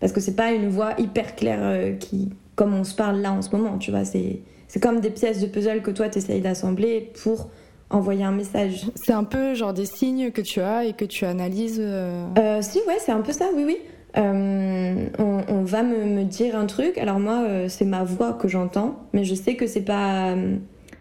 Parce 0.00 0.12
que 0.12 0.20
c'est 0.20 0.36
pas 0.36 0.52
une 0.52 0.68
voix 0.68 0.92
hyper 0.98 1.34
claire 1.34 1.98
qui, 1.98 2.28
comme 2.54 2.74
on 2.74 2.84
se 2.84 2.94
parle 2.94 3.20
là 3.20 3.32
en 3.32 3.40
ce 3.40 3.56
moment, 3.56 3.78
tu 3.78 3.90
vois. 3.90 4.04
C'est 4.04 4.40
c'est 4.68 4.80
comme 4.80 5.00
des 5.00 5.10
pièces 5.10 5.40
de 5.40 5.46
puzzle 5.46 5.82
que 5.82 5.90
toi 5.90 6.08
tu 6.08 6.18
essayes 6.18 6.40
d'assembler 6.40 7.12
pour 7.22 7.50
envoyer 7.90 8.24
un 8.24 8.32
message. 8.32 8.86
C'est 8.94 9.12
un 9.12 9.24
peu 9.24 9.54
genre 9.54 9.72
des 9.72 9.86
signes 9.86 10.30
que 10.30 10.40
tu 10.40 10.60
as 10.60 10.84
et 10.84 10.92
que 10.92 11.04
tu 11.04 11.24
analyses 11.24 11.80
euh... 11.80 12.26
euh 12.38 12.62
si, 12.62 12.78
ouais, 12.86 12.96
c'est 12.98 13.12
un 13.12 13.20
peu 13.20 13.32
ça, 13.32 13.46
oui, 13.54 13.64
oui. 13.64 13.78
Euh, 14.16 15.08
on, 15.18 15.62
va 15.64 15.82
me, 15.82 16.24
dire 16.24 16.56
un 16.56 16.64
truc, 16.64 16.96
alors 16.96 17.18
moi, 17.18 17.42
euh, 17.42 17.68
c'est 17.68 17.84
ma 17.84 18.02
voix 18.02 18.32
que 18.32 18.48
j'entends, 18.48 18.96
mais 19.12 19.24
je 19.24 19.34
sais 19.34 19.56
que 19.56 19.66
c'est 19.66 19.82
pas. 19.82 20.34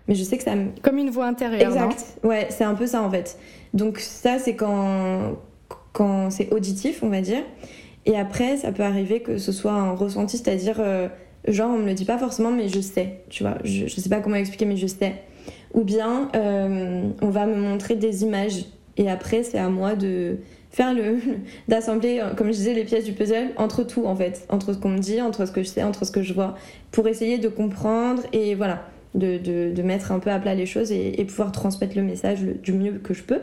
Mais 0.08 0.16
je 0.16 0.24
sais 0.24 0.38
que 0.38 0.44
ça 0.44 0.56
me. 0.56 0.68
Comme 0.82 0.98
une 0.98 1.10
voix 1.10 1.26
intérieure. 1.26 1.72
Exact, 1.72 2.18
ouais, 2.24 2.48
c'est 2.50 2.66
un 2.66 2.76
peu 2.76 2.88
ça 2.88 3.02
en 3.02 3.10
fait. 3.10 3.38
Donc, 3.74 4.00
ça, 4.00 4.38
c'est 4.38 4.56
quand, 4.56 5.38
quand 5.94 6.30
c'est 6.30 6.52
auditif, 6.54 7.04
on 7.04 7.10
va 7.10 7.22
dire. 7.22 7.44
Et 8.06 8.18
après, 8.18 8.58
ça 8.58 8.72
peut 8.72 8.84
arriver 8.84 9.22
que 9.22 9.38
ce 9.38 9.52
soit 9.52 9.72
un 9.72 9.96
ressenti, 9.96 10.38
c'est-à-dire 10.38 10.80
Genre, 11.48 11.70
on 11.70 11.78
me 11.78 11.86
le 11.86 11.94
dit 11.94 12.06
pas 12.06 12.18
forcément, 12.18 12.52
mais 12.52 12.70
je 12.70 12.80
sais, 12.80 13.22
tu 13.30 13.44
vois. 13.44 13.58
Je, 13.64 13.88
je 13.88 14.00
sais 14.00 14.10
pas 14.10 14.20
comment 14.20 14.36
expliquer, 14.36 14.66
mais 14.66 14.78
je 14.78 14.88
sais. 14.88 15.22
Ou 15.74 15.84
bien, 15.84 16.30
euh, 16.36 17.10
on 17.22 17.30
va 17.30 17.46
me 17.46 17.56
montrer 17.56 17.96
des 17.96 18.24
images. 18.24 18.66
Et 18.98 19.10
après, 19.10 19.44
c'est 19.44 19.58
à 19.58 19.70
moi 19.70 19.96
de 19.96 20.38
faire 20.72 20.94
le. 20.94 21.18
d'assembler, 21.68 22.24
comme 22.38 22.48
je 22.48 22.54
disais, 22.54 22.74
les 22.74 22.86
pièces 22.86 23.06
du 23.06 23.14
puzzle 23.14 23.52
entre 23.58 23.84
tout, 23.84 24.06
en 24.06 24.16
fait. 24.16 24.46
Entre 24.50 24.74
ce 24.74 24.78
qu'on 24.78 24.90
me 24.90 25.00
dit, 25.00 25.22
entre 25.22 25.46
ce 25.46 25.52
que 25.52 25.62
je 25.62 25.68
sais, 25.68 25.84
entre 25.84 26.06
ce 26.06 26.12
que 26.12 26.24
je 26.24 26.34
vois. 26.34 26.56
Pour 26.92 27.08
essayer 27.08 27.38
de 27.38 27.50
comprendre 27.50 28.24
et 28.34 28.56
voilà. 28.56 28.88
De, 29.14 29.38
de, 29.38 29.72
de 29.74 29.82
mettre 29.82 30.12
un 30.12 30.20
peu 30.20 30.30
à 30.30 30.40
plat 30.40 30.56
les 30.56 30.66
choses 30.66 30.92
et, 30.92 31.24
pouvoir 31.24 31.54
transmettre 31.54 31.96
le 31.96 32.04
message 32.04 32.42
du 32.42 32.74
mieux 32.74 33.00
que 33.02 33.14
je 33.14 33.24
peux. 33.24 33.40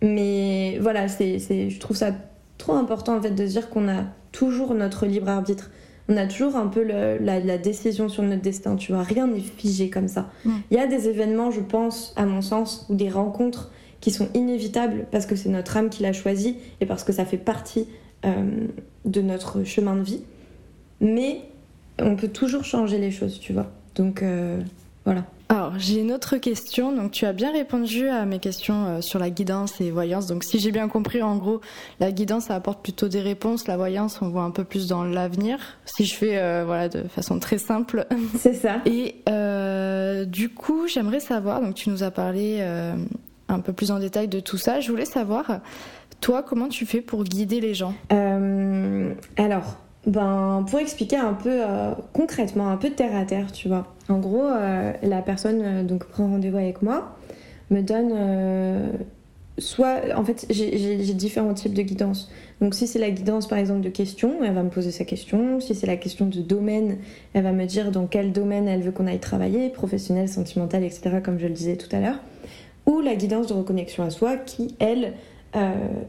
Mais 0.00 0.78
voilà, 0.80 1.08
c'est, 1.08 1.40
je 1.40 1.80
trouve 1.80 1.96
ça 1.96 2.12
trop 2.56 2.74
important 2.74 3.16
en 3.16 3.20
fait 3.20 3.32
de 3.32 3.44
dire 3.44 3.68
qu'on 3.68 3.88
a 3.88 4.04
toujours 4.30 4.74
notre 4.74 5.06
libre 5.06 5.28
arbitre 5.28 5.70
on 6.08 6.16
a 6.16 6.26
toujours 6.26 6.56
un 6.56 6.68
peu 6.68 6.82
la, 6.82 7.58
décision 7.58 8.08
sur 8.08 8.22
notre 8.22 8.42
destin, 8.42 8.76
tu 8.76 8.92
vois. 8.92 9.02
Rien 9.02 9.26
n'est 9.26 9.40
figé 9.40 9.90
comme 9.90 10.08
ça. 10.08 10.30
Il 10.44 10.76
y 10.76 10.78
a 10.78 10.86
des 10.86 11.08
événements, 11.08 11.50
je 11.50 11.60
pense, 11.60 12.12
à 12.16 12.26
mon 12.26 12.42
sens, 12.42 12.86
ou 12.88 12.94
des 12.94 13.08
rencontres 13.08 13.70
qui 14.00 14.10
sont 14.10 14.28
inévitables 14.34 15.06
parce 15.10 15.26
que 15.26 15.34
c'est 15.34 15.48
notre 15.48 15.76
âme 15.76 15.90
qui 15.90 16.02
l'a 16.02 16.12
choisi 16.12 16.56
et 16.80 16.86
parce 16.86 17.02
que 17.02 17.12
ça 17.12 17.24
fait 17.24 17.38
partie 17.38 17.88
euh, 18.24 18.66
de 19.04 19.20
notre 19.20 19.64
chemin 19.64 19.96
de 19.96 20.02
vie. 20.02 20.20
Mais 21.00 21.40
on 21.98 22.14
peut 22.14 22.28
toujours 22.28 22.64
changer 22.64 22.98
les 22.98 23.10
choses, 23.10 23.40
tu 23.40 23.52
vois. 23.52 23.70
Donc 23.94 24.22
euh, 24.22 24.60
voilà. 25.04 25.24
Alors, 25.48 25.74
j'ai 25.78 26.00
une 26.00 26.12
autre 26.12 26.38
question. 26.38 26.90
Donc, 26.90 27.12
tu 27.12 27.24
as 27.24 27.32
bien 27.32 27.52
répondu 27.52 28.08
à 28.08 28.24
mes 28.24 28.40
questions 28.40 28.86
euh, 28.86 29.00
sur 29.00 29.20
la 29.20 29.30
guidance 29.30 29.80
et 29.80 29.92
voyance. 29.92 30.26
Donc, 30.26 30.42
si 30.42 30.58
j'ai 30.58 30.72
bien 30.72 30.88
compris, 30.88 31.22
en 31.22 31.36
gros, 31.36 31.60
la 32.00 32.10
guidance, 32.10 32.46
ça 32.46 32.56
apporte 32.56 32.82
plutôt 32.82 33.06
des 33.06 33.20
réponses. 33.20 33.68
La 33.68 33.76
voyance, 33.76 34.20
on 34.22 34.28
voit 34.28 34.42
un 34.42 34.50
peu 34.50 34.64
plus 34.64 34.88
dans 34.88 35.04
l'avenir. 35.04 35.58
Si 35.84 36.04
je 36.04 36.16
fais, 36.16 36.38
euh, 36.38 36.64
voilà, 36.66 36.88
de 36.88 37.02
façon 37.08 37.38
très 37.38 37.58
simple. 37.58 38.06
C'est 38.36 38.54
ça. 38.54 38.80
Et 38.86 39.22
euh, 39.28 40.24
du 40.24 40.48
coup, 40.48 40.88
j'aimerais 40.88 41.20
savoir. 41.20 41.60
Donc, 41.60 41.74
tu 41.74 41.90
nous 41.90 42.02
as 42.02 42.10
parlé 42.10 42.60
un 43.48 43.60
peu 43.60 43.72
plus 43.72 43.92
en 43.92 44.00
détail 44.00 44.26
de 44.26 44.40
tout 44.40 44.58
ça. 44.58 44.80
Je 44.80 44.90
voulais 44.90 45.04
savoir, 45.04 45.60
toi, 46.20 46.42
comment 46.42 46.68
tu 46.68 46.86
fais 46.86 47.00
pour 47.00 47.22
guider 47.22 47.60
les 47.60 47.74
gens? 47.74 47.94
Alors, 48.10 49.76
ben, 50.06 50.64
pour 50.68 50.80
expliquer 50.80 51.16
un 51.16 51.34
peu 51.34 51.60
concrètement, 52.12 52.68
un 52.68 52.76
peu 52.76 52.90
terre 52.90 53.16
à 53.16 53.24
terre, 53.24 53.52
tu 53.52 53.68
vois. 53.68 53.95
En 54.08 54.18
gros, 54.18 54.44
euh, 54.44 54.92
la 55.02 55.22
personne 55.22 55.62
euh, 55.62 55.82
donc 55.82 56.04
prend 56.04 56.26
rendez-vous 56.26 56.58
avec 56.58 56.82
moi, 56.82 57.16
me 57.70 57.80
donne 57.82 58.12
soit, 59.58 60.02
en 60.14 60.24
fait, 60.24 60.46
j'ai 60.50 61.14
différents 61.14 61.54
types 61.54 61.74
de 61.74 61.82
guidance. 61.82 62.30
Donc, 62.60 62.74
si 62.74 62.86
c'est 62.86 62.98
la 62.98 63.10
guidance 63.10 63.48
par 63.48 63.58
exemple 63.58 63.80
de 63.80 63.88
questions, 63.88 64.44
elle 64.44 64.54
va 64.54 64.62
me 64.62 64.70
poser 64.70 64.92
sa 64.92 65.04
question. 65.04 65.60
Si 65.60 65.74
c'est 65.74 65.86
la 65.86 65.96
question 65.96 66.26
de 66.26 66.40
domaine, 66.40 66.98
elle 67.32 67.42
va 67.42 67.52
me 67.52 67.64
dire 67.64 67.90
dans 67.90 68.06
quel 68.06 68.32
domaine 68.32 68.68
elle 68.68 68.82
veut 68.82 68.92
qu'on 68.92 69.06
aille 69.08 69.18
travailler, 69.18 69.68
professionnel, 69.70 70.28
sentimental, 70.28 70.84
etc., 70.84 71.18
comme 71.24 71.40
je 71.40 71.46
le 71.46 71.54
disais 71.54 71.76
tout 71.76 71.94
à 71.96 72.00
l'heure. 72.00 72.20
Ou 72.86 73.00
la 73.00 73.16
guidance 73.16 73.48
de 73.48 73.54
reconnexion 73.54 74.04
à 74.04 74.10
soi, 74.10 74.36
qui 74.36 74.76
elle 74.78 75.14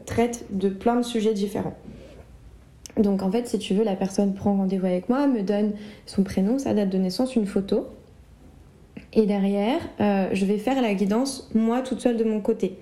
traite 0.04 0.44
de 0.50 0.68
plein 0.68 0.96
de 0.96 1.02
sujets 1.02 1.32
différents. 1.32 1.74
Donc 2.98 3.22
en 3.22 3.30
fait, 3.30 3.46
si 3.46 3.58
tu 3.58 3.74
veux, 3.74 3.84
la 3.84 3.96
personne 3.96 4.34
prend 4.34 4.56
rendez-vous 4.56 4.86
avec 4.86 5.08
moi, 5.08 5.26
me 5.26 5.42
donne 5.42 5.72
son 6.06 6.24
prénom, 6.24 6.58
sa 6.58 6.74
date 6.74 6.90
de 6.90 6.98
naissance, 6.98 7.36
une 7.36 7.46
photo. 7.46 7.86
Et 9.12 9.24
derrière, 9.24 9.80
euh, 10.00 10.28
je 10.32 10.44
vais 10.44 10.58
faire 10.58 10.82
la 10.82 10.94
guidance 10.94 11.48
moi 11.54 11.80
toute 11.80 12.00
seule 12.00 12.16
de 12.16 12.24
mon 12.24 12.40
côté. 12.40 12.76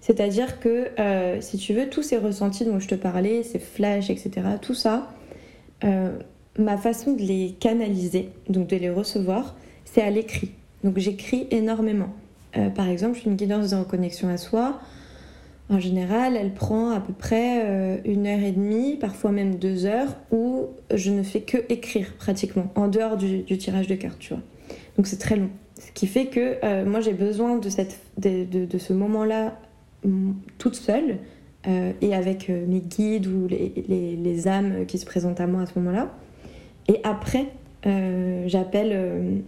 C'est-à-dire 0.00 0.60
que, 0.60 0.88
euh, 0.98 1.40
si 1.40 1.56
tu 1.56 1.72
veux, 1.74 1.88
tous 1.88 2.02
ces 2.02 2.18
ressentis 2.18 2.64
dont 2.64 2.78
je 2.78 2.88
te 2.88 2.94
parlais, 2.94 3.42
ces 3.42 3.58
flashs, 3.58 4.10
etc., 4.10 4.30
tout 4.60 4.74
ça, 4.74 5.08
euh, 5.84 6.10
ma 6.58 6.76
façon 6.76 7.12
de 7.12 7.22
les 7.22 7.54
canaliser, 7.58 8.28
donc 8.48 8.66
de 8.66 8.76
les 8.76 8.90
recevoir, 8.90 9.56
c'est 9.84 10.02
à 10.02 10.10
l'écrit. 10.10 10.50
Donc 10.84 10.98
j'écris 10.98 11.46
énormément. 11.50 12.10
par 12.74 12.88
exemple, 12.88 13.16
je 13.16 13.22
fais 13.22 13.30
une 13.30 13.36
guidance 13.36 13.70
de 13.70 13.76
reconnexion 13.76 14.28
à 14.28 14.36
soi. 14.36 14.78
En 15.70 15.80
général, 15.80 16.36
elle 16.36 16.52
prend 16.52 16.90
à 16.90 17.00
peu 17.00 17.12
près 17.12 17.64
euh, 17.64 17.96
une 18.04 18.26
heure 18.26 18.40
et 18.40 18.52
demie, 18.52 18.96
parfois 18.96 19.32
même 19.32 19.54
deux 19.54 19.86
heures, 19.86 20.16
où 20.30 20.66
je 20.92 21.10
ne 21.10 21.22
fais 21.22 21.40
que 21.40 21.58
écrire 21.68 22.12
pratiquement, 22.18 22.70
en 22.74 22.88
dehors 22.88 23.16
du, 23.16 23.44
tirage 23.44 23.86
de 23.86 23.94
cartes, 23.94 24.18
tu 24.18 24.34
vois. 24.34 24.42
Donc 24.96 25.06
c'est 25.06 25.18
très 25.18 25.36
long. 25.36 25.48
Ce 25.78 25.90
qui 25.92 26.06
fait 26.06 26.26
que 26.26 26.56
euh, 26.62 26.84
moi 26.84 27.00
j'ai 27.00 27.14
besoin 27.14 27.56
de, 27.56 27.68
cette, 27.68 27.98
de, 28.18 28.78
ce 28.78 28.92
moment-là 28.92 29.58
toute 30.58 30.74
seule 30.74 31.18
euh, 31.66 31.92
et 32.00 32.14
avec 32.14 32.48
mes 32.48 32.80
guides 32.80 33.26
ou 33.26 33.46
les, 33.48 34.16
les, 34.16 34.48
âmes 34.48 34.84
qui 34.86 34.98
se 34.98 35.06
présentent 35.06 35.40
à 35.40 35.46
moi 35.46 35.62
à 35.62 35.66
ce 35.66 35.78
moment-là. 35.78 36.12
Et 36.88 37.00
après, 37.04 37.46
j'appelle 38.46 39.42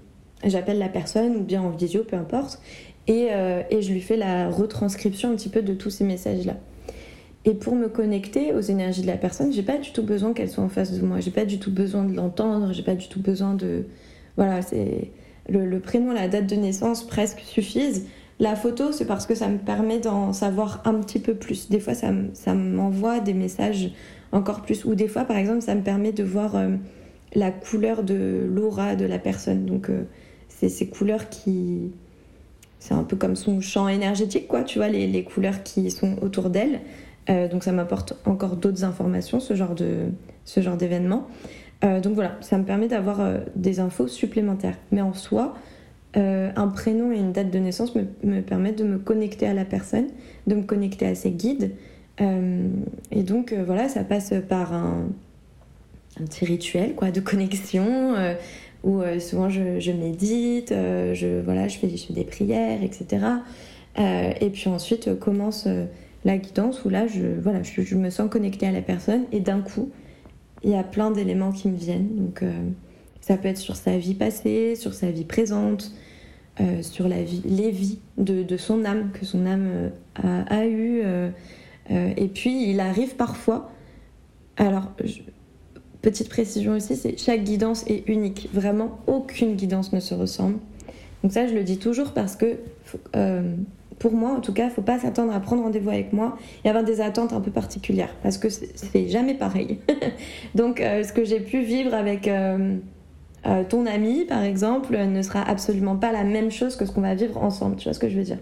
j'appelle 0.44 0.79
la 0.79 0.88
personne 0.88 1.37
ou 1.37 1.40
bien 1.40 1.62
en 1.62 1.70
visio, 1.70 2.05
peu 2.05 2.16
importe, 2.16 2.61
euh, 3.08 3.62
et, 3.70 3.82
je 3.82 3.92
lui 3.92 4.00
fais 4.00 4.16
la 4.16 4.48
retranscription 4.48 5.30
un 5.30 5.36
petit 5.36 5.48
peu 5.48 5.62
de 5.62 5.74
tous 5.74 5.90
ces 5.90 6.04
messages-là. 6.04 6.56
Et 7.44 7.52
pour 7.52 7.74
me 7.74 7.88
connecter 7.88 8.54
aux 8.54 8.60
énergies 8.60 9.02
de 9.02 9.06
la 9.06 9.18
personne, 9.18 9.52
j'ai 9.52 9.62
pas 9.62 9.76
du 9.76 9.92
tout 9.92 10.02
besoin 10.02 10.32
qu'elle 10.32 10.48
soit 10.48 10.64
en 10.64 10.70
face 10.70 10.92
de 10.92 11.04
moi. 11.04 11.20
J'ai 11.20 11.30
pas 11.30 11.44
du 11.44 11.58
tout 11.58 11.70
besoin 11.70 12.04
de 12.04 12.14
l'entendre. 12.14 12.72
J'ai 12.72 12.82
pas 12.82 12.94
du 12.94 13.08
tout 13.08 13.20
besoin 13.20 13.54
de. 13.54 13.84
Voilà, 14.36 14.62
c'est 14.62 15.10
le, 15.48 15.78
prénom, 15.78 16.12
la 16.12 16.28
date 16.28 16.46
de 16.46 16.56
naissance 16.56 17.06
presque 17.06 17.40
suffisent. 17.40 18.06
La 18.40 18.56
photo, 18.56 18.92
c'est 18.92 19.04
parce 19.04 19.26
que 19.26 19.34
ça 19.34 19.48
me 19.48 19.58
permet 19.58 20.00
d'en 20.00 20.32
savoir 20.32 20.80
un 20.86 20.94
petit 20.94 21.18
peu 21.18 21.34
plus. 21.34 21.68
Des 21.68 21.80
fois, 21.80 21.92
ça, 21.94 22.54
m'envoie 22.54 23.20
des 23.20 23.34
messages 23.34 23.92
encore 24.32 24.62
plus. 24.62 24.86
Ou 24.86 24.94
des 24.94 25.06
fois, 25.06 25.24
par 25.24 25.36
exemple, 25.36 25.60
ça 25.60 25.74
me 25.74 25.82
permet 25.82 26.12
de 26.12 26.24
voir 26.24 26.56
euh, 26.56 26.70
la 27.34 27.50
couleur 27.50 28.02
de 28.02 28.48
l'aura 28.50 28.96
de 28.96 29.04
la 29.04 29.18
personne. 29.18 29.66
Donc, 29.66 29.90
euh, 29.90 30.04
c'est 30.48 30.70
ces 30.70 30.88
couleurs 30.88 31.28
qui, 31.28 31.92
c'est 32.85 32.92
un 32.92 33.03
peu 33.03 33.16
comme 33.16 33.35
son 33.35 33.62
champ 33.62 33.88
énergétique, 33.88 34.47
quoi, 34.47 34.62
tu 34.62 34.79
vois, 34.79 34.88
les, 34.88 35.25
couleurs 35.25 35.62
qui 35.62 35.90
sont 35.90 36.18
autour 36.20 36.51
d'elle. 36.51 36.81
Euh, 37.31 37.49
donc 37.49 37.64
ça 37.64 37.73
m'apporte 37.73 38.12
encore 38.27 38.57
d'autres 38.57 38.85
informations, 38.85 39.40
ce 39.40 39.55
genre 39.55 39.75
de 39.75 40.09
ce 40.44 40.61
genre 40.61 40.77
d'événement. 40.77 41.27
Euh, 41.83 42.01
donc 42.01 42.12
voilà, 42.12 42.37
ça 42.42 42.59
me 42.59 42.64
permet 42.64 42.87
d'avoir 42.87 43.23
euh, 43.23 43.38
des 43.57 43.81
infos 43.81 44.07
supplémentaires. 44.07 44.77
Mais 44.92 45.01
en 45.01 45.14
soi, 45.14 45.55
un 46.14 46.68
prénom 46.68 47.11
et 47.11 47.16
une 47.16 47.33
date 47.33 47.51
de 47.51 47.59
naissance 47.59 47.94
me, 47.94 48.05
me, 48.23 48.42
permettent 48.42 48.79
de 48.79 48.85
me 48.85 48.99
connecter 48.99 49.47
à 49.47 49.55
la 49.55 49.64
personne, 49.64 50.09
de 50.47 50.55
me 50.55 50.62
connecter 50.62 51.07
à 51.07 51.14
ses 51.14 51.31
guides. 51.31 51.73
et 52.20 53.23
donc 53.23 53.55
voilà, 53.66 53.88
ça 53.88 54.05
passe 54.05 54.35
par 54.47 54.75
un, 54.75 55.09
un, 56.20 56.25
petit 56.25 56.44
rituel 56.44 56.94
quoi, 56.94 57.11
de 57.11 57.20
connexion 57.20 58.14
où 58.85 59.03
souvent 59.18 59.49
je, 59.49 59.90
médite, 59.90 60.70
je, 60.70 61.40
voilà, 61.40 61.68
je, 61.68 61.79
fais, 61.79 61.88
des 62.11 62.25
prières, 62.25 62.83
etc. 62.83 63.27
et 63.99 64.51
puis 64.51 64.68
ensuite 64.68 65.18
commence 65.18 65.66
la 66.25 66.37
guidance 66.37 66.85
où 66.85 66.90
là, 66.90 67.07
je, 67.07 67.27
voilà, 67.42 67.62
je, 67.62 67.97
me 67.97 68.11
sens 68.11 68.31
connectée 68.31 68.66
à 68.66 68.73
la 68.73 68.83
personne 68.83 69.25
et 69.33 69.40
d'un 69.40 69.61
coup, 69.61 69.90
il 70.62 70.70
y 70.70 70.75
a 70.75 70.83
plein 70.83 71.11
d'éléments 71.11 71.53
qui 71.53 71.68
me 71.68 71.77
viennent. 71.77 72.14
Donc 72.14 72.44
ça 73.23 73.38
peut 73.38 73.49
être 73.49 73.59
sur 73.59 73.77
sa 73.77 73.97
vie 73.97 74.14
passée, 74.14 74.77
sur 74.77 74.92
sa 74.92 75.11
vie 75.11 75.25
présente, 75.25 75.92
euh, 76.61 76.83
sur 76.83 77.09
la 77.09 77.23
vie, 77.23 77.42
les 77.44 77.73
vies 77.73 77.99
de, 78.16 78.57
son 78.57 78.85
âme, 78.85 79.11
que 79.12 79.25
son 79.25 79.44
âme 79.44 79.90
euh, 80.25 80.42
a. 80.51 80.62
Euh, 80.62 81.31
et 81.88 82.29
puis, 82.29 82.70
il 82.70 82.79
arrive 82.79 83.16
parfois. 83.16 83.73
Alors, 84.57 84.92
petite 86.04 86.28
précision 86.28 86.72
aussi, 86.72 86.96
c'est 86.96 87.18
chaque 87.18 87.42
guidance 87.42 87.84
est 87.88 88.08
unique. 88.08 88.48
Vraiment, 88.52 88.98
aucune 89.06 89.56
guidance 89.56 89.92
ne 89.92 90.00
se 90.00 90.14
ressemble. 90.14 90.58
Donc 91.22 91.32
ça, 91.32 91.46
je 91.46 91.54
le 91.54 91.64
dis 91.64 91.78
toujours 91.78 92.12
parce 92.12 92.36
que, 92.36 92.58
pour 93.98 94.12
moi, 94.12 94.32
en 94.32 94.40
tout 94.40 94.52
cas, 94.52 94.66
il 94.66 94.70
faut 94.70 94.82
pas 94.82 94.98
s'attendre 94.98 95.32
à 95.34 95.40
prendre 95.40 95.62
rendez-vous 95.62 95.88
avec 95.88 96.12
moi 96.12 96.36
et 96.64 96.68
avoir 96.68 96.84
des 96.84 97.00
attentes 97.00 97.32
un 97.32 97.40
peu 97.40 97.50
particulières 97.50 98.14
parce 98.22 98.36
que 98.36 98.48
c'est 98.50 99.08
jamais 99.08 99.34
pareil. 99.34 99.78
Donc, 100.54 100.78
ce 100.78 101.12
que 101.12 101.24
j'ai 101.24 101.40
pu 101.40 101.62
vivre 101.62 101.94
avec 101.94 102.28
euh, 103.46 103.62
ton 103.64 103.84
ami, 103.84 104.24
par 104.24 104.42
exemple, 104.42 104.96
ne 104.96 105.22
sera 105.22 105.42
absolument 105.42 105.96
pas 105.96 106.12
la 106.12 106.24
même 106.24 106.50
chose 106.50 106.76
que 106.76 106.86
ce 106.86 106.92
qu'on 106.92 107.02
va 107.02 107.14
vivre 107.14 107.42
ensemble. 107.42 107.76
Tu 107.76 107.84
vois 107.84 107.92
ce 107.92 107.98
que 107.98 108.08
je 108.08 108.16
veux 108.16 108.24
dire? 108.24 108.38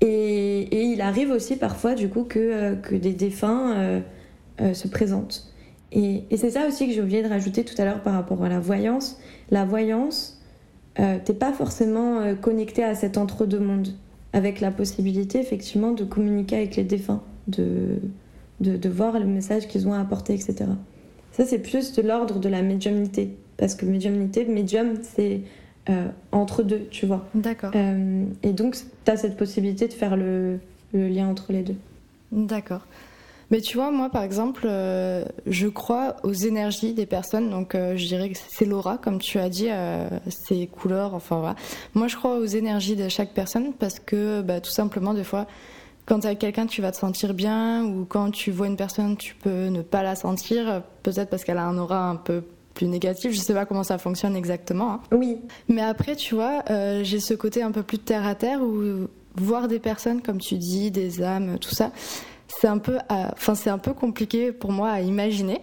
Et, 0.00 0.92
il 0.92 1.00
arrive 1.00 1.30
aussi 1.30 1.56
parfois, 1.56 1.94
du 1.94 2.08
coup, 2.08 2.24
que, 2.24 2.38
euh, 2.38 2.74
que 2.76 2.94
des 2.94 3.12
défunts 3.12 4.00
euh, 4.60 4.74
se 4.74 4.86
présentent. 4.88 5.52
Et, 5.92 6.24
c'est 6.36 6.50
ça 6.50 6.66
aussi 6.66 6.86
que 6.86 6.92
j'ai 6.92 7.00
oublié 7.00 7.22
de 7.22 7.28
rajouter 7.28 7.64
tout 7.64 7.74
à 7.78 7.84
l'heure 7.84 8.02
par 8.02 8.14
rapport 8.14 8.42
à 8.44 8.48
la 8.48 8.60
voyance. 8.60 9.18
La 9.50 9.64
voyance, 9.64 10.40
t'es 10.96 11.34
pas 11.34 11.52
forcément 11.52 12.34
connecté 12.40 12.84
à 12.84 12.94
cet 12.94 13.16
entre-deux-mondes, 13.16 13.94
avec 14.32 14.60
la 14.60 14.70
possibilité, 14.70 15.38
effectivement, 15.40 15.92
de 15.92 16.04
communiquer 16.04 16.56
avec 16.56 16.76
les 16.76 16.84
défunts, 16.84 17.22
de, 17.46 17.98
de, 18.60 18.76
de 18.76 18.88
voir 18.88 19.18
le 19.18 19.24
message 19.24 19.68
qu'ils 19.68 19.88
ont 19.88 19.94
à 19.94 20.00
apporter, 20.00 20.34
etc. 20.34 20.66
Ça, 21.32 21.44
c'est 21.46 21.60
plus 21.60 21.92
de 21.92 22.02
l'ordre 22.02 22.40
de 22.40 22.48
la 22.48 22.62
médiumnité. 22.62 23.36
Parce 23.58 23.74
que 23.74 23.86
médiumnité, 23.86 24.44
médium, 24.44 24.94
c'est 25.02 25.42
euh, 25.88 26.08
entre 26.32 26.62
deux, 26.62 26.86
tu 26.90 27.06
vois. 27.06 27.26
D'accord. 27.34 27.72
Euh, 27.74 28.24
et 28.42 28.52
donc, 28.52 28.76
tu 29.04 29.10
as 29.10 29.16
cette 29.16 29.36
possibilité 29.36 29.88
de 29.88 29.92
faire 29.92 30.16
le, 30.16 30.58
lien 30.92 31.28
entre 31.28 31.52
les 31.52 31.62
deux. 31.62 31.76
D'accord. 32.32 32.86
Mais 33.50 33.60
tu 33.60 33.76
vois, 33.76 33.90
moi, 33.90 34.10
par 34.10 34.22
exemple, 34.22 34.66
euh, 34.66 35.24
je 35.46 35.68
crois 35.68 36.16
aux 36.22 36.32
énergies 36.32 36.92
des 36.92 37.06
personnes. 37.06 37.50
Donc, 37.50 37.74
je 37.74 38.06
dirais 38.06 38.30
que 38.30 38.38
c'est 38.48 38.64
l'aura, 38.64 38.98
comme 38.98 39.18
tu 39.18 39.38
as 39.38 39.48
dit, 39.48 39.68
ces 40.28 40.66
couleurs, 40.66 41.14
enfin 41.14 41.38
voilà. 41.38 41.56
Moi, 41.94 42.08
je 42.08 42.16
crois 42.16 42.36
aux 42.36 42.44
énergies 42.44 42.96
de 42.96 43.08
chaque 43.08 43.32
personne 43.32 43.72
parce 43.72 44.00
que, 44.00 44.42
bah, 44.42 44.60
tout 44.60 44.70
simplement, 44.70 45.14
des 45.14 45.24
fois, 45.24 45.46
quand 46.08 46.24
avec 46.24 46.38
quelqu'un, 46.38 46.66
tu 46.66 46.80
vas 46.80 46.90
te 46.90 46.96
sentir 46.96 47.34
bien, 47.34 47.84
ou 47.84 48.06
quand 48.06 48.30
tu 48.30 48.50
vois 48.50 48.66
une 48.66 48.76
personne, 48.76 49.16
tu 49.16 49.34
peux 49.34 49.66
ne 49.66 49.82
pas 49.82 50.02
la 50.02 50.14
sentir, 50.14 50.82
peut-être 51.02 51.28
parce 51.28 51.44
qu'elle 51.44 51.58
a 51.58 51.66
un 51.66 51.76
aura 51.76 52.08
un 52.08 52.16
peu 52.16 52.42
plus 52.78 52.86
négatif. 52.86 53.32
Je 53.32 53.38
sais 53.38 53.52
pas 53.52 53.66
comment 53.66 53.82
ça 53.82 53.98
fonctionne 53.98 54.36
exactement. 54.36 54.92
Hein. 54.92 55.00
Oui. 55.12 55.38
Mais 55.68 55.82
après, 55.82 56.16
tu 56.16 56.34
vois, 56.34 56.62
euh, 56.70 57.02
j'ai 57.02 57.20
ce 57.20 57.34
côté 57.34 57.62
un 57.62 57.72
peu 57.72 57.82
plus 57.82 57.98
terre 57.98 58.26
à 58.26 58.34
terre 58.34 58.62
où 58.62 59.08
voir 59.34 59.68
des 59.68 59.80
personnes, 59.80 60.22
comme 60.22 60.38
tu 60.38 60.56
dis, 60.56 60.90
des 60.90 61.22
âmes, 61.22 61.58
tout 61.58 61.74
ça, 61.74 61.90
c'est 62.48 62.66
un 62.66 62.78
peu, 62.78 62.98
enfin 63.08 63.54
c'est 63.54 63.70
un 63.70 63.78
peu 63.78 63.92
compliqué 63.92 64.52
pour 64.52 64.72
moi 64.72 64.90
à 64.90 65.00
imaginer. 65.00 65.60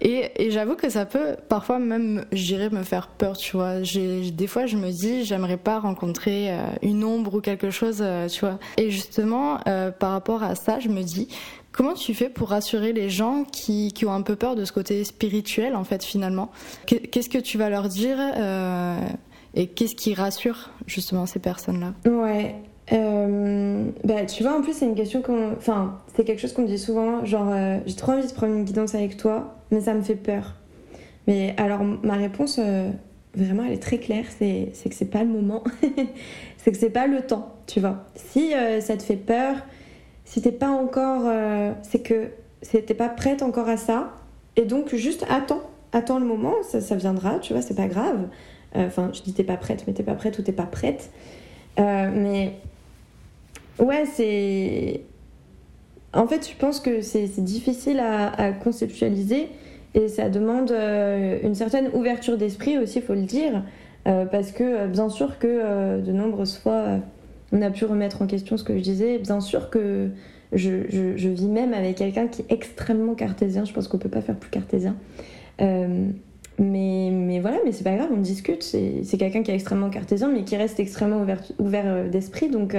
Et, 0.00 0.50
j'avoue 0.50 0.74
que 0.74 0.90
ça 0.90 1.06
peut 1.06 1.36
parfois 1.48 1.78
même, 1.78 2.26
je 2.32 2.44
dirais, 2.44 2.70
me 2.70 2.82
faire 2.82 3.08
peur, 3.08 3.36
tu 3.36 3.56
vois. 3.56 3.80
Des 3.80 4.46
fois, 4.46 4.66
je 4.66 4.76
me 4.76 4.90
dis, 4.90 5.24
j'aimerais 5.24 5.56
pas 5.56 5.78
rencontrer 5.78 6.52
euh, 6.52 6.58
une 6.82 7.02
ombre 7.04 7.36
ou 7.36 7.40
quelque 7.40 7.70
chose, 7.70 7.98
euh, 8.00 8.28
tu 8.28 8.40
vois. 8.40 8.58
Et 8.76 8.90
justement, 8.90 9.58
euh, 9.66 9.90
par 9.90 10.10
rapport 10.10 10.42
à 10.42 10.54
ça, 10.54 10.80
je 10.80 10.88
me 10.88 11.02
dis, 11.02 11.28
comment 11.72 11.94
tu 11.94 12.12
fais 12.12 12.28
pour 12.28 12.50
rassurer 12.50 12.92
les 12.92 13.08
gens 13.08 13.44
qui, 13.44 13.92
qui 13.92 14.04
ont 14.04 14.12
un 14.12 14.22
peu 14.22 14.36
peur 14.36 14.54
de 14.54 14.64
ce 14.64 14.72
côté 14.72 15.02
spirituel, 15.04 15.74
en 15.74 15.84
fait, 15.84 16.04
finalement? 16.04 16.50
Qu'est-ce 16.86 17.30
que 17.30 17.38
tu 17.38 17.56
vas 17.56 17.70
leur 17.70 17.88
dire 17.88 18.18
et 19.54 19.68
qu'est-ce 19.68 19.94
qui 19.94 20.12
rassure 20.12 20.70
justement 20.86 21.24
ces 21.24 21.38
personnes-là? 21.38 21.94
Ouais, 22.10 22.56
euh, 22.92 23.90
bah, 24.04 24.24
tu 24.26 24.42
vois, 24.42 24.56
en 24.56 24.62
plus, 24.62 24.72
c'est 24.74 24.86
une 24.86 24.94
question 24.94 25.22
qu'on. 25.22 25.52
Enfin, 25.52 26.00
c'est 26.14 26.24
quelque 26.24 26.40
chose 26.40 26.52
qu'on 26.52 26.64
dit 26.64 26.78
souvent. 26.78 27.24
Genre, 27.24 27.48
euh, 27.52 27.78
j'ai 27.86 27.96
trop 27.96 28.12
envie 28.12 28.26
de 28.26 28.32
prendre 28.32 28.54
une 28.54 28.64
guidance 28.64 28.94
avec 28.94 29.16
toi, 29.16 29.56
mais 29.70 29.80
ça 29.80 29.94
me 29.94 30.02
fait 30.02 30.14
peur. 30.14 30.54
Mais 31.26 31.54
alors, 31.56 31.82
ma 31.82 32.14
réponse, 32.14 32.60
euh, 32.60 32.90
vraiment, 33.34 33.64
elle 33.64 33.72
est 33.72 33.82
très 33.82 33.98
claire 33.98 34.26
c'est, 34.38 34.70
que 34.88 34.94
c'est 34.94 35.10
pas 35.10 35.24
le 35.24 35.30
moment. 35.30 35.64
c'est 36.58 36.70
que 36.70 36.78
c'est 36.78 36.90
pas 36.90 37.08
le 37.08 37.22
temps, 37.22 37.54
tu 37.66 37.80
vois. 37.80 38.04
Si 38.14 38.52
ça 38.80 38.96
te 38.96 39.02
fait 39.02 39.16
peur, 39.16 39.56
si 40.24 40.40
t'es 40.40 40.52
pas 40.52 40.70
encore. 40.70 41.30
c'est 41.82 42.00
que 42.00 42.30
t'es 42.62 42.94
pas 42.94 43.08
prête 43.08 43.42
encore 43.42 43.68
à 43.68 43.76
ça. 43.76 44.12
Et 44.56 44.62
donc, 44.62 44.94
juste 44.94 45.26
attends. 45.28 45.62
Attends 45.92 46.18
le 46.18 46.26
moment, 46.26 46.54
ça, 46.62 46.80
ça 46.80 46.94
viendra, 46.94 47.38
tu 47.38 47.52
vois, 47.52 47.62
c'est 47.62 47.74
pas 47.74 47.88
grave. 47.88 48.28
Enfin, 48.74 49.10
je 49.12 49.22
dis 49.22 49.32
t'es 49.32 49.44
pas 49.44 49.56
prête, 49.56 49.84
mais 49.86 49.94
t'es 49.94 50.02
pas 50.02 50.14
prête 50.14 50.38
ou 50.38 50.42
t'es 50.42 50.52
pas 50.52 50.66
prête. 50.66 51.10
mais 51.78 52.52
Ouais, 53.78 54.04
c'est. 54.06 55.02
En 56.12 56.26
fait, 56.26 56.48
je 56.48 56.56
pense 56.56 56.80
que 56.80 57.02
c'est 57.02 57.26
difficile 57.44 58.00
à, 58.00 58.52
conceptualiser 58.52 59.48
et 59.94 60.08
ça 60.08 60.30
demande 60.30 60.70
euh, 60.70 61.38
une 61.42 61.54
certaine 61.54 61.90
ouverture 61.92 62.38
d'esprit 62.38 62.78
aussi, 62.78 62.98
il 62.98 63.04
faut 63.04 63.14
le 63.14 63.22
dire, 63.22 63.62
euh, 64.06 64.24
parce 64.24 64.52
que 64.52 64.62
euh, 64.62 64.86
bien 64.86 65.08
sûr 65.08 65.38
que 65.38 66.00
de 66.00 66.12
nombreuses 66.12 66.56
fois, 66.56 67.00
on 67.52 67.60
a 67.60 67.70
pu 67.70 67.84
remettre 67.84 68.22
en 68.22 68.26
question 68.26 68.56
ce 68.56 68.64
que 68.64 68.76
je 68.76 68.82
disais, 68.82 69.18
bien 69.18 69.40
sûr 69.40 69.68
que 69.68 70.08
je, 70.52 71.28
vis 71.28 71.48
même 71.48 71.74
avec 71.74 71.96
quelqu'un 71.96 72.28
qui 72.28 72.42
est 72.42 72.52
extrêmement 72.52 73.14
cartésien, 73.14 73.64
je 73.64 73.74
pense 73.74 73.88
qu'on 73.88 73.98
peut 73.98 74.08
pas 74.08 74.22
faire 74.22 74.36
plus 74.36 74.50
cartésien. 74.50 74.96
mais, 75.58 77.10
mais 77.12 77.40
voilà, 77.40 77.58
mais 77.64 77.72
c'est 77.72 77.84
pas 77.84 77.96
grave, 77.96 78.08
on 78.10 78.20
discute, 78.20 78.62
c'est 78.62 79.18
quelqu'un 79.18 79.42
qui 79.42 79.50
est 79.50 79.54
extrêmement 79.54 79.90
cartésien, 79.90 80.30
mais 80.32 80.44
qui 80.44 80.56
reste 80.56 80.80
extrêmement 80.80 81.20
ouvert, 81.20 81.42
ouvert 81.58 82.08
d'esprit, 82.08 82.48
donc 82.48 82.74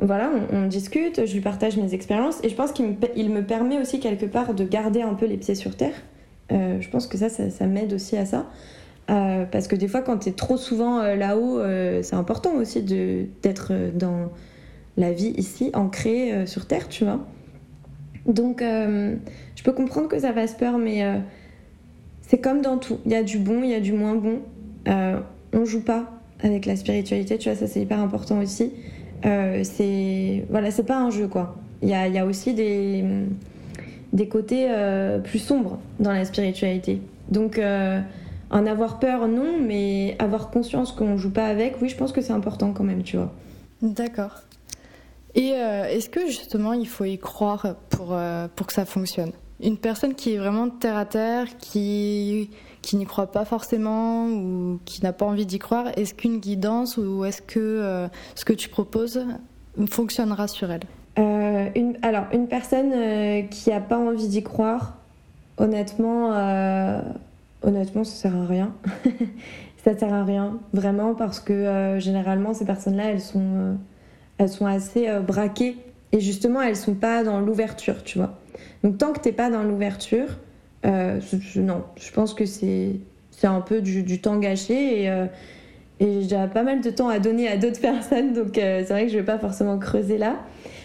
voilà, 0.00 0.30
on, 0.52 0.66
discute, 0.66 1.26
je 1.26 1.34
lui 1.34 1.40
partage 1.40 1.76
mes 1.76 1.92
expériences 1.92 2.38
et 2.44 2.48
je 2.48 2.54
pense 2.54 2.70
qu'il 2.70 2.86
me, 2.86 3.40
permet 3.40 3.80
aussi 3.80 3.98
quelque 3.98 4.26
part 4.26 4.54
de 4.54 4.62
garder 4.62 5.02
un 5.02 5.14
peu 5.14 5.26
les 5.26 5.36
pieds 5.36 5.56
sur 5.56 5.74
terre. 5.76 5.94
Euh, 6.52 6.80
je 6.80 6.88
pense 6.88 7.08
que 7.08 7.18
ça, 7.18 7.28
ça, 7.28 7.66
m'aide 7.66 7.92
aussi 7.92 8.16
à 8.16 8.24
ça. 8.24 8.46
Euh, 9.10 9.44
parce 9.44 9.66
que 9.66 9.74
des 9.74 9.88
fois, 9.88 10.02
quand 10.02 10.18
tu 10.18 10.28
es 10.28 10.32
trop 10.32 10.56
souvent 10.56 11.00
euh, 11.00 11.16
là-haut, 11.16 11.60
c'est 12.02 12.14
important 12.14 12.54
aussi 12.54 12.82
d'être 12.82 13.72
dans 13.94 14.30
la 14.96 15.12
vie 15.12 15.34
ici, 15.36 15.70
ancrée 15.74 16.46
sur 16.46 16.66
terre, 16.66 16.88
tu 16.88 17.04
vois. 17.04 17.26
Donc, 18.26 18.60
je 18.60 19.62
peux 19.64 19.72
comprendre 19.72 20.06
que 20.06 20.20
ça 20.20 20.32
fasse 20.32 20.54
peur, 20.54 20.78
mais 20.78 21.04
c'est 22.20 22.38
comme 22.38 22.62
dans 22.62 22.78
tout. 22.78 22.98
Il 23.04 23.10
y 23.10 23.16
a 23.16 23.24
du 23.24 23.38
bon, 23.38 23.64
il 23.64 23.70
y 23.70 23.74
a 23.74 23.80
du 23.80 23.92
moins 23.92 24.14
bon. 24.14 24.42
on 24.86 25.64
joue 25.64 25.82
pas 25.82 26.12
avec 26.40 26.66
la 26.66 26.76
spiritualité, 26.76 27.36
tu 27.36 27.48
vois, 27.48 27.58
ça 27.58 27.66
c'est 27.66 27.80
hyper 27.80 27.98
important 27.98 28.38
aussi. 28.38 28.72
Euh, 29.24 29.62
c'est 29.64 30.44
voilà, 30.50 30.70
c'est 30.70 30.84
pas 30.84 30.98
un 30.98 31.10
jeu 31.10 31.28
quoi. 31.28 31.56
Il 31.82 31.88
y 31.88 31.94
a, 31.94 32.08
y 32.08 32.18
a, 32.18 32.26
aussi 32.26 32.54
des, 32.54 33.04
des 34.12 34.28
côtés 34.28 34.66
euh, 34.68 35.18
plus 35.18 35.38
sombres 35.38 35.78
dans 36.00 36.12
la 36.12 36.24
spiritualité. 36.24 37.00
Donc 37.30 37.58
euh, 37.58 38.00
en 38.50 38.66
avoir 38.66 38.98
peur 38.98 39.28
non, 39.28 39.58
mais 39.60 40.16
avoir 40.18 40.50
conscience 40.50 40.92
qu'on 40.92 41.16
joue 41.16 41.30
pas 41.30 41.46
avec, 41.46 41.80
oui, 41.80 41.88
je 41.88 41.96
pense 41.96 42.12
que 42.12 42.20
c'est 42.20 42.32
important 42.32 42.72
quand 42.72 42.84
même, 42.84 43.02
tu 43.02 43.16
vois. 43.16 43.32
D'accord. 43.82 44.42
Et 45.34 45.50
est-ce 45.50 46.08
que 46.08 46.26
justement 46.26 46.72
il 46.72 46.88
faut 46.88 47.04
y 47.04 47.18
croire 47.18 47.76
pour, 47.90 48.18
pour 48.56 48.66
que 48.66 48.72
ça 48.72 48.84
fonctionne? 48.84 49.30
Une 49.62 49.76
personne 49.76 50.14
qui 50.14 50.34
est 50.34 50.38
vraiment 50.38 50.68
terre 50.68 50.96
à 50.96 51.04
terre, 51.04 51.46
qui 51.58 52.50
qui 52.88 52.96
n'y 52.96 53.04
croit 53.04 53.30
pas 53.30 53.44
forcément 53.44 54.28
ou 54.28 54.80
qui 54.86 55.02
n'a 55.02 55.12
pas 55.12 55.26
envie 55.26 55.44
d'y 55.44 55.58
croire, 55.58 55.88
est-ce 55.98 56.14
qu'une 56.14 56.38
guidance 56.38 56.96
ou 56.96 57.22
est-ce 57.26 57.42
que 57.42 57.58
euh, 57.58 58.08
ce 58.34 58.46
que 58.46 58.54
tu 58.54 58.70
proposes 58.70 59.26
fonctionnera 59.90 60.48
sur 60.48 60.70
elle? 60.70 60.84
Euh, 61.18 61.68
Alors, 62.00 62.24
une 62.32 62.48
personne 62.48 62.92
euh, 62.94 63.42
qui 63.42 63.68
n'a 63.68 63.80
pas 63.80 63.98
envie 63.98 64.28
d'y 64.28 64.42
croire, 64.42 64.96
honnêtement, 65.58 66.30
honnêtement, 67.62 68.04
ça 68.04 68.14
sert 68.14 68.34
à 68.34 68.46
rien. 68.46 68.72
ça 69.84 69.94
sert 69.94 70.14
à 70.14 70.24
rien, 70.24 70.58
vraiment, 70.72 71.14
parce 71.14 71.40
que 71.40 71.96
généralement, 71.98 72.54
ces 72.54 72.64
personnes-là, 72.64 73.10
elles 73.10 73.20
sont, 73.20 73.76
elles 74.38 74.48
sont 74.48 74.64
assez 74.64 75.10
braquées 75.20 75.76
et 76.12 76.20
justement, 76.20 76.62
elles 76.62 76.76
sont 76.76 76.94
pas 76.94 77.22
dans 77.22 77.38
l'ouverture, 77.40 78.02
tu 78.02 78.16
vois. 78.16 78.38
Donc, 78.82 78.96
tant 78.96 79.12
que 79.12 79.20
tu 79.20 79.28
n'es 79.28 79.34
pas 79.34 79.50
dans 79.50 79.62
l'ouverture, 79.62 80.38
euh, 80.86 81.20
non, 81.56 81.84
je 81.96 82.12
pense 82.12 82.34
que 82.34 82.46
c'est 82.46 83.00
un 83.42 83.60
peu 83.60 83.80
du, 83.80 84.20
temps 84.20 84.38
gâché 84.38 85.02
et, 85.02 85.10
euh, 85.10 85.26
et 86.00 86.22
j'ai 86.22 86.46
pas 86.52 86.62
mal 86.62 86.80
de 86.80 86.90
temps 86.90 87.08
à 87.08 87.18
donner 87.18 87.48
à 87.48 87.56
d'autres 87.56 87.80
personnes, 87.80 88.32
donc 88.32 88.58
euh, 88.58 88.82
c'est 88.86 88.92
vrai 88.92 89.06
que 89.06 89.12
je 89.12 89.18
vais 89.18 89.24
pas 89.24 89.38
forcément 89.38 89.78
creuser 89.78 90.18
là. 90.18 90.36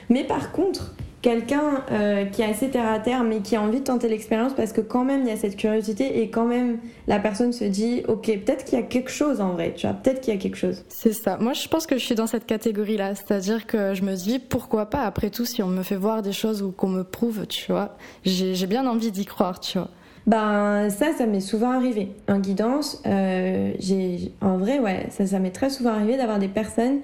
Mais 0.10 0.24
par 0.24 0.52
contre, 0.52 0.96
quelqu'un 1.24 1.84
euh, 1.90 2.26
qui 2.26 2.42
est 2.42 2.46
assez 2.46 2.70
terre 2.70 2.92
à 2.92 3.00
terre 3.00 3.24
mais 3.24 3.40
qui 3.40 3.56
a 3.56 3.62
envie 3.62 3.80
de 3.80 3.86
tenter 3.86 4.10
l'expérience 4.10 4.54
parce 4.54 4.74
que 4.74 4.82
quand 4.82 5.06
même 5.06 5.22
il 5.22 5.30
y 5.30 5.32
a 5.32 5.38
cette 5.38 5.56
curiosité 5.56 6.22
et 6.22 6.30
quand 6.30 6.46
même 6.46 6.80
la 7.08 7.18
personne 7.18 7.54
se 7.54 7.64
dit 7.64 8.04
ok 8.08 8.26
peut-être 8.46 8.66
qu'il 8.66 8.78
y 8.78 8.82
a 8.82 8.86
quelque 8.86 9.10
chose 9.10 9.40
en 9.40 9.54
vrai 9.54 9.74
tu 9.76 9.88
vois 9.88 9.96
peut-être 9.96 10.20
qu'il 10.22 10.34
y 10.34 10.38
a 10.38 10.40
quelque 10.40 10.58
chose. 10.58 10.84
C'est 10.90 11.14
ça. 11.14 11.38
Moi 11.38 11.54
je 11.54 11.68
pense 11.68 11.88
que 11.88 11.98
je 11.98 12.04
suis 12.04 12.16
dans 12.16 12.28
cette 12.28 12.46
catégorie 12.46 12.98
là 12.98 13.16
c'est-à-dire 13.16 13.66
que 13.66 13.94
je 13.94 14.04
me 14.04 14.16
dis 14.16 14.38
pourquoi 14.38 14.90
pas? 14.90 15.04
Après 15.04 15.30
tout 15.30 15.46
si 15.46 15.64
on 15.64 15.68
me 15.68 15.82
fait 15.82 15.96
voir 15.96 16.22
des 16.22 16.34
choses 16.34 16.62
ou 16.62 16.72
qu'on 16.72 16.90
me 16.90 17.04
prouve 17.04 17.48
tu 17.48 17.72
vois 17.72 17.96
j'ai 18.26 18.68
bien 18.68 18.86
envie 18.86 19.12
d'y 19.12 19.26
croire 19.26 19.60
tu 19.62 19.78
vois. 19.80 19.90
Ben 20.28 20.90
ça, 20.90 21.08
ça 21.18 21.26
m'est 21.26 21.42
souvent 21.42 21.72
arrivé. 21.72 22.10
En 22.30 22.40
guidance, 22.40 23.02
euh, 23.06 23.74
j'ai 23.78 24.32
en 24.40 24.58
vrai, 24.58 24.80
ouais, 24.80 25.08
ça, 25.10 25.26
ça 25.26 25.40
m'est 25.40 25.52
très 25.52 25.70
souvent 25.70 25.90
arrivé 25.90 26.16
d'avoir 26.16 26.40
des 26.40 26.48
personnes 26.48 27.00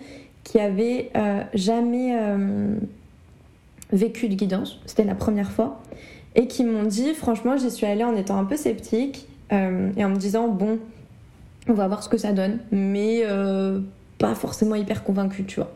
qui 0.46 0.58
avaient 0.58 1.12
euh, 1.18 1.42
jamais 1.54 2.16
vécu 3.92 4.30
de 4.30 4.36
guidance, 4.36 4.80
c'était 4.86 5.04
la 5.04 5.16
première 5.16 5.52
fois, 5.52 5.82
et 6.36 6.48
qui 6.48 6.64
m'ont 6.64 6.84
dit, 6.84 7.14
franchement, 7.14 7.58
j'y 7.58 7.72
suis 7.72 7.86
allée 7.86 8.04
en 8.04 8.16
étant 8.16 8.38
un 8.38 8.46
peu 8.46 8.56
sceptique 8.56 9.28
euh, 9.52 9.90
et 9.98 10.06
en 10.06 10.10
me 10.10 10.16
disant, 10.16 10.48
bon, 10.48 10.80
on 11.68 11.74
va 11.74 11.88
voir 11.88 12.04
ce 12.04 12.10
que 12.10 12.18
ça 12.18 12.32
donne, 12.32 12.60
mais 12.72 13.22
euh, 13.24 13.80
pas 14.18 14.36
forcément 14.36 14.76
hyper 14.76 15.04
convaincue, 15.04 15.46
tu 15.46 15.60
vois. 15.60 15.72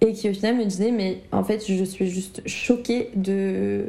Et 0.00 0.12
qui 0.12 0.30
au 0.30 0.32
final 0.32 0.56
me 0.56 0.64
disait, 0.64 0.92
mais 0.92 1.22
en 1.32 1.44
fait, 1.44 1.64
je 1.66 1.84
suis 1.84 2.08
juste 2.08 2.42
choquée 2.46 3.10
de 3.16 3.86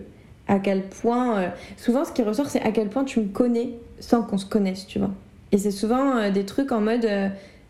à 0.47 0.59
quel 0.59 0.83
point. 0.83 1.37
Euh, 1.37 1.49
souvent, 1.77 2.03
ce 2.03 2.11
qui 2.11 2.23
ressort, 2.23 2.49
c'est 2.49 2.61
à 2.61 2.71
quel 2.71 2.89
point 2.89 3.05
tu 3.05 3.21
me 3.21 3.27
connais 3.27 3.69
sans 3.99 4.23
qu'on 4.23 4.37
se 4.37 4.45
connaisse, 4.45 4.85
tu 4.87 4.99
vois. 4.99 5.11
Et 5.53 5.57
c'est 5.57 5.71
souvent 5.71 6.29
des 6.31 6.45
trucs 6.45 6.71
en 6.71 6.81
mode, 6.81 7.07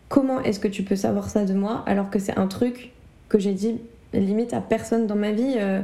comment 0.08 0.40
est-ce 0.40 0.60
que 0.60 0.68
tu 0.68 0.82
peux 0.82 0.96
savoir 0.96 1.28
ça 1.28 1.44
de 1.44 1.52
moi 1.52 1.82
alors 1.86 2.10
que 2.10 2.20
c'est 2.20 2.38
un 2.38 2.46
truc 2.46 2.92
que 3.28 3.40
j'ai 3.40 3.54
dit 3.54 3.80
limite 4.12 4.54
à 4.54 4.60
personne 4.60 5.06
dans 5.06 5.16
ma 5.16 5.32
vie, 5.32 5.54
euh, 5.56 5.80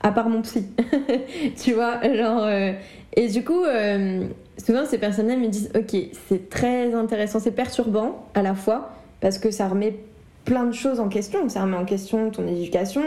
à 0.00 0.12
part 0.12 0.28
mon 0.28 0.42
psy. 0.42 0.66
tu 1.62 1.72
vois, 1.72 2.00
genre. 2.14 2.44
Euh, 2.44 2.72
et 3.14 3.28
du 3.28 3.44
coup, 3.44 3.64
euh, 3.64 4.24
souvent 4.58 4.84
ces 4.86 4.98
personnes-là 4.98 5.36
me 5.36 5.48
disent 5.48 5.70
Ok, 5.74 5.96
c'est 6.28 6.48
très 6.48 6.94
intéressant, 6.94 7.40
c'est 7.40 7.52
perturbant 7.52 8.26
à 8.34 8.42
la 8.42 8.54
fois, 8.54 8.92
parce 9.20 9.38
que 9.38 9.50
ça 9.50 9.68
remet 9.68 9.96
plein 10.44 10.64
de 10.64 10.72
choses 10.72 11.00
en 11.00 11.08
question. 11.08 11.48
Ça 11.48 11.62
remet 11.62 11.76
en 11.76 11.84
question 11.84 12.30
ton 12.30 12.46
éducation, 12.46 13.02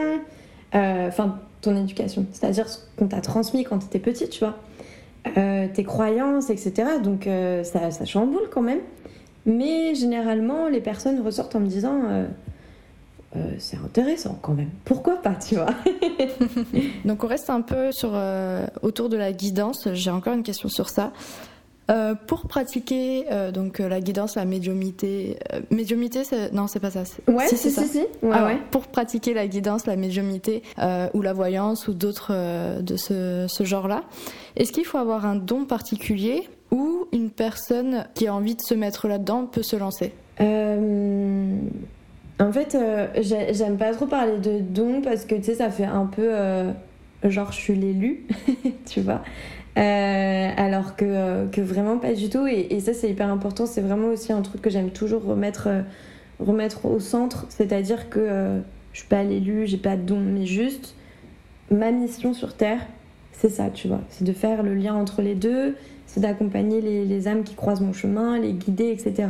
enfin, 0.73 1.39
ton 1.61 1.75
éducation, 1.75 2.25
c'est-à-dire 2.31 2.69
ce 2.69 2.79
qu'on 2.97 3.07
t'a 3.07 3.21
transmis 3.21 3.63
quand 3.63 3.79
tu 3.79 3.85
étais 3.87 3.99
petite, 3.99 4.29
tu 4.29 4.43
vois. 4.43 4.55
tes 5.73 5.83
croyances, 5.83 6.49
etc. 6.49 6.73
Donc 7.03 7.27
ça, 7.63 7.91
ça 7.91 8.05
chamboule 8.05 8.49
quand 8.51 8.61
même. 8.61 8.81
Mais 9.47 9.95
généralement, 9.95 10.69
les 10.69 10.81
personnes 10.81 11.21
ressortent 11.21 11.55
en 11.55 11.59
me 11.59 11.67
disant 11.67 12.25
euh, 13.35 13.55
c'est 13.59 13.77
intéressant 13.77 14.37
quand 14.41 14.53
même. 14.53 14.69
Pourquoi 14.85 15.15
pas, 15.17 15.35
tu 15.35 15.55
vois 15.55 15.67
Donc 17.05 17.23
on 17.23 17.27
reste 17.27 17.49
un 17.49 17.61
peu 17.61 17.91
sur, 17.91 18.11
euh, 18.13 18.65
autour 18.81 19.09
de 19.09 19.17
la 19.17 19.31
guidance. 19.31 19.87
J'ai 19.93 20.11
encore 20.11 20.33
une 20.33 20.43
question 20.43 20.69
sur 20.69 20.89
ça. 20.89 21.11
Euh, 21.91 22.15
pour 22.15 22.47
pratiquer 22.47 23.25
donc 23.53 23.77
la 23.77 24.01
guidance, 24.01 24.35
la 24.35 24.45
médiumité, 24.45 25.37
médiumité, 25.69 26.23
non 26.51 26.65
c'est 26.65 26.79
pas 26.79 26.89
ça. 26.89 27.03
Ouais, 27.27 27.47
si, 27.47 27.57
c'est 27.57 27.69
ça. 27.69 27.83
Si, 27.83 28.03
ouais. 28.23 28.57
Pour 28.71 28.87
pratiquer 28.87 29.35
la 29.35 29.47
guidance, 29.47 29.85
la 29.85 29.95
médiumité 29.95 30.63
ou 31.13 31.21
la 31.21 31.33
voyance 31.33 31.87
ou 31.87 31.93
d'autres 31.93 32.81
de 32.81 32.95
ce, 32.95 33.45
ce 33.47 33.63
genre-là, 33.63 34.03
est-ce 34.55 34.71
qu'il 34.71 34.85
faut 34.85 34.97
avoir 34.97 35.27
un 35.27 35.35
don 35.35 35.65
particulier 35.65 36.49
ou 36.71 37.05
une 37.11 37.29
personne 37.29 38.07
qui 38.15 38.25
a 38.25 38.33
envie 38.33 38.55
de 38.55 38.61
se 38.61 38.73
mettre 38.73 39.07
là-dedans 39.07 39.45
peut 39.45 39.61
se 39.61 39.75
lancer? 39.75 40.11
En 42.39 42.51
fait, 42.51 42.75
euh, 42.75 43.07
j'aime 43.21 43.77
pas 43.77 43.93
trop 43.93 44.07
parler 44.07 44.37
de 44.39 44.59
don 44.59 45.01
parce 45.01 45.25
que 45.25 45.35
tu 45.35 45.43
sais, 45.43 45.55
ça 45.55 45.69
fait 45.69 45.85
un 45.85 46.05
peu 46.05 46.33
euh, 46.33 46.71
genre 47.23 47.51
je 47.51 47.57
suis 47.57 47.75
l'élu, 47.75 48.25
tu 48.85 49.01
vois. 49.01 49.21
Euh, 49.77 50.49
alors 50.55 50.95
que, 50.95 51.47
que, 51.47 51.61
vraiment 51.61 51.97
pas 51.97 52.13
du 52.13 52.29
tout. 52.29 52.45
Et, 52.47 52.79
ça, 52.79 52.93
c'est 52.93 53.09
hyper 53.09 53.29
important. 53.29 53.65
C'est 53.65 53.81
vraiment 53.81 54.07
aussi 54.07 54.31
un 54.31 54.41
truc 54.41 54.61
que 54.61 54.69
j'aime 54.69 54.89
toujours 54.89 55.23
remettre, 55.23 55.67
remettre 56.39 56.85
au 56.85 56.99
centre. 56.99 57.45
C'est-à-dire 57.49 58.09
que 58.09 58.61
je 58.93 58.99
suis 58.99 59.07
pas 59.07 59.23
l'élu, 59.23 59.67
j'ai 59.67 59.77
pas 59.77 59.97
de 59.97 60.01
don, 60.01 60.19
mais 60.19 60.45
juste 60.45 60.95
ma 61.71 61.91
mission 61.91 62.33
sur 62.33 62.55
Terre, 62.55 62.79
c'est 63.33 63.49
ça, 63.49 63.69
tu 63.69 63.89
vois. 63.89 64.01
C'est 64.09 64.23
de 64.23 64.31
faire 64.31 64.63
le 64.63 64.75
lien 64.75 64.93
entre 64.93 65.21
les 65.21 65.35
deux, 65.35 65.75
c'est 66.05 66.21
d'accompagner 66.21 66.79
les, 66.79 67.03
les 67.03 67.27
âmes 67.27 67.43
qui 67.43 67.55
croisent 67.55 67.81
mon 67.81 67.91
chemin, 67.91 68.39
les 68.39 68.53
guider, 68.53 68.91
etc. 68.91 69.27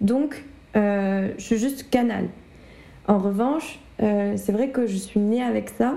Donc, 0.00 0.44
je 0.74 1.32
suis 1.38 1.58
juste 1.58 1.90
canal. 1.90 2.28
En 3.08 3.18
revanche, 3.18 3.80
euh, 4.02 4.34
c'est 4.36 4.52
vrai 4.52 4.68
que 4.70 4.86
je 4.86 4.96
suis 4.96 5.20
née 5.20 5.42
avec 5.42 5.70
ça 5.70 5.94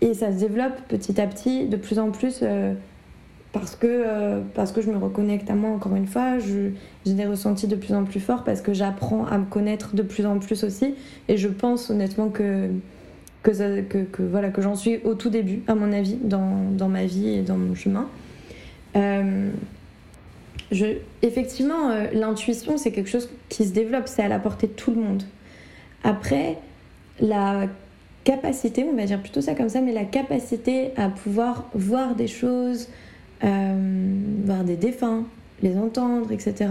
et 0.00 0.14
ça 0.14 0.32
se 0.32 0.38
développe 0.38 0.80
petit 0.88 1.20
à 1.20 1.26
petit 1.26 1.66
de 1.66 1.76
plus 1.76 1.98
en 1.98 2.10
plus 2.10 2.40
euh, 2.42 2.74
parce, 3.52 3.76
que, 3.76 4.40
parce 4.54 4.72
que 4.72 4.80
je 4.80 4.90
me 4.90 4.96
reconnecte 4.96 5.50
à 5.50 5.54
moi 5.54 5.70
encore 5.70 5.94
une 5.94 6.06
fois. 6.06 6.38
J'ai 6.38 6.74
des 7.14 7.26
ressentis 7.26 7.66
de 7.66 7.76
plus 7.76 7.94
en 7.94 8.04
plus 8.04 8.20
forts 8.20 8.44
parce 8.44 8.62
que 8.62 8.72
j'apprends 8.72 9.26
à 9.26 9.38
me 9.38 9.44
connaître 9.44 9.94
de 9.94 10.02
plus 10.02 10.26
en 10.26 10.38
plus 10.38 10.64
aussi 10.64 10.94
et 11.28 11.36
je 11.36 11.48
pense 11.48 11.90
honnêtement 11.90 12.30
que, 12.30 12.68
que, 13.42 13.82
que, 13.82 14.22
voilà, 14.22 14.48
que 14.48 14.62
j'en 14.62 14.74
suis 14.74 14.98
au 15.04 15.14
tout 15.14 15.30
début, 15.30 15.62
à 15.66 15.74
mon 15.74 15.92
avis, 15.92 16.16
dans, 16.16 16.70
dans 16.72 16.88
ma 16.88 17.04
vie 17.04 17.28
et 17.28 17.42
dans 17.42 17.58
mon 17.58 17.74
chemin 17.74 18.08
effectivement, 21.22 21.90
euh, 21.90 22.06
l'intuition, 22.12 22.76
c'est 22.76 22.92
quelque 22.92 23.10
chose 23.10 23.30
qui 23.48 23.64
se 23.64 23.72
développe, 23.72 24.04
c'est 24.06 24.22
à 24.22 24.28
la 24.28 24.38
portée 24.38 24.66
de 24.66 24.72
tout 24.72 24.90
le 24.90 25.00
monde. 25.00 25.22
Après, 26.04 26.58
la 27.20 27.66
capacité, 28.24 28.84
on 28.90 28.96
va 28.96 29.04
dire 29.04 29.20
plutôt 29.20 29.40
ça 29.40 29.54
comme 29.54 29.68
ça, 29.68 29.80
mais 29.80 29.92
la 29.92 30.04
capacité 30.04 30.92
à 30.96 31.08
pouvoir 31.08 31.68
voir 31.74 32.14
des 32.14 32.28
choses, 32.28 32.88
euh, 33.44 34.14
voir 34.44 34.64
des 34.64 34.76
défunts, 34.76 35.24
les 35.62 35.76
entendre, 35.76 36.32
etc., 36.32 36.68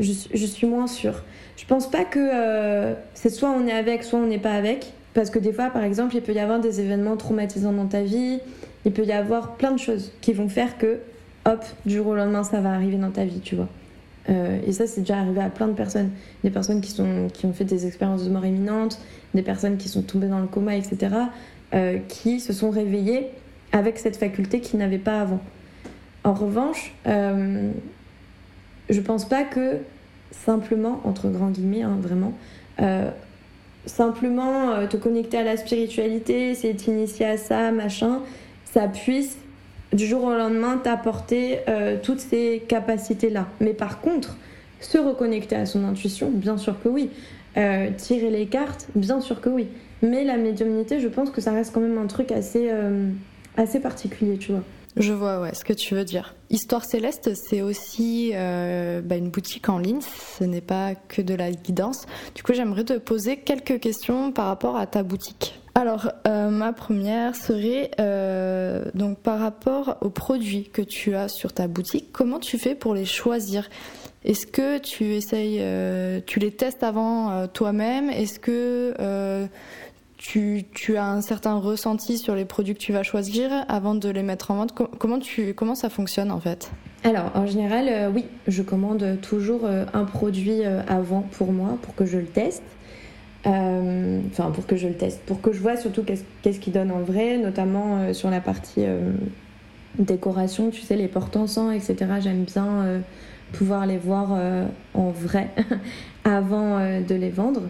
je, 0.00 0.46
suis 0.46 0.66
moins 0.66 0.88
sûre. 0.88 1.22
Je 1.56 1.64
pense 1.66 1.88
pas 1.88 2.04
que 2.04 2.18
euh, 2.18 2.94
c'est 3.14 3.30
soit 3.30 3.50
on 3.50 3.66
est 3.66 3.72
avec, 3.72 4.02
soit 4.02 4.18
on 4.18 4.26
n'est 4.26 4.38
pas 4.38 4.54
avec. 4.54 4.92
Parce 5.14 5.30
que 5.30 5.38
des 5.38 5.52
fois, 5.52 5.70
par 5.70 5.84
exemple, 5.84 6.16
il 6.16 6.22
peut 6.22 6.32
y 6.32 6.40
avoir 6.40 6.58
des 6.58 6.80
événements 6.80 7.16
traumatisants 7.16 7.72
dans 7.72 7.86
ta 7.86 8.02
vie, 8.02 8.40
il 8.84 8.92
peut 8.92 9.04
y 9.04 9.12
avoir 9.12 9.54
plein 9.54 9.70
de 9.70 9.78
choses 9.78 10.12
qui 10.20 10.32
vont 10.32 10.48
faire 10.48 10.76
que 10.76 10.98
hop, 11.44 11.64
du 11.86 11.96
jour 11.96 12.08
au 12.08 12.14
lendemain, 12.14 12.44
ça 12.44 12.60
va 12.60 12.72
arriver 12.72 12.96
dans 12.96 13.10
ta 13.10 13.24
vie, 13.24 13.40
tu 13.40 13.56
vois. 13.56 13.68
Euh, 14.30 14.58
et 14.66 14.72
ça, 14.72 14.86
c'est 14.86 15.02
déjà 15.02 15.18
arrivé 15.18 15.40
à 15.40 15.50
plein 15.50 15.68
de 15.68 15.74
personnes. 15.74 16.10
Des 16.42 16.50
personnes 16.50 16.80
qui, 16.80 16.90
sont, 16.90 17.28
qui 17.32 17.46
ont 17.46 17.52
fait 17.52 17.64
des 17.64 17.86
expériences 17.86 18.24
de 18.24 18.30
mort 18.30 18.46
imminente, 18.46 18.98
des 19.34 19.42
personnes 19.42 19.76
qui 19.76 19.88
sont 19.88 20.02
tombées 20.02 20.28
dans 20.28 20.40
le 20.40 20.46
coma, 20.46 20.76
etc., 20.76 21.14
euh, 21.74 21.98
qui 22.08 22.40
se 22.40 22.52
sont 22.52 22.70
réveillées 22.70 23.28
avec 23.72 23.98
cette 23.98 24.16
faculté 24.16 24.60
qu'ils 24.60 24.78
n'avaient 24.78 24.98
pas 24.98 25.20
avant. 25.20 25.40
En 26.22 26.32
revanche, 26.32 26.94
euh, 27.06 27.70
je 28.88 29.00
pense 29.00 29.28
pas 29.28 29.42
que 29.42 29.78
simplement, 30.30 31.00
entre 31.04 31.28
grands 31.28 31.50
guillemets, 31.50 31.82
hein, 31.82 31.98
vraiment, 32.00 32.32
simplement 33.86 34.86
te 34.88 34.96
connecter 34.96 35.38
à 35.38 35.44
la 35.44 35.56
spiritualité, 35.56 36.50
essayer 36.50 36.72
de 36.72 36.78
t'initier 36.78 37.26
à 37.26 37.36
ça, 37.36 37.70
machin, 37.70 38.20
ça 38.64 38.88
puisse 38.88 39.36
du 39.94 40.06
jour 40.06 40.24
au 40.24 40.34
lendemain 40.34 40.76
t'apporter 40.76 41.60
euh, 41.68 41.96
toutes 42.02 42.20
ces 42.20 42.62
capacités-là. 42.68 43.46
Mais 43.60 43.72
par 43.72 44.00
contre, 44.00 44.36
se 44.80 44.98
reconnecter 44.98 45.56
à 45.56 45.66
son 45.66 45.84
intuition, 45.84 46.30
bien 46.30 46.58
sûr 46.58 46.74
que 46.82 46.88
oui. 46.88 47.10
Euh, 47.56 47.90
tirer 47.96 48.30
les 48.30 48.46
cartes, 48.46 48.88
bien 48.96 49.20
sûr 49.20 49.40
que 49.40 49.48
oui. 49.48 49.68
Mais 50.02 50.24
la 50.24 50.36
médiumnité, 50.36 50.98
je 50.98 51.06
pense 51.06 51.30
que 51.30 51.40
ça 51.40 51.52
reste 51.52 51.72
quand 51.72 51.80
même 51.80 51.98
un 51.98 52.08
truc 52.08 52.32
assez, 52.32 52.68
euh, 52.70 53.08
assez 53.56 53.78
particulier, 53.78 54.36
tu 54.36 54.50
vois. 54.50 54.62
Je 54.96 55.12
vois 55.12 55.40
ouais, 55.40 55.54
ce 55.54 55.64
que 55.64 55.72
tu 55.72 55.94
veux 55.94 56.04
dire. 56.04 56.34
Histoire 56.50 56.84
Céleste, 56.84 57.34
c'est 57.34 57.62
aussi 57.62 58.32
bah, 58.32 59.16
une 59.16 59.28
boutique 59.28 59.68
en 59.68 59.78
ligne, 59.78 60.00
ce 60.38 60.44
n'est 60.44 60.60
pas 60.60 60.94
que 60.94 61.22
de 61.22 61.34
la 61.34 61.50
guidance. 61.50 62.06
Du 62.34 62.44
coup, 62.44 62.52
j'aimerais 62.52 62.84
te 62.84 62.98
poser 62.98 63.38
quelques 63.38 63.80
questions 63.80 64.30
par 64.30 64.46
rapport 64.46 64.76
à 64.76 64.86
ta 64.86 65.02
boutique. 65.02 65.63
Alors, 65.76 66.12
euh, 66.28 66.50
ma 66.50 66.72
première 66.72 67.34
serait 67.34 67.90
euh, 67.98 68.84
donc 68.94 69.18
par 69.18 69.40
rapport 69.40 69.96
aux 70.02 70.10
produits 70.10 70.70
que 70.72 70.82
tu 70.82 71.16
as 71.16 71.28
sur 71.28 71.52
ta 71.52 71.66
boutique, 71.66 72.10
comment 72.12 72.38
tu 72.38 72.58
fais 72.58 72.76
pour 72.76 72.94
les 72.94 73.04
choisir? 73.04 73.68
Est-ce 74.24 74.46
que 74.46 74.78
tu 74.78 75.14
essayes, 75.14 75.58
euh, 75.60 76.20
tu 76.24 76.38
les 76.38 76.52
testes 76.52 76.84
avant 76.84 77.48
toi-même? 77.48 78.08
Est-ce 78.08 78.38
que 78.38 79.48
tu, 80.16 80.96
as 80.96 81.06
un 81.06 81.20
certain 81.20 81.56
ressenti 81.56 82.18
sur 82.18 82.36
les 82.36 82.44
produits 82.44 82.74
que 82.74 82.78
tu 82.78 82.92
vas 82.92 83.02
choisir 83.02 83.50
avant 83.68 83.96
de 83.96 84.08
les 84.08 84.22
mettre 84.22 84.52
en 84.52 84.54
vente? 84.54 84.74
Comment 84.74 85.18
tu, 85.18 85.54
comment 85.54 85.74
ça 85.74 85.90
fonctionne 85.90 86.30
en 86.30 86.40
fait? 86.40 86.70
Alors, 87.02 87.32
en 87.34 87.46
général, 87.46 88.12
oui, 88.14 88.24
je 88.46 88.62
commande 88.62 89.18
toujours 89.20 89.66
un 89.66 90.04
produit 90.04 90.62
avant 90.64 91.22
pour 91.22 91.52
moi, 91.52 91.76
pour 91.82 91.96
que 91.96 92.06
je 92.06 92.18
le 92.18 92.26
teste. 92.26 92.62
Euh, 93.46 94.20
enfin, 94.30 94.50
pour 94.50 94.66
que 94.66 94.76
je 94.76 94.88
le 94.88 94.94
teste, 94.94 95.20
pour 95.26 95.42
que 95.42 95.52
je 95.52 95.60
vois 95.60 95.76
surtout 95.76 96.02
qu'est-ce 96.02 96.60
qu'il 96.60 96.72
donne 96.72 96.90
en 96.90 97.00
vrai, 97.00 97.36
notamment 97.36 97.98
euh, 97.98 98.12
sur 98.14 98.30
la 98.30 98.40
partie 98.40 98.84
euh, 98.86 99.12
décoration, 99.98 100.70
tu 100.70 100.80
sais, 100.80 100.96
les 100.96 101.08
porte-encens, 101.08 101.74
etc. 101.74 102.12
J'aime 102.20 102.44
bien 102.44 103.02
pouvoir 103.52 103.86
les 103.86 103.98
voir 103.98 104.36
en 104.94 105.10
vrai 105.10 105.50
avant 106.24 106.80
de 106.80 107.14
les 107.14 107.30
vendre. 107.30 107.62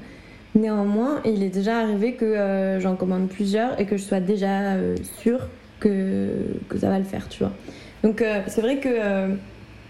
Néanmoins, 0.54 1.20
il 1.26 1.42
est 1.42 1.50
déjà 1.50 1.80
arrivé 1.80 2.14
que 2.14 2.78
j'en 2.80 2.96
commande 2.96 3.28
plusieurs 3.28 3.78
et 3.78 3.84
que 3.84 3.98
je 3.98 4.02
sois 4.02 4.20
déjà 4.20 4.76
sûre 5.18 5.48
que, 5.80 6.30
que 6.70 6.78
ça 6.78 6.88
va 6.88 6.98
le 6.98 7.04
faire, 7.04 7.28
tu 7.28 7.40
vois. 7.40 7.52
Donc 8.02 8.24
c'est 8.46 8.62
vrai 8.62 8.78
que 8.78 9.36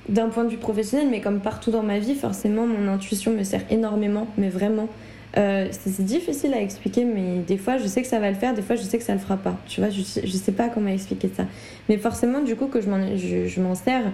d'un 0.08 0.28
point 0.30 0.42
de 0.42 0.48
vue 0.48 0.56
professionnel, 0.56 1.06
mais 1.08 1.20
comme 1.20 1.38
partout 1.38 1.70
dans 1.70 1.84
ma 1.84 2.00
vie, 2.00 2.16
forcément, 2.16 2.66
mon 2.66 2.88
intuition 2.92 3.30
me 3.30 3.44
sert 3.44 3.62
énormément, 3.70 4.26
mais 4.36 4.48
vraiment. 4.48 4.88
Euh, 5.36 5.66
c'est 5.72 6.04
difficile 6.04 6.54
à 6.54 6.60
expliquer, 6.60 7.04
mais 7.04 7.38
des 7.46 7.56
fois 7.56 7.76
je 7.76 7.86
sais 7.86 8.02
que 8.02 8.08
ça 8.08 8.20
va 8.20 8.30
le 8.30 8.36
faire, 8.36 8.54
des 8.54 8.62
fois 8.62 8.76
je 8.76 8.82
sais 8.82 8.98
que 8.98 9.04
ça 9.04 9.14
le 9.14 9.18
fera 9.18 9.36
pas. 9.36 9.56
Tu 9.66 9.80
vois, 9.80 9.90
je, 9.90 10.00
je 10.00 10.32
sais 10.32 10.52
pas 10.52 10.68
comment 10.68 10.90
expliquer 10.90 11.30
ça. 11.34 11.44
Mais 11.88 11.96
forcément, 11.96 12.40
du 12.40 12.54
coup, 12.54 12.66
que 12.66 12.80
je 12.80 13.60
m'en 13.60 13.74
sers 13.74 14.04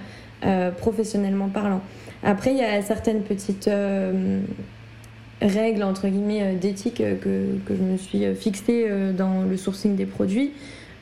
euh, 0.44 0.70
professionnellement 0.70 1.48
parlant. 1.48 1.82
Après, 2.22 2.52
il 2.52 2.56
y 2.56 2.62
a 2.62 2.80
certaines 2.80 3.22
petites 3.22 3.68
euh, 3.68 4.40
règles, 5.42 5.82
entre 5.82 6.08
guillemets, 6.08 6.54
d'éthique 6.54 6.96
que, 6.98 7.58
que, 7.66 7.74
je 7.76 7.82
me 7.82 7.96
suis 7.98 8.34
fixée 8.34 8.86
dans 9.16 9.42
le 9.42 9.56
sourcing 9.56 9.96
des 9.96 10.06
produits. 10.06 10.52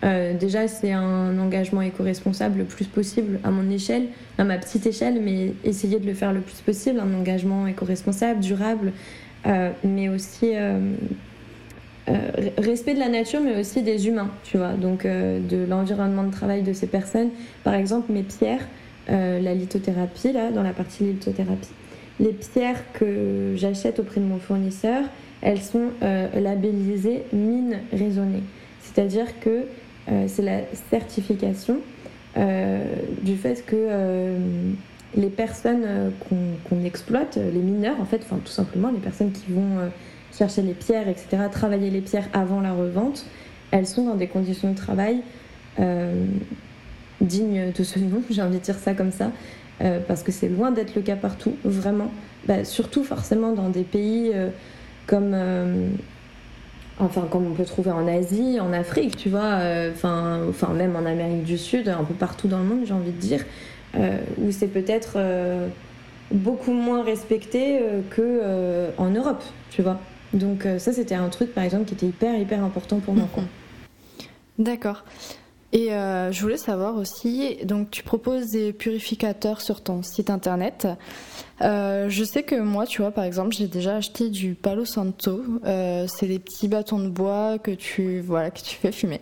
déjà, 0.02 0.68
c'est 0.68 0.92
un 0.92 1.36
engagement 1.38 1.82
éco-responsable 1.82 2.58
le 2.58 2.64
plus 2.64 2.86
possible 2.86 3.40
à 3.42 3.50
mon 3.50 3.68
échelle, 3.68 4.06
à 4.38 4.44
ma 4.44 4.58
petite 4.58 4.86
échelle, 4.86 5.20
mais 5.20 5.54
essayer 5.64 5.98
de 5.98 6.06
le 6.06 6.14
faire 6.14 6.32
le 6.32 6.40
plus 6.40 6.60
possible, 6.64 7.00
un 7.00 7.14
engagement 7.14 7.66
éco-responsable, 7.66 8.38
durable, 8.38 8.92
mais 9.84 10.08
aussi 10.08 10.52
euh, 10.54 10.78
euh, 12.08 12.14
respect 12.58 12.94
de 12.94 13.00
la 13.00 13.08
nature, 13.08 13.40
mais 13.40 13.58
aussi 13.58 13.82
des 13.82 14.08
humains, 14.08 14.30
tu 14.44 14.56
vois, 14.58 14.72
donc 14.72 15.04
de 15.04 15.66
l'environnement 15.68 16.24
de 16.24 16.32
travail 16.32 16.62
de 16.62 16.72
ces 16.72 16.86
personnes. 16.86 17.30
Par 17.64 17.74
exemple, 17.74 18.12
mes 18.12 18.22
pierres, 18.22 18.66
la 19.08 19.54
lithothérapie, 19.54 20.32
là, 20.32 20.50
dans 20.50 20.62
la 20.62 20.72
partie 20.72 21.04
lithothérapie, 21.04 21.68
les 22.20 22.32
pierres 22.32 22.82
que 22.92 23.54
j'achète 23.56 24.00
auprès 24.00 24.20
de 24.20 24.26
mon 24.26 24.38
fournisseur, 24.38 25.02
elles 25.40 25.62
sont 25.62 25.90
labellisées 26.34 27.22
mines 27.32 27.78
raisonnées. 27.92 28.42
C'est-à-dire 28.82 29.26
que 29.40 29.64
c'est 30.26 30.42
la 30.42 30.60
certification 30.90 31.78
du 32.36 33.36
fait 33.36 33.64
que 33.66 34.36
les 35.16 35.30
personnes 35.30 35.84
euh, 35.84 36.10
qu'on 36.28 36.84
exploite, 36.84 37.36
euh, 37.36 37.50
les 37.50 37.60
mineurs 37.60 38.00
en 38.00 38.04
fait, 38.04 38.18
tout 38.18 38.52
simplement 38.52 38.90
les 38.90 38.98
personnes 38.98 39.32
qui 39.32 39.50
vont 39.50 39.78
euh, 39.78 39.88
chercher 40.36 40.62
les 40.62 40.74
pierres, 40.74 41.08
etc., 41.08 41.44
travailler 41.50 41.90
les 41.90 42.00
pierres 42.00 42.28
avant 42.32 42.60
la 42.60 42.72
revente, 42.72 43.24
elles 43.70 43.86
sont 43.86 44.04
dans 44.04 44.16
des 44.16 44.28
conditions 44.28 44.70
de 44.70 44.76
travail 44.76 45.22
dignes 47.20 47.72
de 47.72 47.82
ce 47.84 48.00
nom, 48.00 48.22
j'ai 48.30 48.42
envie 48.42 48.58
de 48.58 48.62
dire 48.62 48.74
ça 48.76 48.94
comme 48.94 49.12
ça, 49.12 49.30
parce 50.08 50.24
que 50.24 50.32
c'est 50.32 50.48
loin 50.48 50.72
d'être 50.72 50.96
le 50.96 51.02
cas 51.02 51.14
partout, 51.14 51.54
vraiment. 51.64 52.10
Bah, 52.46 52.64
surtout 52.64 53.04
forcément 53.04 53.52
dans 53.52 53.68
des 53.68 53.84
pays 53.84 54.32
comme 55.06 55.36
enfin 56.98 57.28
comme 57.30 57.46
on 57.46 57.54
peut 57.54 57.64
trouver 57.64 57.92
en 57.92 58.08
Asie, 58.08 58.58
en 58.60 58.72
Afrique, 58.72 59.16
tu 59.16 59.28
vois, 59.28 59.60
enfin, 59.92 60.40
enfin 60.48 60.72
même 60.72 60.96
en 60.96 61.06
Amérique 61.06 61.44
du 61.44 61.58
Sud, 61.58 61.88
un 61.88 62.02
peu 62.02 62.14
partout 62.14 62.48
dans 62.48 62.58
le 62.58 62.64
monde, 62.64 62.80
j'ai 62.84 62.94
envie 62.94 63.12
de 63.12 63.20
dire, 63.20 63.44
où 63.94 64.50
c'est 64.50 64.68
peut-être 64.68 65.14
euh, 65.16 65.68
beaucoup 66.30 66.72
moins 66.72 67.02
respecté 67.02 67.78
euh, 67.80 68.00
que 68.10 68.90
en 68.98 69.10
Europe, 69.10 69.42
tu 69.70 69.82
vois. 69.82 69.98
Donc 70.34 70.66
ça, 70.78 70.92
c'était 70.92 71.14
un 71.14 71.28
truc, 71.30 71.54
par 71.54 71.64
exemple, 71.64 71.86
qui 71.86 71.94
était 71.94 72.06
hyper, 72.06 72.38
hyper 72.38 72.62
important 72.62 73.00
pour 73.00 73.14
moi. 73.14 73.26
D'accord. 74.58 75.04
Et 75.72 75.88
je 75.88 76.40
voulais 76.42 76.58
savoir 76.58 76.96
aussi, 76.96 77.56
donc 77.64 77.90
tu 77.90 78.02
proposes 78.02 78.50
des 78.50 78.74
purificateurs 78.74 79.62
sur 79.62 79.82
ton 79.82 80.02
site 80.02 80.28
internet. 80.28 80.86
je 81.62 82.24
sais 82.30 82.42
que 82.42 82.56
moi, 82.56 82.84
tu 82.84 83.00
vois, 83.00 83.10
par 83.10 83.24
exemple, 83.24 83.54
j'ai 83.54 83.68
déjà 83.68 83.96
acheté 83.96 84.28
du 84.28 84.54
Palo 84.54 84.84
Santo. 84.84 85.42
c'est 85.64 86.26
des 86.26 86.38
petits 86.38 86.68
bâtons 86.68 86.98
de 86.98 87.08
bois 87.08 87.58
que 87.58 87.70
tu, 87.70 88.20
voilà, 88.20 88.50
que 88.50 88.60
tu 88.60 88.76
fais 88.76 88.92
fumer. 88.92 89.20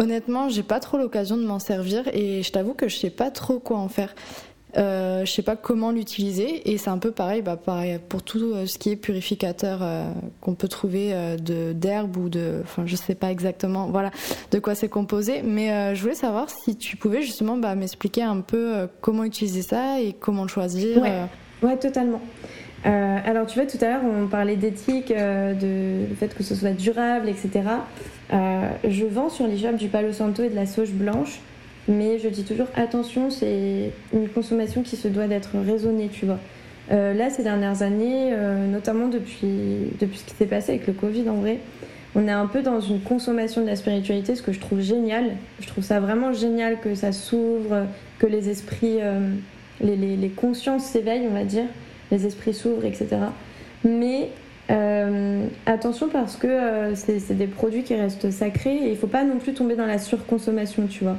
Honnêtement, 0.00 0.48
j'ai 0.48 0.62
pas 0.62 0.80
trop 0.80 0.96
l'occasion 0.96 1.36
de 1.36 1.44
m'en 1.44 1.58
servir 1.58 2.08
et 2.14 2.42
je 2.42 2.50
t'avoue 2.50 2.72
que 2.72 2.88
je 2.88 2.96
sais 2.96 3.10
pas 3.10 3.30
trop 3.30 3.58
quoi 3.58 3.76
en 3.76 3.88
faire. 3.88 4.14
Euh, 4.78 5.26
je 5.26 5.30
sais 5.30 5.42
pas 5.42 5.56
comment 5.56 5.90
l'utiliser 5.90 6.70
et 6.70 6.78
c'est 6.78 6.88
un 6.88 6.96
peu 6.96 7.10
pareil, 7.10 7.42
bah, 7.42 7.58
pareil 7.58 7.98
pour 8.08 8.22
tout 8.22 8.52
euh, 8.54 8.64
ce 8.64 8.78
qui 8.78 8.90
est 8.90 8.96
purificateur 8.96 9.80
euh, 9.82 10.04
qu'on 10.40 10.54
peut 10.54 10.68
trouver 10.68 11.12
euh, 11.12 11.36
de 11.36 11.72
d'herbe 11.74 12.16
ou 12.16 12.28
de, 12.30 12.60
enfin 12.62 12.84
je 12.86 12.96
sais 12.96 13.14
pas 13.16 13.30
exactement, 13.30 13.88
voilà 13.88 14.10
de 14.52 14.58
quoi 14.58 14.74
c'est 14.74 14.88
composé. 14.88 15.42
Mais 15.42 15.94
je 15.94 16.00
voulais 16.00 16.14
savoir 16.14 16.48
si 16.48 16.76
tu 16.76 16.96
pouvais 16.96 17.20
justement 17.20 17.58
bah, 17.58 17.74
m'expliquer 17.74 18.22
un 18.22 18.40
peu 18.40 18.88
comment 19.02 19.24
utiliser 19.24 19.60
ça 19.60 20.00
et 20.00 20.14
comment 20.14 20.44
le 20.44 20.48
choisir. 20.48 20.96
Ouais, 20.96 21.26
ouais 21.62 21.76
totalement. 21.76 22.22
Alors 22.84 23.46
tu 23.46 23.58
vois, 23.58 23.66
tout 23.66 23.76
à 23.82 23.88
l'heure, 23.88 24.02
on 24.02 24.28
parlait 24.28 24.56
d'éthique, 24.56 25.08
de 25.10 26.06
le 26.08 26.14
fait 26.14 26.34
que 26.34 26.42
ce 26.42 26.54
soit 26.54 26.70
durable, 26.70 27.28
etc. 27.28 27.60
Euh, 28.32 28.68
je 28.88 29.04
vends 29.04 29.28
sur 29.28 29.46
les 29.46 29.56
du 29.76 29.88
Palo 29.88 30.12
Santo 30.12 30.42
et 30.42 30.48
de 30.48 30.54
la 30.54 30.66
sauge 30.66 30.92
blanche, 30.92 31.40
mais 31.88 32.18
je 32.18 32.28
dis 32.28 32.44
toujours 32.44 32.68
attention, 32.76 33.30
c'est 33.30 33.90
une 34.12 34.28
consommation 34.28 34.82
qui 34.82 34.96
se 34.96 35.08
doit 35.08 35.26
d'être 35.26 35.50
raisonnée, 35.66 36.08
tu 36.12 36.26
vois. 36.26 36.38
là, 36.90 37.30
ces 37.30 37.42
dernières 37.42 37.82
années, 37.82 38.32
notamment 38.70 39.08
depuis, 39.08 39.90
depuis 39.98 40.18
ce 40.18 40.24
qui 40.24 40.34
s'est 40.34 40.46
passé 40.46 40.72
avec 40.72 40.86
le 40.86 40.92
Covid 40.92 41.28
en 41.28 41.36
vrai, 41.36 41.58
on 42.14 42.26
est 42.28 42.32
un 42.32 42.46
peu 42.46 42.62
dans 42.62 42.80
une 42.80 43.00
consommation 43.00 43.62
de 43.62 43.66
la 43.66 43.76
spiritualité, 43.76 44.36
ce 44.36 44.42
que 44.42 44.52
je 44.52 44.60
trouve 44.60 44.80
génial. 44.80 45.24
Je 45.60 45.66
trouve 45.66 45.82
ça 45.82 45.98
vraiment 45.98 46.32
génial 46.32 46.78
que 46.80 46.94
ça 46.94 47.12
s'ouvre, 47.12 47.86
que 48.18 48.26
les 48.26 48.48
esprits, 48.48 48.98
les, 49.80 49.96
les, 49.96 50.16
les 50.16 50.28
consciences 50.28 50.84
s'éveillent, 50.84 51.26
on 51.28 51.34
va 51.34 51.44
dire 51.44 51.66
les 52.10 52.26
esprits 52.26 52.54
s'ouvrent, 52.54 52.84
etc. 52.84 53.08
Mais 53.84 54.28
euh, 54.70 55.46
attention 55.66 56.08
parce 56.08 56.36
que 56.36 56.46
euh, 56.46 56.94
c'est 56.94 57.36
des 57.36 57.46
produits 57.46 57.82
qui 57.82 57.94
restent 57.94 58.30
sacrés 58.30 58.76
et 58.76 58.86
il 58.86 58.92
ne 58.92 58.96
faut 58.96 59.08
pas 59.08 59.24
non 59.24 59.38
plus 59.38 59.52
tomber 59.52 59.74
dans 59.74 59.86
la 59.86 59.98
surconsommation, 59.98 60.86
tu 60.86 61.04
vois. 61.04 61.16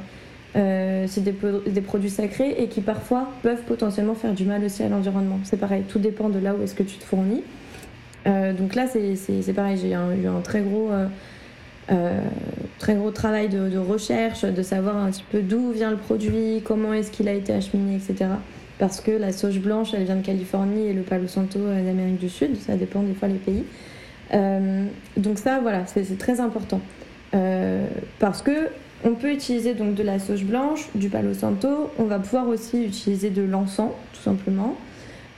Euh, 0.54 1.06
c'est 1.08 1.22
des, 1.22 1.80
produits 1.80 2.10
sacrés 2.10 2.54
et 2.58 2.66
qui 2.68 2.82
parfois 2.82 3.28
peuvent 3.42 3.62
potentiellement 3.62 4.14
faire 4.14 4.32
du 4.32 4.44
mal 4.44 4.64
aussi 4.64 4.82
à 4.82 4.88
l'environnement. 4.88 5.38
C'est 5.44 5.58
pareil, 5.58 5.82
tout 5.88 5.98
dépend 5.98 6.28
de 6.28 6.38
là 6.38 6.54
où 6.54 6.62
est-ce 6.62 6.74
que 6.74 6.82
tu 6.82 6.96
te 6.96 7.04
fournis. 7.04 7.42
donc 8.26 8.74
là, 8.74 8.86
c'est 8.86 9.52
pareil, 9.54 9.78
j'ai 9.78 9.90
eu 9.90 10.26
un 10.26 10.40
très 10.42 10.60
gros, 10.60 10.90
très 12.78 12.94
gros 12.94 13.10
travail 13.10 13.48
de, 13.48 13.70
de, 13.70 13.78
recherche, 13.78 14.44
de 14.44 14.62
savoir 14.62 14.98
un 14.98 15.10
petit 15.10 15.24
peu 15.30 15.40
d'où 15.40 15.72
vient 15.72 15.90
le 15.90 15.96
produit, 15.96 16.60
comment 16.64 16.92
est-ce 16.92 17.10
qu'il 17.10 17.28
a 17.28 17.32
été 17.32 17.54
acheminé, 17.54 17.96
etc 17.96 18.28
parce 18.82 19.00
que 19.00 19.12
la 19.12 19.30
sauge 19.30 19.60
blanche, 19.60 19.94
elle 19.94 20.02
vient 20.02 20.16
de 20.16 20.26
Californie 20.26 20.88
et 20.88 20.92
le 20.92 21.02
Palo 21.02 21.28
Santo 21.28 21.60
euh, 21.60 21.86
d'Amérique 21.86 22.18
du 22.18 22.28
Sud. 22.28 22.56
Ça 22.56 22.74
dépend 22.74 23.00
des 23.04 23.14
fois 23.14 23.28
les 23.28 23.36
pays. 23.36 23.62
Euh, 24.34 24.86
donc 25.16 25.38
ça, 25.38 25.60
voilà, 25.60 25.86
c'est 25.86 26.18
très 26.18 26.40
important. 26.40 26.80
Euh, 27.32 27.86
parce 28.18 28.42
que 28.42 28.70
on 29.04 29.14
peut 29.14 29.30
utiliser 29.30 29.74
donc 29.74 29.94
de 29.94 30.02
la 30.02 30.18
sauge 30.18 30.42
blanche, 30.42 30.88
du 30.96 31.10
Palo 31.10 31.32
Santo. 31.32 31.92
On 31.96 32.06
va 32.06 32.18
pouvoir 32.18 32.48
aussi 32.48 32.82
utiliser 32.82 33.30
de 33.30 33.42
l'encens, 33.42 33.92
tout 34.14 34.20
simplement. 34.20 34.74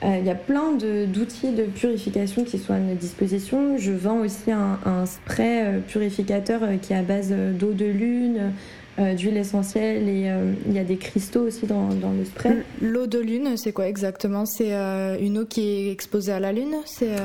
Il 0.03 0.25
y 0.25 0.29
a 0.29 0.35
plein 0.35 0.73
d'outils 0.73 1.51
de, 1.51 1.63
purification 1.63 2.43
qui 2.43 2.57
sont 2.59 2.73
à 2.73 2.79
notre 2.79 2.99
disposition. 2.99 3.77
Je 3.77 3.91
vends 3.91 4.19
aussi 4.19 4.51
un, 4.51 5.05
spray 5.05 5.81
purificateur 5.87 6.61
qui 6.81 6.93
est 6.93 6.97
à 6.97 7.01
base 7.01 7.31
d'eau 7.31 7.73
de 7.73 7.85
lune, 7.85 8.51
d'huile 8.97 9.35
essentielle 9.35 10.07
et 10.07 10.29
euh, 10.29 10.53
il 10.67 10.73
y 10.73 10.79
a 10.79 10.85
des 10.85 10.95
cristaux 10.95 11.41
aussi 11.41 11.65
dans, 11.65 11.89
dans 11.89 12.11
le 12.11 12.23
spray. 12.23 12.63
L'eau 12.81 13.07
de 13.07 13.19
lune, 13.19 13.57
c'est 13.57 13.73
quoi 13.73 13.87
exactement? 13.87 14.45
C'est 14.45 14.73
euh, 14.73 15.17
une 15.19 15.39
eau 15.39 15.45
qui 15.45 15.87
est 15.87 15.91
exposée 15.91 16.31
à 16.31 16.39
la 16.39 16.53
lune? 16.53 16.75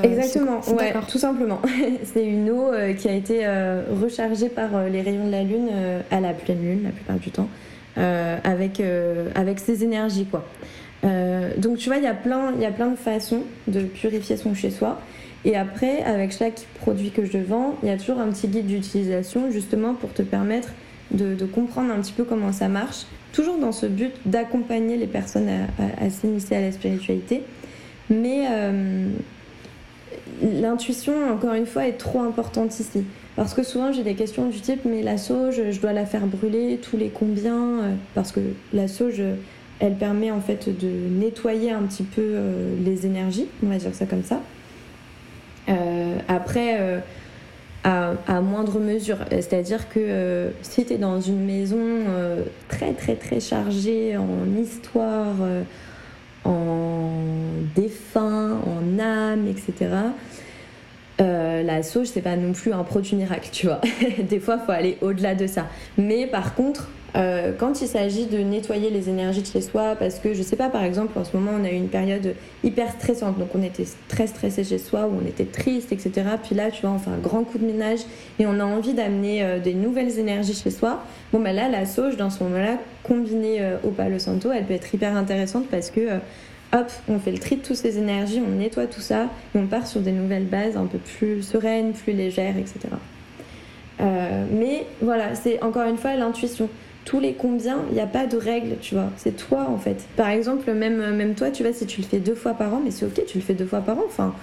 Exactement, 0.03 0.59
ouais, 0.77 0.93
tout 1.09 1.17
simplement. 1.17 1.61
c'est 2.03 2.25
une 2.25 2.49
eau 2.49 2.71
qui 2.97 3.07
a 3.07 3.13
été 3.13 3.47
rechargée 4.01 4.49
par 4.49 4.83
les 4.89 5.01
rayons 5.01 5.27
de 5.27 5.31
la 5.31 5.43
lune 5.43 5.69
à 6.11 6.19
la 6.19 6.33
pleine 6.33 6.61
lune 6.61 6.83
la 6.83 6.89
plupart 6.89 7.17
du 7.17 7.31
temps, 7.31 7.47
avec, 7.95 8.81
avec 9.35 9.59
ses 9.59 9.83
énergies 9.83 10.25
quoi. 10.25 10.45
donc 11.57 11.77
tu 11.77 11.87
vois, 11.87 11.97
il 11.97 12.03
y, 12.03 12.07
a 12.07 12.13
plein, 12.13 12.53
il 12.55 12.61
y 12.61 12.65
a 12.65 12.71
plein 12.71 12.89
de 12.91 12.97
façons 12.97 13.43
de 13.67 13.81
purifier 13.81 14.35
son 14.35 14.53
chez 14.53 14.71
soi. 14.71 14.99
Et 15.43 15.55
après, 15.57 16.03
avec 16.03 16.31
chaque 16.37 16.67
produit 16.79 17.11
que 17.11 17.25
je 17.25 17.37
vends, 17.37 17.75
il 17.81 17.89
y 17.89 17.91
a 17.91 17.97
toujours 17.97 18.19
un 18.19 18.27
petit 18.27 18.47
guide 18.47 18.67
d'utilisation 18.67 19.49
justement 19.51 19.95
pour 19.95 20.13
te 20.13 20.21
permettre 20.21 20.69
de, 21.11 21.45
comprendre 21.45 21.91
un 21.91 21.99
petit 21.99 22.13
peu 22.13 22.23
comment 22.23 22.51
ça 22.51 22.67
marche, 22.67 23.05
toujours 23.33 23.57
dans 23.57 23.71
ce 23.71 23.85
but 23.85 24.11
d'accompagner 24.25 24.97
les 24.97 25.07
personnes 25.07 25.49
à, 25.99 26.09
s'initier 26.09 26.57
à 26.57 26.61
la 26.61 26.71
spiritualité. 26.71 27.43
Mais 28.09 28.45
euh, 28.49 29.09
l'intuition, 30.41 31.13
encore 31.31 31.53
une 31.53 31.65
fois, 31.65 31.87
est 31.87 31.97
trop 31.97 32.21
importante 32.21 32.79
ici. 32.79 33.03
Parce 33.37 33.53
que 33.53 33.63
souvent 33.63 33.93
j'ai 33.93 34.03
des 34.03 34.15
questions 34.15 34.49
du 34.49 34.59
type 34.59 34.81
mais 34.83 35.01
la 35.01 35.17
sauge, 35.17 35.61
je 35.71 35.79
dois 35.79 35.93
la 35.93 36.05
faire 36.05 36.27
brûler 36.27 36.77
tous 36.81 36.97
les 36.97 37.07
combien 37.07 37.55
euh, 37.55 37.93
Parce 38.13 38.33
que 38.33 38.41
la 38.73 38.89
sauge, 38.89 39.21
elle 39.79 39.95
permet 39.95 40.31
en 40.31 40.41
fait 40.41 40.67
de 40.67 40.89
nettoyer 40.89 41.71
un 41.71 41.83
petit 41.83 42.03
peu 42.03 42.21
euh, 42.21 42.75
les 42.83 43.05
énergies, 43.05 43.47
on 43.63 43.67
va 43.67 43.77
dire 43.77 43.93
ça 43.93 44.05
comme 44.05 44.23
ça. 44.23 44.41
après, 46.27 47.01
à, 47.83 48.41
moindre 48.41 48.79
mesure. 48.79 49.17
C'est-à-dire 49.29 49.89
que 49.89 49.99
euh, 49.99 50.49
si 50.61 50.85
tu 50.85 50.93
es 50.93 50.97
dans 50.97 51.19
une 51.19 51.45
maison 51.45 51.77
euh, 51.79 52.43
très 52.67 52.93
très 52.93 53.15
très 53.15 53.39
chargée 53.39 54.17
en 54.17 54.61
histoire, 54.61 55.35
euh, 55.41 55.63
en 56.43 57.11
défunts, 57.75 58.59
en 58.65 58.99
âme, 58.99 59.47
etc. 59.47 59.89
La 61.63 61.83
sauge, 61.83 62.07
c'est 62.07 62.23
pas 62.23 62.35
non 62.35 62.51
plus 62.51 62.73
un 62.73 62.83
produit 62.83 63.15
miracle, 63.15 63.49
tu 63.51 63.67
vois. 63.67 63.79
Des 64.29 64.39
fois, 64.39 64.57
faut 64.57 64.71
aller 64.71 64.97
au-delà 65.01 65.35
de 65.35 65.45
ça. 65.45 65.67
Mais 65.95 66.25
par 66.25 66.55
contre, 66.55 66.89
euh, 67.15 67.51
quand 67.57 67.81
il 67.81 67.87
s'agit 67.87 68.25
de 68.25 68.37
nettoyer 68.37 68.89
les 68.89 69.09
énergies 69.09 69.41
de 69.41 69.47
chez 69.47 69.61
soi, 69.61 69.95
parce 69.97 70.19
que 70.19 70.33
je 70.33 70.41
sais 70.41 70.55
pas, 70.55 70.69
par 70.69 70.83
exemple, 70.83 71.17
en 71.19 71.23
ce 71.23 71.35
moment, 71.35 71.51
on 71.59 71.63
a 71.65 71.69
eu 71.69 71.75
une 71.75 71.89
période 71.89 72.35
hyper 72.63 72.91
stressante, 72.91 73.37
donc 73.37 73.49
on 73.55 73.61
était 73.61 73.85
très 74.07 74.27
stressé 74.27 74.63
chez 74.63 74.77
soi, 74.77 75.07
où 75.07 75.19
on 75.21 75.27
était 75.27 75.45
triste, 75.45 75.91
etc. 75.91 76.11
Puis 76.43 76.55
là, 76.55 76.71
tu 76.71 76.81
vois, 76.81 76.91
on 76.91 76.99
fait 76.99 77.09
un 77.09 77.17
grand 77.17 77.43
coup 77.43 77.57
de 77.57 77.65
ménage 77.65 77.99
et 78.39 78.45
on 78.45 78.59
a 78.59 78.63
envie 78.63 78.93
d'amener 78.93 79.43
euh, 79.43 79.59
des 79.59 79.73
nouvelles 79.73 80.19
énergies 80.19 80.53
chez 80.53 80.71
soi. 80.71 81.03
Bon, 81.33 81.39
ben 81.39 81.55
là, 81.55 81.69
la 81.69 81.85
sauge, 81.85 82.17
dans 82.17 82.29
ce 82.29 82.43
moment-là, 82.43 82.77
combinée 83.03 83.59
au 83.83 83.89
Palo 83.89 84.19
Santo, 84.19 84.51
elle 84.51 84.65
peut 84.65 84.73
être 84.73 84.93
hyper 84.93 85.15
intéressante 85.15 85.65
parce 85.69 85.89
que 85.89 86.01
hop, 86.73 86.91
on 87.07 87.19
fait 87.19 87.31
le 87.31 87.39
tri 87.39 87.57
de 87.57 87.61
toutes 87.61 87.75
ces 87.75 87.97
énergies, 87.97 88.41
on 88.45 88.51
nettoie 88.51 88.85
tout 88.85 89.01
ça 89.01 89.27
et 89.55 89.57
on 89.57 89.67
part 89.67 89.87
sur 89.87 90.01
des 90.01 90.11
nouvelles 90.11 90.45
bases 90.45 90.77
un 90.77 90.85
peu 90.85 90.97
plus 90.97 91.41
sereines, 91.41 91.93
plus 91.93 92.13
légères, 92.13 92.57
etc. 92.57 92.79
Euh, 93.99 94.45
mais 94.51 94.85
voilà, 95.01 95.35
c'est 95.35 95.61
encore 95.61 95.87
une 95.87 95.97
fois 95.97 96.15
l'intuition. 96.15 96.69
Tous 97.05 97.19
les 97.19 97.33
combien, 97.33 97.79
il 97.89 97.95
n'y 97.95 97.99
a 97.99 98.07
pas 98.07 98.27
de 98.27 98.37
règle, 98.37 98.75
tu 98.79 98.95
vois. 98.95 99.09
C'est 99.17 99.35
toi 99.35 99.67
en 99.69 99.77
fait. 99.77 100.05
Par 100.15 100.29
exemple, 100.29 100.71
même, 100.71 101.15
même 101.15 101.33
toi, 101.33 101.49
tu 101.49 101.63
vois, 101.63 101.73
si 101.73 101.85
tu 101.85 102.01
le 102.01 102.07
fais 102.07 102.19
deux 102.19 102.35
fois 102.35 102.53
par 102.53 102.73
an, 102.73 102.81
mais 102.83 102.91
c'est 102.91 103.05
ok, 103.05 103.25
tu 103.25 103.37
le 103.37 103.43
fais 103.43 103.55
deux 103.55 103.65
fois 103.65 103.81
par 103.81 103.97
an. 103.97 104.03
Enfin, 104.05 104.33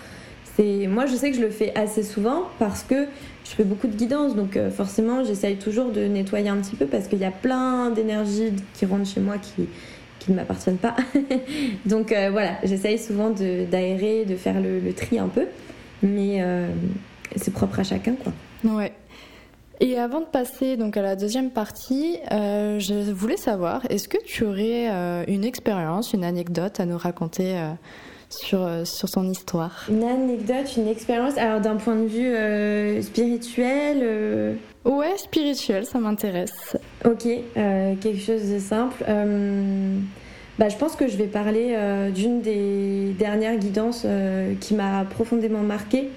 c'est 0.57 0.87
moi, 0.89 1.07
je 1.07 1.15
sais 1.15 1.31
que 1.31 1.37
je 1.37 1.43
le 1.43 1.51
fais 1.51 1.73
assez 1.77 2.03
souvent 2.03 2.45
parce 2.59 2.83
que 2.83 3.07
je 3.45 3.51
fais 3.51 3.65
beaucoup 3.65 3.87
de 3.87 3.95
guidance, 3.95 4.35
donc 4.35 4.57
euh, 4.57 4.71
forcément, 4.71 5.25
j'essaye 5.25 5.57
toujours 5.57 5.91
de 5.93 6.01
nettoyer 6.01 6.49
un 6.49 6.57
petit 6.57 6.77
peu 6.77 6.87
parce 6.87 7.07
qu'il 7.07 7.19
y 7.19 7.25
a 7.25 7.31
plein 7.31 7.91
d'énergies 7.91 8.53
qui 8.75 8.85
rentrent 8.85 9.09
chez 9.09 9.21
moi 9.21 9.37
qui 9.39 9.69
ne 10.29 10.35
m'appartiennent 10.35 10.79
pas. 10.79 10.97
Donc 11.87 12.13
euh, 12.13 12.31
voilà, 12.31 12.53
j'essaye 12.63 12.99
souvent 12.99 13.31
d'aérer, 13.31 14.25
de, 14.25 14.37
faire 14.37 14.61
le, 14.61 14.93
tri 14.93 15.19
un 15.19 15.29
peu, 15.29 15.47
mais 16.03 16.39
euh, 16.41 16.69
c'est 17.37 17.53
propre 17.53 17.81
à 17.81 17.85
chacun 17.85 18.15
quoi. 18.15 18.33
Ouais. 18.65 18.93
Et 19.81 19.99
avant 19.99 20.21
de 20.21 20.27
passer 20.27 20.77
donc 20.77 20.97
à 20.97 21.03
la 21.03 21.15
deuxième 21.15 21.51
partie, 21.51 22.17
euh, 22.33 22.79
je 22.81 23.13
voulais 23.13 23.37
savoir, 23.37 23.83
est-ce 23.91 24.09
que 24.09 24.19
tu 24.25 24.45
aurais 24.45 24.89
une 25.29 25.45
expérience, 25.45 26.13
une 26.13 26.25
anecdote 26.25 26.81
à 26.81 26.87
nous 26.87 26.99
raconter 26.99 27.57
sur, 28.29 28.69
sur 28.85 29.09
son 29.09 29.29
histoire? 29.31 29.87
Une 29.89 30.03
anecdote, 30.03 30.77
une 30.77 30.89
expérience, 30.89 31.39
alors 31.39 31.61
d'un 31.61 31.77
point 31.77 31.97
de 31.97 32.07
vue 32.07 33.03
spirituel 33.03 34.59
Ouais, 34.85 35.17
spirituel, 35.17 35.85
ça 35.85 35.99
m'intéresse. 35.99 36.77
Ok, 37.05 37.29
quelque 37.55 38.19
chose 38.19 38.51
de 38.51 38.59
simple. 38.59 39.05
Bah, 40.59 40.69
je 40.69 40.77
pense 40.77 40.97
que 40.97 41.07
je 41.07 41.17
vais 41.17 41.29
parler 41.29 41.75
euh, 41.77 42.11
d'une 42.11 42.41
des 42.41 43.15
dernières 43.17 43.57
guidances 43.57 44.03
euh, 44.05 44.55
qui 44.61 44.75
m'a 44.75 45.05
profondément 45.05 45.61
marquée 45.61 46.09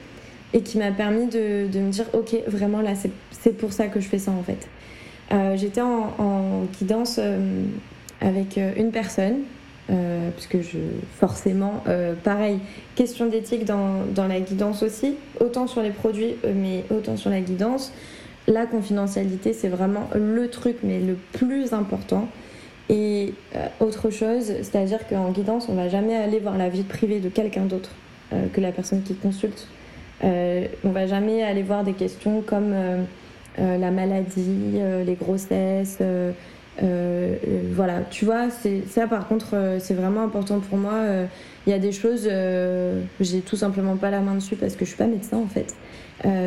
et 0.53 0.61
qui 0.61 0.79
m'a 0.79 0.91
permis 0.91 1.27
de, 1.27 1.67
de, 1.67 1.79
me 1.79 1.91
dire 1.91 2.05
ok 2.13 2.35
vraiment 2.47 2.81
là 2.81 2.95
c'est 2.95 3.11
pour 3.49 3.73
ça 3.73 3.87
que 3.87 3.99
je 3.99 4.07
fais 4.07 4.19
ça 4.19 4.31
en 4.31 4.43
fait. 4.43 4.67
Euh, 5.31 5.55
j'étais 5.57 5.81
en, 5.81 6.65
guidance 6.79 7.19
avec 8.19 8.59
une 8.77 8.91
personne 8.91 9.39
puisque 10.35 10.61
je 10.61 10.77
forcément 11.19 11.83
pareil 12.23 12.59
question 12.95 13.25
d'éthique 13.25 13.65
dans, 13.65 14.05
dans, 14.13 14.27
la 14.27 14.39
guidance 14.39 14.83
aussi 14.83 15.15
autant 15.39 15.67
sur 15.67 15.81
les 15.81 15.89
produits 15.89 16.35
mais 16.55 16.85
autant 16.89 17.17
sur 17.17 17.29
la 17.29 17.41
guidance. 17.41 17.91
La 18.47 18.65
confidentialité 18.65 19.53
c'est 19.53 19.69
vraiment 19.69 20.09
le 20.15 20.49
truc 20.49 20.77
mais 20.83 20.99
le 20.99 21.17
plus 21.33 21.73
important. 21.73 22.27
Et 22.91 23.33
euh, 23.55 23.67
autre 23.79 24.09
chose, 24.09 24.47
c'est-à-dire 24.47 25.07
qu'en 25.07 25.31
guidance, 25.31 25.67
on 25.69 25.75
va 25.75 25.87
jamais 25.87 26.15
aller 26.15 26.39
voir 26.39 26.57
la 26.57 26.67
vie 26.67 26.83
privée 26.83 27.21
de 27.21 27.29
quelqu'un 27.29 27.63
d'autre 27.63 27.91
euh, 28.33 28.47
que 28.51 28.59
la 28.59 28.73
personne 28.73 29.01
qui 29.01 29.15
consulte. 29.15 29.67
Euh, 30.25 30.67
on 30.83 30.89
va 30.89 31.07
jamais 31.07 31.41
aller 31.41 31.63
voir 31.63 31.85
des 31.85 31.93
questions 31.93 32.41
comme 32.41 32.75
la 33.57 33.91
maladie, 33.91 34.79
les 35.05 35.15
grossesses. 35.15 35.99
voilà, 36.79 38.01
tu 38.09 38.25
vois, 38.25 38.47
ça 38.89 39.07
par 39.07 39.27
contre, 39.27 39.55
c'est 39.79 39.93
vraiment 39.93 40.23
important 40.23 40.59
pour 40.59 40.77
moi. 40.77 40.99
Il 41.67 41.69
y 41.71 41.73
a 41.73 41.79
des 41.79 41.91
choses, 41.91 42.29
j'ai 43.19 43.41
tout 43.41 43.55
simplement 43.55 43.95
pas 43.97 44.09
la 44.09 44.21
main 44.21 44.35
dessus 44.35 44.55
parce 44.55 44.75
que 44.75 44.85
je 44.85 44.89
suis 44.89 44.97
pas 44.97 45.07
médecin 45.07 45.37
en 45.37 45.47
fait. 45.47 45.75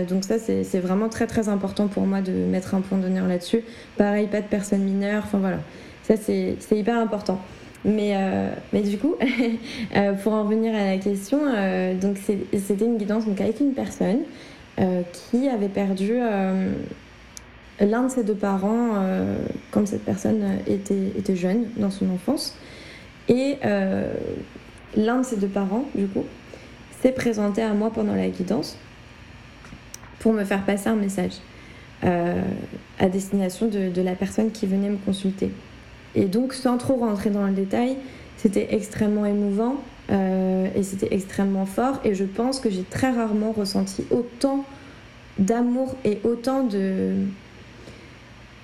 donc 0.08 0.24
ça, 0.24 0.38
c'est 0.38 0.80
vraiment 0.80 1.08
très 1.08 1.26
très 1.26 1.48
important 1.48 1.88
pour 1.88 2.06
moi 2.06 2.20
de 2.20 2.32
mettre 2.32 2.74
un 2.74 2.80
point 2.80 2.98
d'honneur 2.98 3.28
là-dessus. 3.28 3.62
Pareil, 3.96 4.26
pas 4.26 4.40
de 4.40 4.46
personnes 4.46 4.82
mineures, 4.82 5.22
enfin 5.24 5.38
voilà. 5.38 5.58
Ça, 6.04 6.16
c'est 6.16 6.56
hyper 6.72 6.98
important. 6.98 7.40
Mais, 7.84 8.14
euh, 8.14 8.50
mais 8.72 8.82
du 8.82 8.96
coup, 8.96 9.14
euh, 9.96 10.12
pour 10.14 10.32
en 10.32 10.44
revenir 10.44 10.74
à 10.74 10.84
la 10.84 10.98
question, 10.98 11.38
euh, 11.44 11.94
donc 11.94 12.16
c'était 12.18 12.84
une 12.84 12.96
guidance 12.96 13.26
donc 13.26 13.40
avec 13.40 13.60
une 13.60 13.72
personne 13.72 14.20
qui 15.12 15.48
avait 15.48 15.68
perdu 15.68 16.18
l'un 17.80 18.02
de 18.02 18.08
ses 18.08 18.24
deux 18.24 18.34
parents 18.34 19.04
quand 19.70 19.86
cette 19.86 20.04
personne 20.04 20.58
était, 20.66 21.12
était 21.16 21.36
jeune 21.36 21.66
dans 21.76 21.90
son 21.90 22.10
enfance. 22.10 22.56
Et 23.28 23.56
l'un 24.96 25.18
de 25.20 25.24
ses 25.24 25.36
deux 25.36 25.48
parents, 25.48 25.84
du 25.94 26.06
coup, 26.06 26.24
s'est 27.00 27.12
présenté 27.12 27.62
à 27.62 27.72
moi 27.74 27.90
pendant 27.90 28.14
la 28.14 28.28
guidance 28.28 28.76
pour 30.18 30.32
me 30.32 30.44
faire 30.44 30.64
passer 30.64 30.88
un 30.88 30.96
message 30.96 31.34
à 32.02 33.08
destination 33.08 33.66
de, 33.66 33.90
de 33.90 34.02
la 34.02 34.14
personne 34.14 34.50
qui 34.50 34.66
venait 34.66 34.90
me 34.90 34.98
consulter. 34.98 35.50
Et 36.14 36.26
donc, 36.26 36.52
sans 36.52 36.78
trop 36.78 36.96
rentrer 36.96 37.30
dans 37.30 37.46
le 37.46 37.52
détail, 37.52 37.96
c'était 38.36 38.74
extrêmement 38.74 39.24
émouvant 39.26 39.76
euh, 40.10 40.68
et 40.74 40.82
c'était 40.82 41.14
extrêmement 41.14 41.66
fort. 41.66 42.00
Et 42.04 42.14
je 42.14 42.24
pense 42.24 42.60
que 42.60 42.70
j'ai 42.70 42.82
très 42.82 43.10
rarement 43.10 43.52
ressenti 43.52 44.04
autant 44.10 44.64
d'amour 45.38 45.96
et 46.04 46.20
autant 46.24 46.64
de 46.64 47.14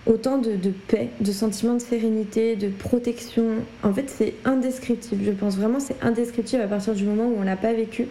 autant 0.07 0.39
de, 0.39 0.57
paix, 0.89 1.11
de 1.21 1.31
sentiment 1.31 1.75
de 1.75 1.79
sérénité, 1.81 2.57
de 2.57 2.69
protection. 2.69 3.57
En 3.83 3.93
fait, 3.93 4.09
c'est 4.09 4.35
indescriptible. 4.45 5.23
Je 5.25 5.31
pense 5.31 5.57
vraiment 5.57 5.79
c'est 5.79 6.03
indescriptible 6.03 6.63
à 6.63 6.69
partir 6.69 6.95
du 6.95 7.05
moment 7.05 7.25
où 7.25 7.37
on 7.39 7.43
l'a 7.43 7.57
pas 7.57 7.73
vécu. 7.73 8.07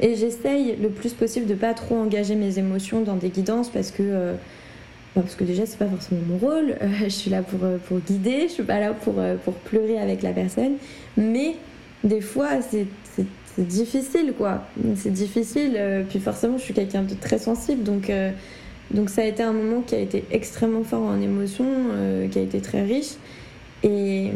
Et 0.00 0.14
j'essaye 0.14 0.76
le 0.76 0.88
plus 0.88 1.14
possible 1.14 1.46
de 1.46 1.54
pas 1.54 1.74
trop 1.74 1.96
engager 1.96 2.34
mes 2.34 2.58
émotions 2.58 3.02
dans 3.02 3.16
des 3.16 3.28
guidances 3.28 3.70
parce 3.70 3.90
que 3.90 4.02
euh, 4.02 4.34
parce 5.14 5.34
que 5.34 5.44
déjà, 5.44 5.66
c'est 5.66 5.78
pas 5.78 5.86
forcément 5.86 6.22
mon 6.26 6.38
rôle. 6.38 6.76
Je 7.02 7.08
suis 7.08 7.30
là 7.30 7.42
pour, 7.42 7.64
euh, 7.64 7.76
pour 7.86 7.98
guider, 7.98 8.48
je 8.48 8.52
suis 8.52 8.62
pas 8.62 8.80
là 8.80 8.94
pour, 8.94 9.14
euh, 9.18 9.36
pour 9.36 9.54
pleurer 9.54 9.98
avec 9.98 10.22
la 10.22 10.32
personne. 10.32 10.76
Mais 11.16 11.56
des 12.04 12.20
fois, 12.20 12.60
c'est 12.62 12.86
difficile, 13.58 14.34
quoi. 14.36 14.64
C'est 14.96 15.12
difficile. 15.12 15.78
puis 16.08 16.20
forcément, 16.20 16.58
je 16.58 16.64
suis 16.64 16.74
quelqu'un 16.74 17.02
de 17.02 17.14
très 17.14 17.38
sensible. 17.38 17.82
Donc, 17.82 18.10
donc 18.90 19.10
ça 19.10 19.22
a 19.22 19.24
été 19.24 19.42
un 19.42 19.52
moment 19.52 19.82
qui 19.82 19.94
a 19.94 19.98
été 19.98 20.24
extrêmement 20.30 20.84
fort 20.84 21.02
en 21.02 21.20
émotion, 21.20 21.66
qui 22.30 22.38
a 22.38 22.42
été 22.42 22.60
très 22.60 22.82
riche. 22.82 23.14
Et, 23.82 24.30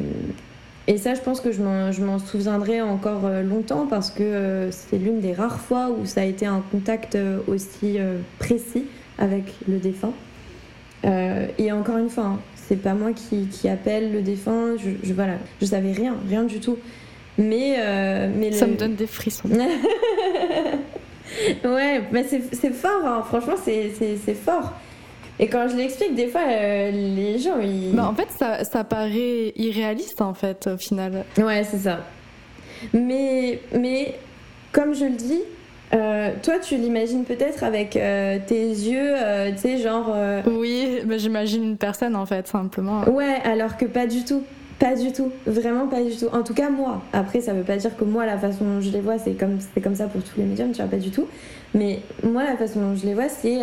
et 0.87 0.99
ça, 0.99 1.15
je 1.15 1.21
pense 1.21 1.41
que 1.41 1.51
je 1.51 1.63
m'en 1.63 2.19
souviendrai 2.19 2.83
encore 2.83 3.29
longtemps 3.43 3.87
parce 3.87 4.11
que 4.11 4.69
c'est 4.71 4.99
l'une 4.99 5.21
des 5.21 5.33
rares 5.33 5.61
fois 5.61 5.91
où 5.91 6.05
ça 6.05 6.21
a 6.21 6.25
été 6.25 6.47
un 6.47 6.63
contact 6.71 7.17
aussi 7.49 7.99
précis 8.39 8.85
avec 9.19 9.45
le 9.67 9.79
défunt. 9.79 10.13
Euh, 11.05 11.47
et 11.59 11.73
encore 11.73 11.99
une 11.99 12.09
fois, 12.09 12.25
hein, 12.25 12.39
c'est 12.55 12.77
pas 12.77 12.95
moi 12.95 13.13
qui, 13.13 13.47
qui, 13.47 13.69
appelle 13.69 14.13
le 14.13 14.23
défunt, 14.23 14.77
je, 14.77 14.91
je, 15.03 15.13
voilà, 15.13 15.35
je 15.61 15.67
savais 15.67 15.93
rien, 15.93 16.17
rien 16.29 16.45
du 16.45 16.59
tout. 16.59 16.79
Mais, 17.39 17.77
euh, 17.79 18.29
mais 18.35 18.53
ça 18.53 18.67
me 18.67 18.77
donne 18.77 18.95
des 18.95 19.07
frissons. 19.07 19.49
ouais, 21.65 22.03
mais 22.11 22.25
c'est 22.25 22.73
fort, 22.73 23.05
hein. 23.05 23.23
franchement, 23.27 23.57
c'est 23.63 24.35
fort. 24.35 24.73
Et 25.39 25.49
quand 25.49 25.69
je 25.69 25.77
l'explique, 25.77 26.15
des 26.15 26.29
fois, 26.29 26.41
euh, 26.49 26.91
les 26.91 27.39
gens, 27.39 27.61
ils... 27.61 27.95
Bah, 27.95 28.09
en 28.09 28.15
fait, 28.15 28.29
ça, 28.39 28.65
ça 28.65 28.85
paraît 28.85 29.53
irréaliste, 29.57 30.23
en 30.23 30.33
fait, 30.33 30.67
au 30.67 30.79
final. 30.79 31.25
Ouais, 31.37 31.63
c'est 31.65 31.79
ça. 31.79 32.01
Mais, 32.95 33.61
mais, 33.79 34.15
comme 34.73 34.95
je 34.95 35.05
le 35.05 35.15
dis, 35.15 35.43
euh, 35.93 36.31
toi, 36.43 36.59
tu 36.59 36.77
l'imagines 36.77 37.25
peut-être 37.25 37.65
avec 37.65 37.97
euh, 37.97 38.39
tes 38.47 38.67
yeux, 38.67 39.13
tu 39.57 39.59
sais, 39.59 39.79
genre. 39.79 40.15
Oui, 40.47 41.01
mais 41.07 41.19
j'imagine 41.19 41.65
une 41.65 41.77
personne 41.77 42.17
en 42.17 42.27
fait, 42.27 42.49
simplement. 42.49 43.07
Ouais, 43.09 43.37
alors 43.45 43.77
que 43.77 43.85
pas 43.85 44.07
du 44.07 44.25
tout. 44.25 44.43
Pas 44.79 44.95
du 44.95 45.11
tout, 45.13 45.33
vraiment 45.47 45.87
pas 45.87 46.03
du 46.03 46.15
tout. 46.15 46.27
En 46.33 46.43
tout 46.43 46.53
cas, 46.53 46.69
moi. 46.69 47.03
Après, 47.13 47.41
ça 47.41 47.55
veut 47.55 47.63
pas 47.63 47.77
dire 47.77 47.97
que 47.97 48.05
moi, 48.05 48.27
la 48.27 48.37
façon 48.37 48.65
dont 48.65 48.81
je 48.81 48.91
les 48.91 49.01
vois, 49.01 49.19
c'est 49.19 49.33
comme, 49.33 49.59
comme 49.83 49.95
ça 49.95 50.07
pour 50.07 50.23
tous 50.23 50.39
les 50.39 50.45
médiums, 50.45 50.73
tu 50.73 50.83
vois, 50.83 50.91
pas 50.91 50.99
du 50.99 51.11
tout. 51.11 51.27
Mais 51.75 52.01
moi, 52.23 52.45
la 52.45 52.57
façon 52.57 52.81
dont 52.81 52.95
je 52.95 53.07
les 53.07 53.15
vois, 53.15 53.29
c'est 53.29 53.61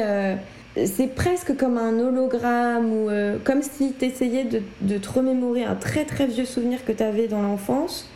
c'est 0.87 1.13
presque 1.13 1.55
comme 1.55 1.77
un 1.77 1.99
hologramme 1.99 2.91
ou 2.91 3.09
comme 3.43 3.61
si 3.61 3.93
tu 3.93 4.05
essayais 4.05 4.43
de, 4.43 4.61
de, 4.81 4.97
te 4.97 5.07
remémorer 5.07 5.63
un 5.63 5.75
très 5.75 6.03
très 6.03 6.25
vieux 6.25 6.45
souvenir 6.45 6.83
que 6.83 6.91
tu 6.91 7.03
avais 7.03 7.27
dans 7.27 7.43
l'enfance. 7.43 8.09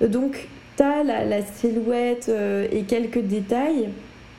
Donc, 0.00 0.48
t'as 0.76 1.02
la, 1.02 1.24
la 1.24 1.42
silhouette 1.42 2.26
euh, 2.28 2.66
et 2.70 2.82
quelques 2.82 3.20
détails, 3.20 3.88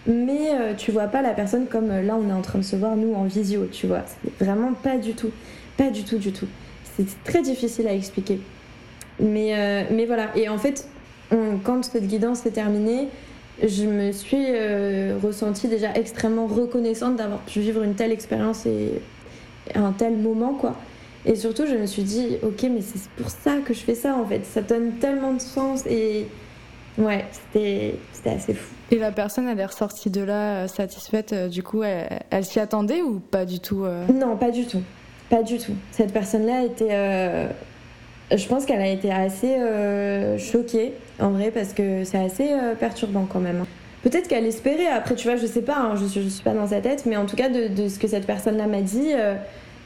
mais 0.07 0.51
euh, 0.51 0.73
tu 0.75 0.91
vois 0.91 1.07
pas 1.07 1.21
la 1.21 1.31
personne 1.31 1.67
comme 1.67 1.91
euh, 1.91 2.01
là 2.01 2.15
on 2.15 2.29
est 2.29 2.33
en 2.33 2.41
train 2.41 2.59
de 2.59 2.63
se 2.63 2.75
voir 2.75 2.95
nous 2.95 3.13
en 3.13 3.25
visio, 3.25 3.67
tu 3.71 3.87
vois. 3.87 4.03
Vraiment 4.39 4.73
pas 4.73 4.97
du 4.97 5.13
tout, 5.13 5.31
pas 5.77 5.89
du 5.89 6.03
tout, 6.03 6.17
du 6.17 6.31
tout. 6.31 6.47
C'est 6.95 7.23
très 7.23 7.41
difficile 7.41 7.87
à 7.87 7.93
expliquer. 7.93 8.39
Mais, 9.19 9.87
mais 9.91 10.05
voilà, 10.05 10.35
et 10.35 10.49
en 10.49 10.57
fait, 10.57 10.87
quand 11.63 11.83
cette 11.83 12.07
guidance 12.07 12.39
s'est 12.39 12.51
terminée, 12.51 13.07
je 13.61 13.85
me 13.85 14.11
suis 14.11 14.45
euh, 14.49 15.17
ressentie 15.21 15.67
déjà 15.67 15.93
extrêmement 15.93 16.47
reconnaissante 16.47 17.17
d'avoir 17.17 17.39
pu 17.41 17.59
vivre 17.59 17.83
une 17.83 17.95
telle 17.95 18.11
expérience 18.11 18.65
et 18.65 19.01
un 19.75 19.91
tel 19.91 20.17
moment, 20.17 20.53
quoi. 20.53 20.75
Et 21.25 21.35
surtout, 21.35 21.65
je 21.65 21.75
me 21.75 21.85
suis 21.85 22.03
dit, 22.03 22.37
ok, 22.41 22.63
mais 22.63 22.81
c'est 22.81 23.09
pour 23.11 23.29
ça 23.29 23.57
que 23.65 23.73
je 23.73 23.79
fais 23.79 23.95
ça, 23.95 24.15
en 24.15 24.25
fait. 24.25 24.45
Ça 24.45 24.61
donne 24.61 24.93
tellement 24.93 25.33
de 25.33 25.39
sens 25.39 25.85
et 25.85 26.27
ouais, 26.97 27.25
c'était 27.31 27.95
assez 28.25 28.53
fou. 28.53 28.73
Et 28.91 28.97
la 28.97 29.11
personne, 29.11 29.47
elle 29.47 29.59
est 29.59 29.65
ressortie 29.65 30.09
de 30.09 30.21
là 30.21 30.63
euh, 30.63 30.67
satisfaite, 30.67 31.31
euh, 31.31 31.47
du 31.47 31.63
coup, 31.63 31.83
elle, 31.83 32.45
s'y 32.45 32.59
attendait 32.59 33.01
ou 33.01 33.19
pas 33.19 33.45
du 33.45 33.59
tout 33.59 33.85
Non, 34.13 34.35
pas 34.35 34.51
du 34.51 34.65
tout. 34.65 34.81
Pas 35.33 35.43
du 35.43 35.57
tout. 35.57 35.73
Cette 35.91 36.13
personne-là 36.13 36.63
était 36.63 36.91
je 38.37 38.47
pense 38.47 38.65
qu'elle 38.65 38.81
a 38.81 38.87
été 38.87 39.11
assez 39.11 39.55
euh, 39.55 40.37
choquée, 40.37 40.93
en 41.19 41.31
vrai, 41.31 41.51
parce 41.51 41.73
que 41.73 42.03
c'est 42.03 42.17
assez 42.17 42.51
euh, 42.51 42.75
perturbant 42.75 43.25
quand 43.25 43.39
même. 43.39 43.63
Peut-être 44.01 44.27
qu'elle 44.27 44.45
espérait, 44.45 44.87
après, 44.87 45.15
tu 45.15 45.27
vois, 45.27 45.37
je 45.37 45.45
sais 45.45 45.61
pas, 45.61 45.77
hein, 45.77 45.95
je, 45.95 46.21
je, 46.21 46.27
suis 46.27 46.43
pas 46.43 46.53
dans 46.53 46.67
sa 46.67 46.81
tête, 46.81 47.05
mais 47.05 47.15
en 47.15 47.25
tout 47.25 47.35
cas, 47.35 47.49
de, 47.49 47.87
ce 47.87 47.99
que 47.99 48.07
cette 48.07 48.25
personne-là 48.25 48.67
m'a 48.67 48.81
dit, 48.81 49.11
euh, 49.13 49.35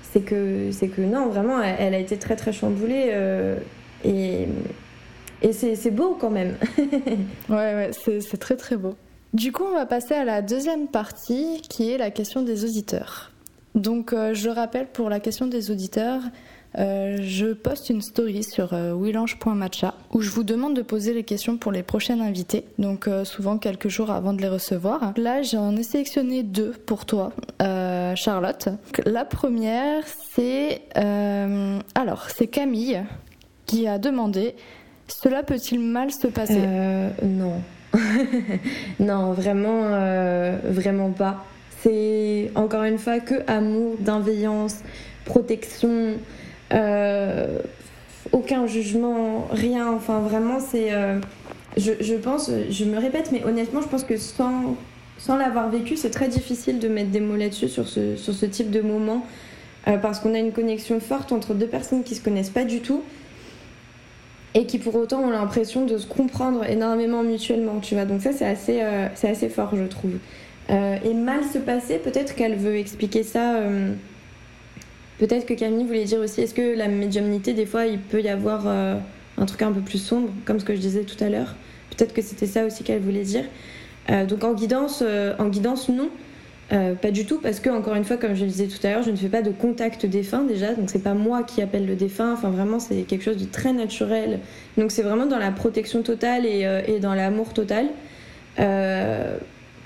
c'est 0.02 0.22
que, 0.22 0.72
que 0.88 1.02
non, 1.02 1.28
vraiment, 1.28 1.62
elle, 1.62 1.94
a 1.94 2.00
été 2.00 2.18
très 2.18 2.36
très 2.36 2.54
chamboulée. 2.54 3.14
et 4.06 4.48
et 5.44 5.54
c'est 5.54 5.92
beau 5.92 6.18
quand 6.20 6.32
même. 6.32 6.56
ouais, 7.50 7.56
ouais, 7.56 7.92
c'est 7.94 8.40
très 8.40 8.56
très 8.56 8.76
beau. 8.76 8.96
Du 9.34 9.52
coup, 9.52 9.64
on 9.70 9.76
va 9.76 9.86
passer 9.86 10.16
à 10.16 10.26
la 10.26 10.42
deuxième 10.42 10.88
partie 10.88 11.62
qui 11.70 11.92
est 11.92 12.00
la 12.00 12.10
question 12.10 12.42
des 12.42 12.66
auditeurs. 12.66 13.32
Donc, 13.78 14.14
je 14.14 14.50
rappelle 14.50 14.88
pour 14.88 15.10
la 15.10 15.20
question 15.20 15.48
des 15.48 15.72
auditeurs, 15.72 16.22
euh, 16.78 17.18
je 17.22 17.54
poste 17.54 17.90
une 17.90 18.02
story 18.02 18.44
sur 18.44 18.74
euh, 18.74 18.94
où 18.94 20.22
je 20.22 20.30
vous 20.30 20.44
demande 20.44 20.76
de 20.76 20.82
poser 20.82 21.14
les 21.14 21.24
questions 21.24 21.58
pour 21.58 21.72
les 21.72 21.82
prochaines 21.82 22.22
invités, 22.22 22.66
donc 22.78 23.08
euh, 23.08 23.26
souvent 23.26 23.58
quelques 23.58 23.88
jours 23.88 24.12
avant 24.12 24.34
de 24.34 24.42
les 24.42 24.48
recevoir. 24.48 25.14
Là, 25.18 25.42
j'en 25.42 25.76
ai 25.76 25.84
sélectionné 25.84 26.44
deux 26.44 26.72
pour 26.72 27.06
toi, 27.06 27.32
Charlotte. 28.16 28.70
La 29.06 29.26
première, 29.26 30.04
c'est 30.36 30.82
alors 30.94 32.30
c'est 32.30 32.48
Camille 32.48 33.04
qui 33.66 33.88
a 33.88 33.98
demandé 33.98 34.56
cela 35.08 35.42
peut-il 35.42 35.80
mal 35.80 36.12
se 36.12 36.28
passer? 36.28 36.62
Non, 37.24 37.62
non, 39.00 39.32
vraiment, 39.32 39.90
vraiment 40.64 41.12
pas. 41.12 41.46
C'est 41.84 42.52
encore 42.56 42.84
une 42.84 42.98
fois 42.98 43.20
que 43.20 43.36
amour, 43.48 43.96
bienveillance, 44.00 44.78
protection. 45.26 46.14
Euh, 46.74 47.60
aucun 48.32 48.66
jugement, 48.68 49.48
rien. 49.52 49.92
Enfin, 49.92 50.20
vraiment, 50.20 50.60
c'est. 50.60 50.92
Euh, 50.94 51.20
je, 51.78 51.94
je, 52.00 52.16
pense, 52.16 52.50
je 52.70 52.86
me 52.86 52.98
répète, 52.98 53.32
mais 53.32 53.44
honnêtement, 53.44 53.82
je 53.82 53.88
pense 53.88 54.04
que 54.04 54.18
sans, 54.18 54.76
sans 55.20 55.38
l'avoir 55.38 55.70
vécu, 55.70 55.96
c'est 55.96 56.10
très 56.10 56.28
difficile 56.28 56.80
de 56.80 56.88
mettre 56.88 57.12
des 57.12 57.20
mots 57.20 57.36
là-dessus 57.36 57.70
sur 57.70 57.88
ce, 57.88 58.16
sur 58.16 58.34
ce 58.34 58.46
type 58.48 58.72
de 58.72 58.82
moment. 58.82 59.26
Euh, 59.88 59.98
parce 59.98 60.20
qu'on 60.20 60.34
a 60.34 60.40
une 60.40 60.52
connexion 60.52 61.00
forte 61.00 61.32
entre 61.32 61.54
deux 61.54 61.68
personnes 61.68 62.04
qui 62.04 62.16
se 62.16 62.22
connaissent 62.22 62.50
pas 62.50 62.66
du 62.66 62.82
tout 62.82 63.04
et 64.54 64.66
qui 64.66 64.80
pour 64.80 64.96
autant 64.96 65.22
ont 65.22 65.30
l'impression 65.30 65.86
de 65.86 65.98
se 65.98 66.08
comprendre 66.08 66.66
énormément 66.66 67.24
mutuellement, 67.24 67.80
tu 67.80 67.94
vois. 67.94 68.06
Donc 68.06 68.22
ça, 68.22 68.34
c'est 68.34 68.46
assez, 68.46 68.82
c'est 69.14 69.30
assez 69.30 69.50
fort, 69.50 69.76
je 69.76 69.84
trouve. 69.84 70.14
Et 70.70 71.14
mal 71.14 71.44
se 71.44 71.60
passer, 71.60 71.98
peut-être 71.98 72.36
qu'elle 72.36 72.56
veut 72.56 72.78
expliquer 72.78 73.24
ça 73.24 73.62
Peut-être 75.20 75.48
que 75.48 75.54
Camille 75.56 75.86
voulait 75.86 76.04
dire 76.04 76.20
aussi, 76.20 76.42
est-ce 76.42 76.54
que 76.54 76.78
la 76.78 76.88
médiumnité, 76.88 77.54
des 77.54 77.66
fois, 77.66 77.86
il 77.88 78.00
peut 78.00 78.22
y 78.22 78.30
avoir 78.30 78.68
euh, 78.68 78.96
un 79.38 79.46
truc 79.46 79.64
un 79.64 79.72
peu 79.72 79.82
plus 79.82 79.98
sombre, 79.98 80.30
comme 80.46 80.60
ce 80.60 80.66
que 80.66 80.76
je 80.76 80.80
disais 80.80 81.04
tout 81.04 81.22
à 81.24 81.30
l'heure? 81.30 81.56
Peut-être 81.90 82.14
que 82.14 82.22
c'était 82.22 82.46
ça 82.46 82.66
aussi 82.66 82.84
qu'elle 82.84 83.02
voulait 83.02 83.24
dire. 83.24 83.46
Euh, 84.12 84.26
donc 84.26 84.44
en 84.44 84.54
guidance, 84.54 85.02
euh, 85.06 85.34
en 85.40 85.50
guidance, 85.50 85.90
non. 85.90 86.10
pas 86.70 87.12
du 87.12 87.26
tout, 87.26 87.40
parce 87.40 87.60
que, 87.60 87.72
encore 87.72 87.96
une 87.96 88.04
fois, 88.04 88.18
comme 88.18 88.36
je 88.36 88.44
le 88.44 88.52
disais 88.52 88.68
tout 88.68 88.86
à 88.86 88.92
l'heure, 88.92 89.02
je 89.02 89.10
ne 89.10 89.16
fais 89.16 89.30
pas 89.30 89.42
de 89.42 89.50
contact 89.50 90.06
défunt 90.06 90.44
déjà, 90.44 90.76
donc 90.76 90.92
c'est 90.92 91.02
pas 91.02 91.16
moi 91.16 91.42
qui 91.42 91.64
appelle 91.64 91.88
le 91.88 91.96
défunt, 91.96 92.34
enfin 92.34 92.50
vraiment 92.50 92.80
c'est 92.80 93.04
quelque 93.04 93.24
chose 93.24 93.38
de 93.38 93.46
très 93.46 93.74
naturel. 93.74 94.40
Donc 94.78 94.92
c'est 94.92 95.02
vraiment 95.02 95.26
dans 95.26 95.40
la 95.40 95.52
protection 95.52 96.04
totale 96.04 96.46
et 96.46 97.00
dans 97.00 97.16
l'amour 97.16 97.54
total. 97.54 97.88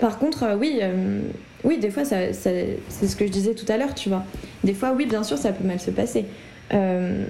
Par 0.02 0.18
contre, 0.18 0.56
oui, 0.58 0.80
oui, 1.62 1.78
des 1.78 1.90
fois, 1.90 2.04
c'est 2.04 2.32
ce 2.32 3.14
que 3.14 3.24
je 3.24 3.30
disais 3.30 3.54
tout 3.54 3.66
à 3.68 3.76
l'heure, 3.76 3.94
tu 3.94 4.08
vois. 4.08 4.24
Des 4.64 4.74
fois, 4.74 4.92
oui, 4.96 5.06
bien 5.06 5.22
sûr, 5.22 5.38
ça 5.38 5.52
peut 5.52 5.64
mal 5.64 5.78
se 5.78 5.92
passer. 5.92 6.24
Euh, 6.74 7.24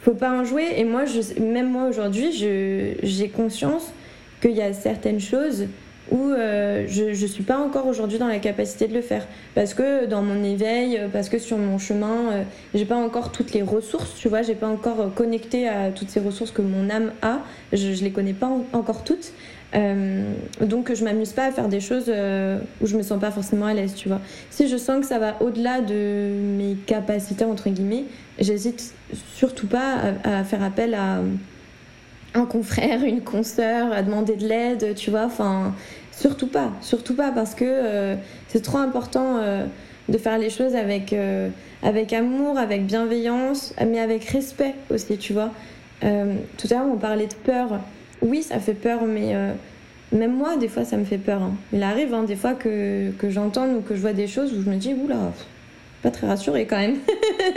faut 0.00 0.14
pas 0.14 0.32
en 0.32 0.42
jouer. 0.42 0.68
Et 0.78 0.84
moi, 0.84 1.04
je, 1.04 1.38
même 1.38 1.70
moi 1.70 1.84
aujourd'hui, 1.84 2.32
j'ai 2.32 3.28
conscience 3.28 3.92
qu'il 4.40 4.52
y 4.52 4.62
a 4.62 4.72
certaines 4.72 5.20
choses 5.20 5.66
où 6.10 6.30
euh, 6.30 6.86
je 6.88 7.10
ne 7.10 7.26
suis 7.26 7.42
pas 7.42 7.58
encore 7.58 7.86
aujourd'hui 7.86 8.16
dans 8.16 8.28
la 8.28 8.38
capacité 8.38 8.88
de 8.88 8.94
le 8.94 9.02
faire. 9.02 9.26
Parce 9.54 9.74
que 9.74 10.06
dans 10.06 10.22
mon 10.22 10.42
éveil, 10.42 10.98
parce 11.12 11.28
que 11.28 11.38
sur 11.38 11.58
mon 11.58 11.76
chemin, 11.76 12.32
euh, 12.32 12.42
j'ai 12.74 12.86
pas 12.86 12.96
encore 12.96 13.32
toutes 13.32 13.52
les 13.52 13.60
ressources, 13.60 14.14
tu 14.14 14.30
vois, 14.30 14.40
j'ai 14.40 14.54
pas 14.54 14.68
encore 14.68 15.12
connecté 15.14 15.68
à 15.68 15.90
toutes 15.90 16.08
ces 16.08 16.20
ressources 16.20 16.52
que 16.52 16.62
mon 16.62 16.88
âme 16.88 17.12
a. 17.20 17.40
Je, 17.74 17.92
je 17.92 18.02
les 18.02 18.12
connais 18.12 18.32
pas 18.32 18.50
encore 18.72 19.04
toutes. 19.04 19.34
Euh, 19.74 20.32
donc 20.62 20.94
je 20.94 21.04
m'amuse 21.04 21.32
pas 21.32 21.46
à 21.46 21.50
faire 21.50 21.68
des 21.68 21.80
choses 21.80 22.06
euh, 22.08 22.58
où 22.80 22.86
je 22.86 22.96
me 22.96 23.02
sens 23.02 23.20
pas 23.20 23.30
forcément 23.30 23.66
à 23.66 23.74
l'aise, 23.74 23.94
tu 23.94 24.08
vois. 24.08 24.20
Si 24.50 24.68
je 24.68 24.76
sens 24.76 25.00
que 25.00 25.06
ça 25.06 25.18
va 25.18 25.36
au-delà 25.40 25.80
de 25.80 26.32
mes 26.56 26.76
capacités 26.86 27.44
entre 27.44 27.68
guillemets, 27.68 28.04
j'hésite 28.38 28.94
surtout 29.34 29.66
pas 29.66 29.96
à, 30.24 30.44
faire 30.44 30.62
appel 30.62 30.94
à 30.94 31.20
un 32.34 32.46
confrère, 32.46 33.02
une 33.04 33.20
consoeur, 33.20 33.92
à 33.92 34.02
demander 34.02 34.36
de 34.36 34.46
l'aide, 34.46 34.94
tu 34.94 35.10
vois. 35.10 35.24
Enfin, 35.24 35.74
surtout 36.12 36.48
pas, 36.48 36.72
surtout 36.80 37.14
pas 37.14 37.30
parce 37.30 37.54
que 37.54 37.64
euh, 37.66 38.16
c'est 38.48 38.62
trop 38.62 38.78
important 38.78 39.40
de 40.08 40.18
faire 40.18 40.38
les 40.38 40.50
choses 40.50 40.74
avec 40.74 41.14
avec 41.82 42.12
amour, 42.14 42.56
avec 42.56 42.86
bienveillance, 42.86 43.74
mais 43.86 44.00
avec 44.00 44.24
respect 44.24 44.74
aussi, 44.90 45.18
tu 45.18 45.34
vois. 45.34 45.50
tout 46.00 46.68
à 46.70 46.74
l'heure 46.74 46.86
on 46.90 46.96
parlait 46.96 47.26
de 47.26 47.34
peur 47.34 47.80
oui, 48.22 48.42
ça 48.42 48.58
fait 48.58 48.74
peur, 48.74 49.02
mais 49.04 49.34
euh, 49.34 49.52
même 50.12 50.34
moi, 50.34 50.56
des 50.56 50.68
fois, 50.68 50.84
ça 50.84 50.96
me 50.96 51.04
fait 51.04 51.18
peur. 51.18 51.42
Hein. 51.42 51.54
Il 51.72 51.82
arrive 51.82 52.14
hein, 52.14 52.24
des 52.24 52.36
fois 52.36 52.54
que, 52.54 53.10
que 53.12 53.30
j'entende 53.30 53.76
ou 53.76 53.80
que 53.80 53.94
je 53.94 54.00
vois 54.00 54.12
des 54.12 54.26
choses 54.26 54.52
où 54.52 54.62
je 54.62 54.70
me 54.70 54.76
dis, 54.76 54.94
oula, 54.94 55.32
pas 56.02 56.10
très 56.10 56.26
rassurée 56.26 56.66
quand 56.66 56.78
même. 56.78 56.96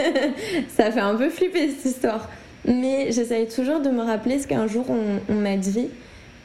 ça 0.70 0.91
fait 0.91 0.99
un 0.99 1.16
peu 1.16 1.30
flipper 1.30 1.70
cette 1.70 1.86
histoire. 1.93 2.30
Mais 2.66 3.12
j'essaye 3.12 3.47
toujours 3.47 3.80
de 3.80 3.89
me 3.89 4.03
rappeler 4.03 4.39
ce 4.39 4.47
qu'un 4.47 4.68
jour 4.68 4.86
on, 4.89 5.34
m'a 5.34 5.57
dit, 5.57 5.89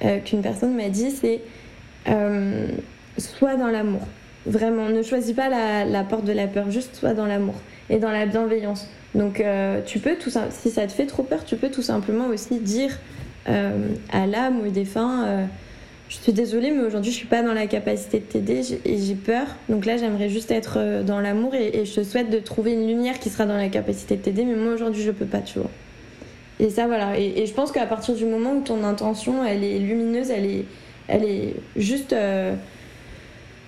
euh, 0.04 0.18
qu'une 0.20 0.40
personne 0.40 0.74
m'a 0.74 0.88
dit, 0.88 1.10
c'est 1.10 1.40
euh, 2.08 2.68
sois 3.18 3.56
dans 3.56 3.68
l'amour. 3.68 4.06
Vraiment, 4.46 4.88
ne 4.88 5.02
choisis 5.02 5.34
pas 5.34 5.48
la, 5.48 5.84
la, 5.84 6.04
porte 6.04 6.24
de 6.24 6.32
la 6.32 6.46
peur, 6.46 6.70
juste 6.70 6.94
sois 6.94 7.12
dans 7.14 7.26
l'amour 7.26 7.56
et 7.90 7.98
dans 7.98 8.10
la 8.10 8.24
bienveillance. 8.24 8.88
Donc 9.14 9.42
tu 9.86 9.98
peux 9.98 10.14
tout 10.16 10.30
si 10.50 10.70
ça 10.70 10.86
te 10.86 10.92
fait 10.92 11.06
trop 11.06 11.22
peur, 11.22 11.44
tu 11.44 11.56
peux 11.56 11.70
tout 11.70 11.82
simplement 11.82 12.26
aussi 12.26 12.58
dire 12.60 12.90
euh, 12.90 12.94
à 13.47 14.26
l'âme 14.26 14.61
ou 14.61 14.70
défunt 14.70 15.24
euh, 15.26 15.47
je 16.09 16.16
suis 16.16 16.32
désolée, 16.32 16.70
mais 16.70 16.84
aujourd'hui, 16.84 17.11
je 17.11 17.16
suis 17.16 17.26
pas 17.26 17.42
dans 17.42 17.53
la 17.53 17.66
capacité 17.66 18.20
de 18.20 18.24
t'aider 18.24 18.61
et 18.84 18.99
j'ai 18.99 19.14
peur. 19.16 19.47
Donc 19.68 19.86
là, 19.86 19.97
j'aimerais 19.97 20.28
juste 20.28 20.53
être 20.53 20.74
euh, 20.78 21.03
dans 21.03 21.20
l'amour 21.20 21.55
et, 21.55 21.84
je 21.84 21.94
te 21.94 22.05
souhaite 22.05 22.30
de 22.30 22.38
trouver 22.38 22.72
une 22.72 22.86
lumière 22.86 23.18
qui 23.18 23.28
sera 23.28 23.44
dans 23.44 23.57
la 23.57 23.68
capacité 23.68 24.16
de 24.16 24.22
t'aider, 24.22 24.44
mais 24.44 24.55
moi 24.55 24.72
aujourd'hui, 24.72 25.03
je 25.03 25.11
peux 25.11 25.26
pas, 25.26 25.40
tu 25.40 25.59
vois. 25.59 25.70
Et 26.61 26.70
ça, 26.70 26.86
voilà. 26.86 27.18
Et, 27.18 27.44
je 27.44 27.53
pense 27.53 27.72
qu'à 27.72 27.86
partir 27.86 28.14
du 28.14 28.24
moment 28.24 28.53
où 28.53 28.61
ton 28.62 28.84
intention, 28.84 29.44
elle 29.44 29.64
est 29.64 29.78
lumineuse, 29.78 30.30
elle 30.30 30.47
est, 30.47 30.64
elle 31.09 31.24
est 31.24 31.55
juste 31.74 32.14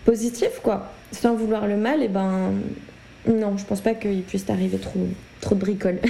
positive, 0.05 0.61
quoi, 0.63 0.93
sans 1.13 1.35
vouloir 1.35 1.67
le 1.67 1.77
mal, 1.77 2.03
et 2.03 2.09
ben 2.09 2.53
non, 3.27 3.57
je 3.59 3.65
pense 3.65 3.81
pas 3.81 3.95
qu'il 3.95 4.23
puisse 4.23 4.47
t'arriver 4.47 4.79
trop, 4.79 5.01
trop 5.41 5.55
de 5.55 5.61
bricoles. 5.61 6.01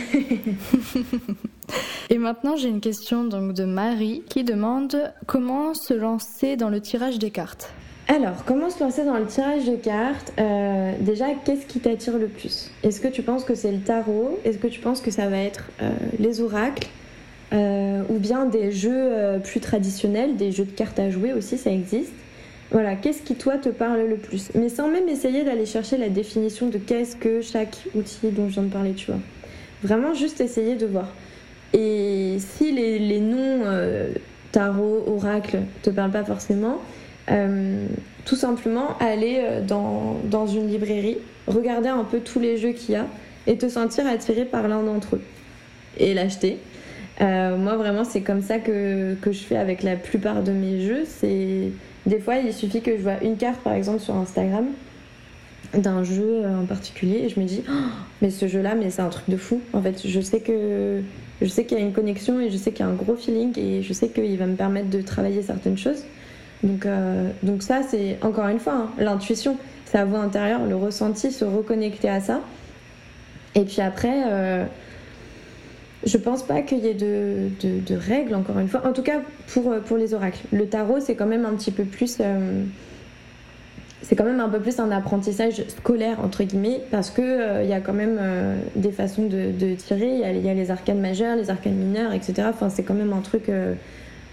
Et 2.11 2.19
maintenant, 2.19 2.57
j'ai 2.57 2.69
une 2.69 2.81
question 2.81 3.25
donc 3.25 3.53
de 3.53 3.65
Marie 3.65 4.23
qui 4.29 4.45
demande 4.45 5.13
comment 5.27 5.75
se 5.75 5.93
lancer 5.93 6.57
dans 6.57 6.71
le 6.71 6.81
tirage 6.81 7.19
des 7.19 7.31
cartes. 7.31 7.73
Alors, 8.09 8.45
comment 8.47 8.71
se 8.71 8.83
lancer 8.83 9.05
dans 9.05 9.19
le 9.19 9.27
tirage 9.27 9.67
de 9.67 9.77
cartes 9.77 10.33
euh, 10.39 10.93
Déjà, 11.01 11.27
qu'est-ce 11.45 11.67
qui 11.67 11.79
t'attire 11.79 12.17
le 12.17 12.27
plus? 12.27 12.71
Est-ce 12.83 13.03
que 13.03 13.09
tu 13.09 13.23
penses 13.23 13.45
que 13.45 13.55
c'est 13.55 13.71
le 13.71 13.81
tarot? 13.81 14.39
Est-ce 14.47 14.57
que 14.57 14.67
tu 14.67 14.81
penses 14.81 15.03
que 15.03 15.11
ça 15.11 15.29
va 15.29 15.37
être 15.37 15.69
euh, 15.83 15.91
les 16.19 16.41
oracles? 16.41 16.89
Euh, 17.53 18.03
Ou 18.09 18.19
bien 18.19 18.47
des 18.47 18.73
jeux 18.73 19.39
plus 19.45 19.61
traditionnels, 19.61 20.37
des 20.37 20.53
jeux 20.53 20.65
de 20.65 20.71
cartes 20.71 20.99
à 20.99 21.11
jouer 21.11 21.35
aussi, 21.35 21.59
ça 21.59 21.71
existe? 21.71 22.13
Voilà, 22.71 22.97
qu'est-ce 22.97 23.23
qui 23.23 23.35
toi 23.35 23.57
te 23.57 23.71
parle 23.71 24.03
le 24.03 24.17
plus? 24.17 24.51
Mais 24.55 24.69
sans 24.69 24.89
même 24.89 25.09
essayer 25.09 25.43
d'aller 25.43 25.65
chercher 25.65 25.97
la 25.97 26.11
définition 26.11 26.69
de 26.69 26.77
qu'est-ce 26.77 27.17
que 27.17 27.41
chaque 27.41 27.79
outil 27.95 28.29
dont 28.31 28.49
je 28.49 28.55
viens 28.55 28.65
de 28.65 28.73
parler, 28.73 28.93
tu 28.93 29.07
vois. 29.07 29.21
Vraiment 29.83 30.13
juste 30.13 30.41
essayer 30.41 30.75
de 30.75 30.87
voir. 30.87 31.09
Et 31.73 32.37
si 32.39 32.73
les, 32.73 33.21
noms 33.21 33.63
euh, 33.65 34.13
tarot, 34.53 35.05
oracle 35.07 35.61
te 35.83 35.89
parlent 35.89 36.11
pas 36.11 36.25
forcément, 36.25 36.79
euh, 37.31 37.87
tout 38.27 38.37
simplement 38.37 38.99
aller 38.99 39.39
euh, 39.41 39.61
dans, 39.63 40.19
dans, 40.25 40.47
une 40.47 40.69
librairie, 40.69 41.19
regarder 41.47 41.89
un 41.89 42.05
peu 42.05 42.21
tous 42.21 42.41
les 42.41 42.59
jeux 42.59 42.73
qu'il 42.73 42.95
y 42.95 42.97
a 42.97 43.07
et 43.47 43.57
te 43.57 43.69
sentir 43.69 44.07
attiré 44.07 44.45
par 44.45 44.69
l'un 44.69 44.83
d'entre 44.83 45.17
eux 45.17 45.23
et 45.99 46.13
l'acheter. 46.13 46.59
moi, 47.21 47.77
vraiment, 47.77 48.05
c'est 48.05 48.21
comme 48.21 48.43
ça 48.43 48.59
que, 48.59 49.15
que, 49.15 49.33
je 49.33 49.41
fais 49.41 49.57
avec 49.57 49.83
la 49.83 49.97
plupart 49.97 50.43
de 50.43 50.53
mes 50.53 50.83
jeux. 50.83 51.05
C'est 51.07 51.71
Des 52.09 52.19
fois, 52.19 52.37
il 52.37 52.53
suffit 52.55 52.81
que 52.81 52.97
je 52.97 53.03
vois 53.03 53.23
une 53.23 53.37
carte, 53.37 53.61
par 53.61 53.75
exemple, 53.75 54.01
sur 54.01 54.17
Instagram 54.17 54.67
d'un 55.75 56.03
jeu 56.03 56.45
en 56.47 56.65
particulier 56.65 57.25
et 57.25 57.29
je 57.29 57.39
me 57.39 57.45
dis 57.45 57.63
oh, 57.69 57.73
mais 58.23 58.31
ce 58.31 58.49
jeu 58.49 58.63
là 58.63 58.75
mais 58.75 58.89
c'est 58.89 59.03
un 59.03 59.11
truc 59.11 59.29
de 59.29 59.37
fou. 59.37 59.61
En 59.75 59.83
fait 59.83 60.07
je 60.07 60.21
sais 60.21 60.41
que 60.41 61.03
je 61.43 61.47
sais 61.47 61.67
qu'il 61.67 61.79
y 61.79 61.81
a 61.83 61.85
une 61.85 61.93
connexion 61.93 62.41
et 62.41 62.49
je 62.49 62.57
sais 62.57 62.73
qu'il 62.73 62.87
y 62.87 62.89
a 62.89 62.91
un 62.91 62.95
gros 62.95 63.17
feeling 63.17 63.53
et 63.59 63.83
je 63.83 63.93
sais 63.93 64.09
qu'il 64.09 64.39
va 64.39 64.47
me 64.47 64.57
permettre 64.57 64.89
de 64.89 65.03
travailler 65.03 65.43
certaines 65.43 65.77
choses. 65.77 66.05
Donc 66.63 66.87
euh, 66.87 67.29
donc 67.43 67.63
ça 67.63 67.83
c'est 67.87 68.17
encore 68.23 68.49
une 68.49 68.61
fois 68.61 68.73
hein, 68.73 68.91
l'intuition 68.99 69.59
sa 69.85 70.07
voix 70.07 70.21
intérieure 70.21 70.65
le 70.65 70.75
ressenti 70.75 71.31
se 71.31 71.45
reconnecter 71.45 72.09
à 72.09 72.21
ça. 72.21 72.41
Et 73.55 73.65
puis 73.65 73.83
après 73.83 74.23
euh, 74.27 74.65
je 76.05 76.17
pense 76.17 76.45
pas 76.45 76.63
qu'il 76.63 76.79
y 76.79 76.89
ait 76.89 76.95
de, 76.95 77.49
de, 77.61 77.95
règles 77.97 78.35
encore 78.35 78.59
une 78.59 78.69
fois. 78.69 78.87
En 78.87 78.93
tout 78.93 79.03
cas 79.03 79.21
pour, 79.49 79.75
pour 79.81 79.97
les 79.97 80.15
oracles. 80.15 80.41
Le 80.53 80.67
tarot 80.67 81.01
c'est 81.01 81.15
quand 81.15 81.27
même 81.27 81.45
un 81.45 81.55
petit 81.55 81.73
peu 81.73 81.85
plus 81.85 82.19
euh, 82.21 82.65
c'est 84.09 84.17
quand 84.17 84.25
même 84.25 84.41
un 84.41 84.49
peu 84.49 84.59
plus 84.59 84.79
un 84.79 84.91
apprentissage 84.91 85.63
scolaire 85.69 86.21
entre 86.25 86.43
guillemets 86.43 86.81
parce 86.91 87.11
que 87.11 87.21
euh, 87.21 87.63
y 87.65 87.75
a 87.75 87.81
quand 87.81 87.93
même 87.93 88.17
euh, 88.19 88.57
des 88.75 88.91
façons 88.91 89.27
de, 89.27 89.75
tirer. 89.75 90.09
Il 90.09 90.45
y, 90.45 90.49
a, 90.49 90.55
les 90.55 90.71
arcanes 90.71 91.01
majeures 91.01 91.37
les 91.37 91.51
arcanes 91.51 91.75
mineures 91.75 92.13
etc 92.13 92.49
enfin 92.49 92.71
c'est 92.71 92.83
quand 92.83 92.95
même 92.95 93.13
un 93.13 93.21
truc 93.21 93.49
euh, 93.49 93.75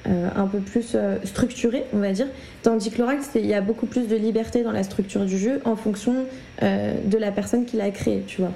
un 0.05 0.45
peu 0.45 0.59
plus 0.59 0.95
structuré 1.23 1.83
on 1.93 1.97
va 1.97 2.11
dire. 2.11 2.27
Tandis 2.61 2.91
que 2.91 2.99
l'oracle 2.99 3.23
il 3.35 3.45
y 3.45 3.53
a 3.53 3.61
beaucoup 3.61 3.85
plus 3.85 4.07
de 4.07 4.15
liberté 4.15 4.63
dans 4.63 4.71
la 4.71 4.83
structure 4.83 5.25
du 5.25 5.37
jeu 5.37 5.61
en 5.65 5.75
fonction 5.75 6.13
de 6.61 7.17
la 7.17 7.31
personne 7.31 7.65
qui 7.65 7.75
l'a 7.75 7.89
créé 7.89 8.23
tu 8.27 8.41
vois. 8.41 8.51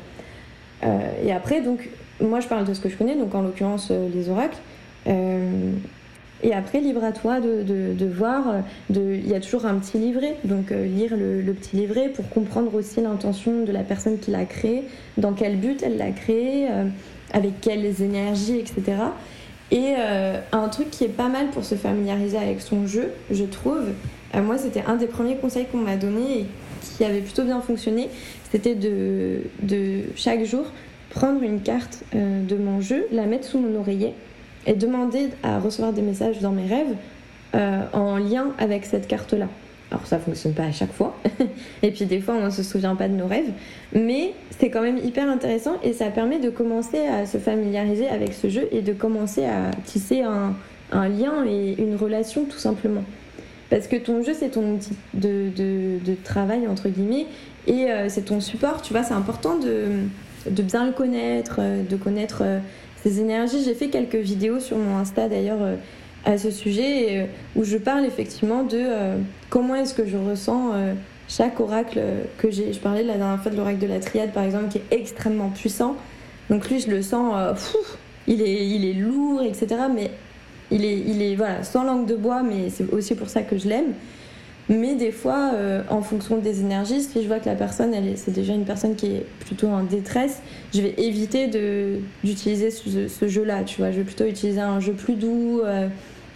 Et 1.24 1.32
après 1.34 1.62
donc 1.62 1.90
moi 2.22 2.40
je 2.40 2.48
parle 2.48 2.66
de 2.66 2.74
ce 2.74 2.80
que 2.80 2.90
je 2.90 2.98
connais 2.98 3.16
donc 3.16 3.34
en 3.36 3.42
l'occurrence 3.42 3.92
les 3.92 4.30
oracles 4.30 4.58
et 6.42 6.54
après, 6.54 6.80
libre 6.80 7.04
à 7.04 7.12
toi 7.12 7.40
de, 7.42 7.64
de, 7.94 8.06
voir. 8.06 8.46
Il 8.90 9.28
y 9.28 9.34
a 9.34 9.40
toujours 9.40 9.66
un 9.66 9.76
petit 9.76 9.98
livret, 9.98 10.38
donc 10.46 10.72
euh, 10.72 10.86
lire 10.86 11.16
le, 11.18 11.54
petit 11.54 11.76
livret 11.76 12.10
pour 12.10 12.30
comprendre 12.30 12.74
aussi 12.76 13.02
l'intention 13.02 13.64
de 13.66 13.72
la 13.72 13.84
personne 13.84 14.20
qui 14.20 14.32
l'a 14.32 14.46
créé, 14.46 14.84
dans 15.18 15.34
quel 15.34 15.58
but 15.58 15.84
elle 15.84 15.98
l'a 15.98 16.12
créé, 16.12 16.68
euh, 16.70 16.86
avec 17.34 17.60
quelles 17.60 18.02
énergies, 18.02 18.58
etc. 18.58 18.84
Et 19.72 19.96
euh, 19.98 20.40
un 20.54 20.70
truc 20.70 20.90
qui 20.90 21.04
est 21.04 21.10
pas 21.10 21.28
mal 21.28 21.48
pour 21.48 21.66
se 21.66 21.76
familiariser 21.76 22.38
avec 22.38 22.62
son 22.62 22.88
jeu, 22.88 23.12
je 23.30 23.44
trouve, 23.44 23.84
moi 24.34 24.58
c'était 24.58 24.84
un 24.88 24.96
des 24.96 25.08
premiers 25.08 25.36
conseils 25.36 25.66
qu'on 25.72 25.80
m'a 25.80 25.98
donné 25.98 26.40
et 26.40 26.46
qui 26.98 27.04
avait 27.04 27.22
plutôt 27.22 27.44
bien 27.44 27.62
fonctionné, 27.62 28.10
c'était 28.52 28.76
de, 28.76 29.42
de 29.62 30.04
chaque 30.16 30.44
jour 30.46 30.66
prendre 31.10 31.42
une 31.44 31.62
carte 31.62 32.04
de 32.14 32.56
mon 32.56 32.82
jeu, 32.82 33.08
la 33.12 33.26
mettre 33.26 33.46
sous 33.46 33.60
mon 33.60 33.80
oreiller 33.80 34.14
et 34.66 34.74
demander 34.74 35.30
à 35.44 35.60
recevoir 35.60 35.94
des 35.94 36.02
messages 36.02 36.40
dans 36.40 36.52
mes 36.52 36.68
rêves 36.68 36.96
euh, 37.56 37.82
en 37.94 38.18
lien 38.18 38.50
avec 38.60 38.86
cette 38.86 39.08
carte-là. 39.08 39.48
Alors 39.92 40.06
ça 40.06 40.20
fonctionne 40.20 40.54
pas 40.54 40.66
à 40.66 40.72
chaque 40.72 40.94
fois, 40.94 41.18
et 41.84 41.90
puis 41.90 42.06
des 42.06 42.20
fois 42.20 42.36
on 42.36 42.46
ne 42.46 42.50
se 42.52 42.62
souvient 42.62 42.96
pas 42.96 43.08
de 43.08 43.16
nos 43.16 43.26
rêves, 43.26 43.50
mais 43.92 44.34
c'est 44.60 44.70
quand 44.70 44.84
même 44.84 45.00
hyper 45.00 45.28
intéressant 45.28 45.78
et 45.82 45.94
ça 45.94 46.12
permet 46.12 46.38
de 46.38 46.52
commencer 46.52 47.00
à 47.00 47.26
se 47.26 47.40
familiariser 47.40 48.08
avec 48.08 48.34
ce 48.34 48.50
jeu 48.50 48.68
et 48.72 48.84
de 48.84 48.94
commencer 48.94 49.46
à 49.46 49.72
tisser 49.86 50.22
un, 50.22 50.54
lien 50.92 51.44
et 51.48 51.82
une 51.82 51.96
relation 51.96 52.46
tout 52.46 52.60
simplement. 52.60 53.04
Parce 53.72 53.88
que 53.88 53.96
ton 53.96 54.22
jeu 54.22 54.36
c'est 54.36 54.50
ton 54.50 54.76
outil 54.76 54.96
de, 55.16 55.50
de, 55.56 55.98
de, 56.06 56.16
travail 56.24 56.68
entre 56.68 56.90
guillemets 56.90 57.26
et 57.66 57.90
euh, 57.90 58.10
c'est 58.10 58.26
ton 58.26 58.42
support, 58.42 58.84
tu 58.84 58.94
vois, 58.94 59.02
c'est 59.02 59.16
important 59.16 59.58
de, 59.58 60.04
de 60.50 60.62
bien 60.62 60.86
le 60.86 60.92
connaître, 60.92 61.58
euh, 61.60 61.84
de 61.84 61.96
connaître 61.96 62.44
ces 63.04 63.20
énergies. 63.20 63.64
J'ai 63.64 63.74
fait 63.74 63.90
quelques 63.90 64.16
vidéos 64.16 64.60
sur 64.60 64.78
mon 64.78 64.98
Insta 64.98 65.28
d'ailleurs 65.28 65.62
euh, 65.62 65.76
à 66.26 66.38
ce 66.38 66.52
sujet 66.52 67.20
euh, 67.20 67.26
où 67.56 67.64
je 67.64 67.78
parle 67.78 68.06
effectivement 68.06 68.64
de 68.64 68.78
euh, 68.78 69.18
comment 69.50 69.76
est-ce 69.76 69.94
que 69.94 70.06
je 70.06 70.18
ressens 70.18 70.72
chaque 71.28 71.60
oracle 71.60 72.00
que 72.38 72.50
j'ai. 72.50 72.74
Je 72.74 72.80
parlais 72.80 73.04
la 73.04 73.16
dernière 73.16 73.42
fois 73.42 73.52
de 73.52 73.58
l'oracle 73.58 73.80
de 73.80 73.88
la 73.88 74.00
triade 74.00 74.32
par 74.32 74.44
exemple 74.44 74.70
qui 74.70 74.80
est 74.80 74.88
extrêmement 74.92 75.50
puissant. 75.50 75.96
Donc 76.50 76.70
lui 76.70 76.80
je 76.80 76.90
le 76.90 77.02
sens, 77.02 77.36
il, 78.28 78.42
est, 78.42 78.68
il 78.68 78.86
est 78.86 78.94
lourd, 78.94 79.42
etc. 79.44 79.68
Mais 79.94 80.12
il 80.72 80.84
est, 80.86 80.98
il 80.98 81.22
est 81.22 81.36
voilà, 81.36 81.64
sans 81.64 81.84
langue 81.84 82.06
de 82.06 82.16
bois, 82.16 82.44
mais 82.44 82.70
c'est 82.70 82.92
aussi 82.92 83.16
pour 83.16 83.30
ça 83.30 83.44
que 83.44 83.58
je 83.58 83.68
l'aime. 83.68 83.94
Mais 84.70 84.94
des 84.94 85.12
fois, 85.12 85.52
euh, 85.56 85.82
en 85.90 86.04
fonction 86.04 86.38
des 86.38 86.62
énergies, 86.62 87.02
si 87.02 87.24
je 87.24 87.28
vois 87.28 87.40
que 87.40 87.50
la 87.50 87.56
personne, 87.56 87.92
elle 87.92 88.16
c'est 88.18 88.32
déjà 88.32 88.54
une 88.54 88.66
personne 88.66 88.96
qui 88.96 89.08
est 89.08 89.26
plutôt 89.40 89.68
en 89.68 89.84
détresse, 89.84 90.42
je 90.74 90.82
vais 90.82 90.94
éviter 90.98 91.48
d'utiliser 92.24 92.70
ce, 92.70 93.28
jeu-là. 93.28 93.64
Tu 93.64 93.82
vois, 93.82 93.92
je 93.92 93.98
vais 93.98 94.04
plutôt 94.04 94.26
utiliser 94.26 94.62
un 94.62 94.80
jeu 94.80 94.94
plus 94.94 95.16
doux, 95.16 95.62
euh, 95.66 95.88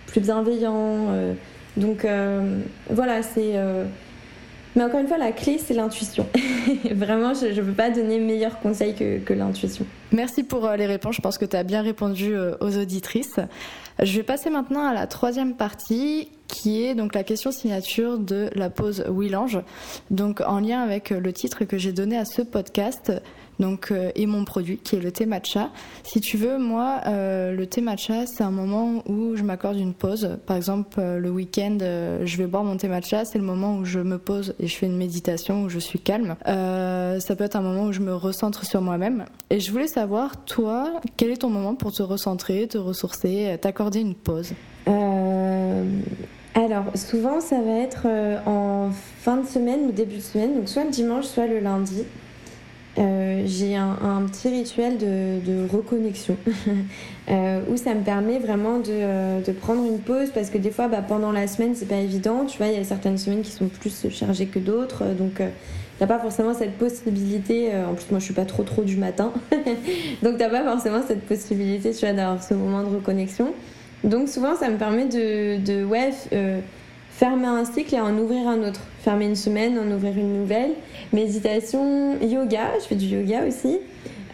plus 0.08 0.20
bienveillant. 0.20 1.12
Euh. 1.12 1.34
donc 1.78 2.08
voilà, 2.90 3.22
c'est. 3.22 3.54
Mais 4.76 4.84
encore 4.84 5.02
une 5.02 5.08
fois, 5.08 5.20
la 5.20 5.32
clé, 5.32 5.60
c'est 5.64 5.76
l'intuition. 5.76 6.26
Vraiment, 6.92 7.36
je 7.36 7.46
ne 7.46 7.62
peux 7.62 7.74
pas 7.74 7.92
donner 7.92 8.20
meilleur 8.20 8.60
conseil 8.60 8.96
que, 8.96 9.20
que 9.20 9.34
l'intuition. 9.34 9.86
Merci 10.12 10.42
pour 10.42 10.68
les 10.72 10.88
réponses. 10.88 11.16
Je 11.18 11.22
pense 11.22 11.38
que 11.38 11.46
tu 11.46 11.56
as 11.56 11.62
bien 11.62 11.84
répondu 11.84 12.34
aux 12.60 12.78
auditrices. 12.80 13.40
Je 14.02 14.18
vais 14.18 14.24
passer 14.24 14.50
maintenant 14.50 14.86
à 14.86 14.94
la 14.94 15.08
troisième 15.08 15.56
partie 15.56 16.30
qui 16.48 16.84
est 16.84 16.94
donc 16.94 17.16
la 17.16 17.24
question 17.24 17.52
signature 17.52 18.20
de 18.20 18.50
la 18.54 18.70
pause 18.70 19.06
Willange, 19.10 19.60
donc 20.12 20.42
en 20.42 20.60
lien 20.60 20.82
avec 20.82 21.10
le 21.10 21.34
titre 21.34 21.64
que 21.66 21.78
j'ai 21.78 21.94
donné 21.94 22.18
à 22.18 22.26
ce 22.26 22.42
podcast, 22.42 23.12
donc 23.60 23.92
euh, 23.92 24.12
et 24.16 24.26
mon 24.26 24.46
produit 24.46 24.78
qui 24.78 24.96
est 24.96 25.00
le 25.00 25.12
thé 25.12 25.26
matcha. 25.26 25.70
Si 26.04 26.22
tu 26.22 26.38
veux, 26.38 26.58
moi, 26.58 27.02
euh, 27.08 27.56
le 27.56 27.66
thé 27.68 27.82
matcha, 27.82 28.26
c'est 28.26 28.44
un 28.44 28.52
moment 28.52 29.04
où 29.08 29.36
je 29.36 29.44
m'accorde 29.44 29.78
une 29.78 29.94
pause. 29.94 30.38
Par 30.46 30.58
exemple, 30.58 31.00
euh, 31.00 31.20
le 31.20 31.30
week-end, 31.30 31.78
je 31.80 32.38
vais 32.38 32.48
boire 32.48 32.64
mon 32.64 32.78
thé 32.78 32.88
matcha, 32.88 33.26
c'est 33.26 33.38
le 33.38 33.44
moment 33.44 33.78
où 33.78 33.86
je 33.86 34.00
me 34.00 34.18
pose 34.18 34.56
et 34.60 34.68
je 34.68 34.76
fais 34.76 34.86
une 34.86 34.98
méditation 34.98 35.64
où 35.64 35.70
je 35.70 35.80
suis 35.80 36.00
calme. 36.00 36.36
ça 36.46 37.36
peut 37.36 37.44
être 37.44 37.56
un 37.56 37.62
moment 37.62 37.86
où 37.86 37.92
je 37.92 38.02
me 38.02 38.14
recentre 38.14 38.66
sur 38.66 38.82
moi-même. 38.82 39.26
Et 39.50 39.60
je 39.60 39.72
voulais 39.72 39.88
savoir, 39.88 40.44
toi, 40.46 41.02
quel 41.18 41.32
est 41.32 41.38
ton 41.38 41.50
moment 41.50 41.76
pour 41.76 41.92
te 41.92 42.04
recentrer, 42.04 42.68
te 42.68 42.78
ressourcer, 42.78 43.58
t'accorder 43.62 44.00
une 44.00 44.16
pause? 44.16 44.54
Alors, 46.56 46.86
souvent, 46.96 47.40
ça 47.40 47.62
va 47.62 47.80
être 47.80 48.08
en 48.46 48.92
fin 48.92 49.38
de 49.38 49.48
semaine 49.48 49.86
ou 49.88 49.92
début 49.92 50.18
de 50.18 50.22
semaine, 50.22 50.56
donc 50.56 50.70
soit 50.70 50.84
le 50.84 50.92
dimanche, 50.92 51.26
soit 51.26 51.48
le 51.48 51.60
lundi. 51.60 52.04
Euh, 53.00 53.44
j'ai 53.48 53.76
un, 53.76 54.24
petit 54.32 54.50
rituel 54.50 54.98
de, 54.98 55.68
reconnexion 55.72 56.38
euh, 57.30 57.62
où 57.70 57.76
ça 57.76 57.96
me 57.96 58.02
permet 58.02 58.38
vraiment 58.38 58.78
de, 58.80 59.52
prendre 59.54 59.86
une 59.86 60.00
pause 60.00 60.30
parce 60.34 60.50
que 60.50 60.58
des 60.58 60.72
fois, 60.72 60.88
bah, 60.88 61.04
pendant 61.08 61.32
la 61.32 61.48
semaine, 61.48 61.74
c'est 61.76 61.88
pas 61.88 61.98
évident. 61.98 62.46
Tu 62.46 62.58
vois, 62.58 62.68
il 62.68 62.78
y 62.78 62.82
a 62.82 62.84
certaines 62.84 63.18
semaines 63.18 63.42
qui 63.42 63.52
sont 63.52 63.68
plus 63.68 64.10
chargées 64.10 64.46
que 64.46 64.60
d'autres, 64.60 65.06
donc 65.18 65.42
t'as 66.00 66.08
pas 66.08 66.20
forcément 66.20 66.54
cette 66.54 66.78
possibilité. 66.78 67.72
en 67.76 67.94
plus, 67.94 68.06
moi, 68.12 68.20
je 68.20 68.26
suis 68.26 68.34
pas 68.34 68.46
trop 68.46 68.64
trop 68.64 68.84
du 68.84 68.98
matin, 68.98 69.32
donc 70.24 70.38
t'as 70.38 70.50
pas 70.50 70.64
forcément 70.64 71.02
cette 71.08 71.22
possibilité, 71.22 71.92
tu 71.92 72.06
vois, 72.06 72.14
d'avoir 72.14 72.44
ce 72.44 72.54
moment 72.54 72.84
de 72.84 72.96
reconnexion. 72.96 73.54
Donc 74.04 74.28
souvent, 74.28 74.56
ça 74.56 74.70
me 74.70 74.78
permet 74.78 75.06
de, 75.06 75.64
de 75.64 75.84
ouais, 75.84 76.12
euh, 76.34 76.60
fermer 77.16 77.48
un 77.48 77.66
cycle 77.66 77.96
et 77.96 78.00
en 78.00 78.18
ouvrir 78.18 78.48
un 78.48 78.68
autre. 78.68 78.82
Fermer 79.02 79.26
une 79.26 79.36
semaine, 79.36 79.78
en 79.78 79.90
ouvrir 79.94 80.18
une 80.18 80.40
nouvelle. 80.40 80.72
Méditation, 81.12 82.18
yoga, 82.22 82.72
je 82.82 82.86
fais 82.88 82.96
du 82.96 83.06
yoga 83.06 83.46
aussi. 83.48 83.80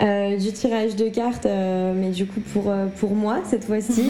Euh, 0.02 0.38
du 0.38 0.54
tirage 0.54 0.96
de 0.96 1.10
cartes, 1.10 1.46
euh, 1.46 1.94
mais 1.94 2.12
du 2.12 2.26
coup 2.26 2.40
pour, 2.40 2.74
pour 3.00 3.12
moi 3.12 3.40
cette 3.44 3.66
fois-ci. 3.66 4.04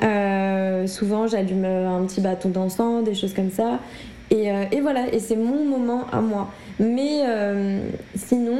souvent 0.86 1.26
j'allume 1.26 1.64
un 1.64 2.04
petit 2.04 2.20
bâton 2.20 2.50
d'encens, 2.50 3.04
des 3.04 3.14
choses 3.14 3.32
comme 3.32 3.50
ça. 3.50 3.78
Et, 4.30 4.48
et 4.70 4.80
voilà, 4.80 5.12
et 5.12 5.18
c'est 5.18 5.36
mon 5.36 5.64
moment 5.64 6.04
à 6.12 6.20
moi. 6.20 6.50
Mais 6.78 7.22
sinon, 8.14 8.58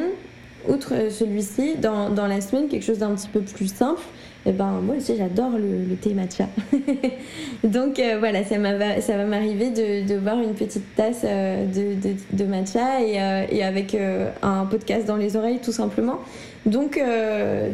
outre 0.69 0.95
celui-ci, 1.11 1.77
dans, 1.77 2.11
dans 2.11 2.27
la 2.27 2.41
semaine, 2.41 2.69
quelque 2.69 2.85
chose 2.85 2.99
d'un 2.99 3.15
petit 3.15 3.29
peu 3.29 3.41
plus 3.41 3.73
simple, 3.73 4.03
eh 4.47 4.53
ben 4.53 4.81
moi 4.83 4.97
aussi 4.97 5.17
j'adore 5.17 5.51
le, 5.59 5.95
thé 5.97 6.15
matcha. 6.15 6.49
Donc 7.65 7.99
euh, 7.99 8.17
voilà, 8.19 8.43
ça, 8.43 8.57
ça 9.01 9.17
va 9.17 9.25
m'arriver 9.25 9.71
de, 9.71 10.09
de, 10.09 10.19
boire 10.19 10.41
une 10.41 10.55
petite 10.55 10.95
tasse 10.97 11.23
euh, 11.25 11.67
de, 11.67 12.15
de, 12.33 12.45
matcha 12.45 13.03
et, 13.03 13.21
euh, 13.21 13.45
et 13.51 13.63
avec 13.63 13.97
un 14.43 14.65
podcast 14.65 15.07
dans 15.07 15.17
les 15.17 15.37
oreilles 15.37 15.61
tout 15.63 15.73
simplement. 15.73 16.21
Donc 16.67 17.03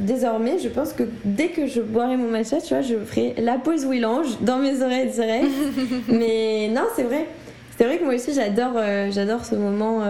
désormais, 0.00 0.58
je 0.62 0.68
pense 0.68 0.92
que 0.92 1.02
dès 1.24 1.48
que 1.48 1.66
je 1.66 1.80
boirai 1.80 2.16
mon 2.16 2.30
matcha, 2.30 2.60
tu 2.60 2.74
vois, 2.74 2.82
je 2.82 2.96
ferai 2.96 3.34
la 3.38 3.58
pause 3.58 3.84
Willange 3.84 4.38
dans 4.40 4.58
mes 4.58 4.82
oreilles 4.82 5.10
directes. 5.10 5.46
Mais 6.08 6.68
non, 6.68 6.82
c'est 6.94 7.02
vrai. 7.02 7.26
C'est 7.76 7.84
vrai 7.84 7.98
que 7.98 8.04
moi 8.04 8.14
aussi 8.14 8.32
j'adore 8.32 8.80
j'adore 9.10 9.44
ce 9.44 9.54
moment 9.54 10.02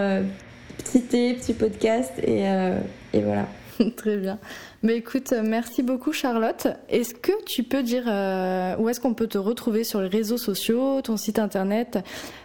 petit 0.79 1.03
thé, 1.03 1.35
petit 1.35 1.55
podcast 1.55 2.13
et, 2.23 2.45
et 3.13 3.21
voilà. 3.21 3.47
Très 3.97 4.17
bien. 4.17 4.39
Mais 4.83 4.97
écoute, 4.97 5.33
merci 5.43 5.83
beaucoup 5.83 6.13
Charlotte. 6.13 6.69
Est-ce 6.89 7.15
que 7.15 7.33
tu 7.45 7.63
peux 7.63 7.83
dire 7.83 8.05
euh, 8.07 8.77
où 8.79 8.89
est-ce 8.89 9.01
qu'on 9.01 9.15
peut 9.15 9.27
te 9.27 9.39
retrouver 9.39 9.85
sur 9.85 10.01
les 10.01 10.09
réseaux 10.09 10.37
sociaux, 10.37 11.01
ton 11.01 11.17
site 11.17 11.39
internet 11.39 11.99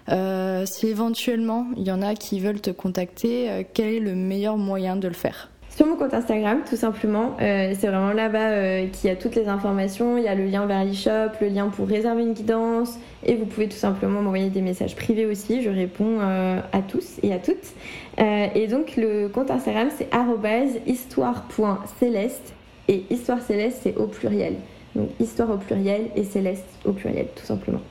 euh, 0.10 0.66
Si 0.66 0.88
éventuellement 0.88 1.68
il 1.76 1.84
y 1.84 1.92
en 1.92 2.02
a 2.02 2.16
qui 2.16 2.40
veulent 2.40 2.62
te 2.62 2.72
contacter, 2.72 3.50
euh, 3.50 3.64
quel 3.74 3.90
est 3.90 4.00
le 4.00 4.16
meilleur 4.16 4.58
moyen 4.58 4.96
de 4.96 5.08
le 5.08 5.14
faire? 5.14 5.50
Sur 5.76 5.88
mon 5.88 5.96
compte 5.96 6.14
Instagram, 6.14 6.62
tout 6.70 6.76
simplement. 6.76 7.38
Euh, 7.42 7.74
c'est 7.80 7.88
vraiment 7.88 8.12
là-bas 8.12 8.50
euh, 8.50 8.88
qu'il 8.88 9.10
y 9.10 9.14
a 9.14 9.16
toutes 9.16 9.36
les 9.36 9.48
informations. 9.48 10.18
Il 10.18 10.24
y 10.24 10.28
a 10.28 10.36
le 10.36 10.46
lien 10.46 10.66
vers 10.66 10.84
l'e-shop, 10.84 11.38
le 11.40 11.48
lien 11.48 11.70
pour 11.70 11.88
réserver 11.88 12.24
une 12.24 12.34
guidance. 12.34 13.00
Et 13.26 13.36
vous 13.36 13.46
pouvez 13.46 13.70
tout 13.70 13.78
simplement 13.78 14.22
m'envoyer 14.22 14.50
des 14.50 14.62
messages 14.62 14.96
privés 14.96 15.26
aussi. 15.26 15.62
Je 15.62 15.70
réponds 15.70 16.20
euh, 16.20 16.60
à 16.74 16.82
tous 16.82 17.20
et 17.24 17.34
à 17.34 17.40
toutes. 17.40 17.74
et 18.18 18.68
donc, 18.68 18.96
le 18.98 19.30
compte 19.30 19.50
Instagram, 19.50 19.90
c'est 19.98 20.10
histoire.céleste. 20.86 22.54
Et 22.88 23.06
histoire 23.10 23.42
céleste, 23.42 23.80
c'est 23.84 23.96
au 23.96 24.08
pluriel. 24.08 24.56
Donc, 24.96 25.10
histoire 25.22 25.52
au 25.52 25.58
pluriel 25.58 26.08
et 26.18 26.26
céleste 26.26 26.68
au 26.84 26.92
pluriel, 26.92 27.28
tout 27.34 27.46
simplement. 27.46 27.82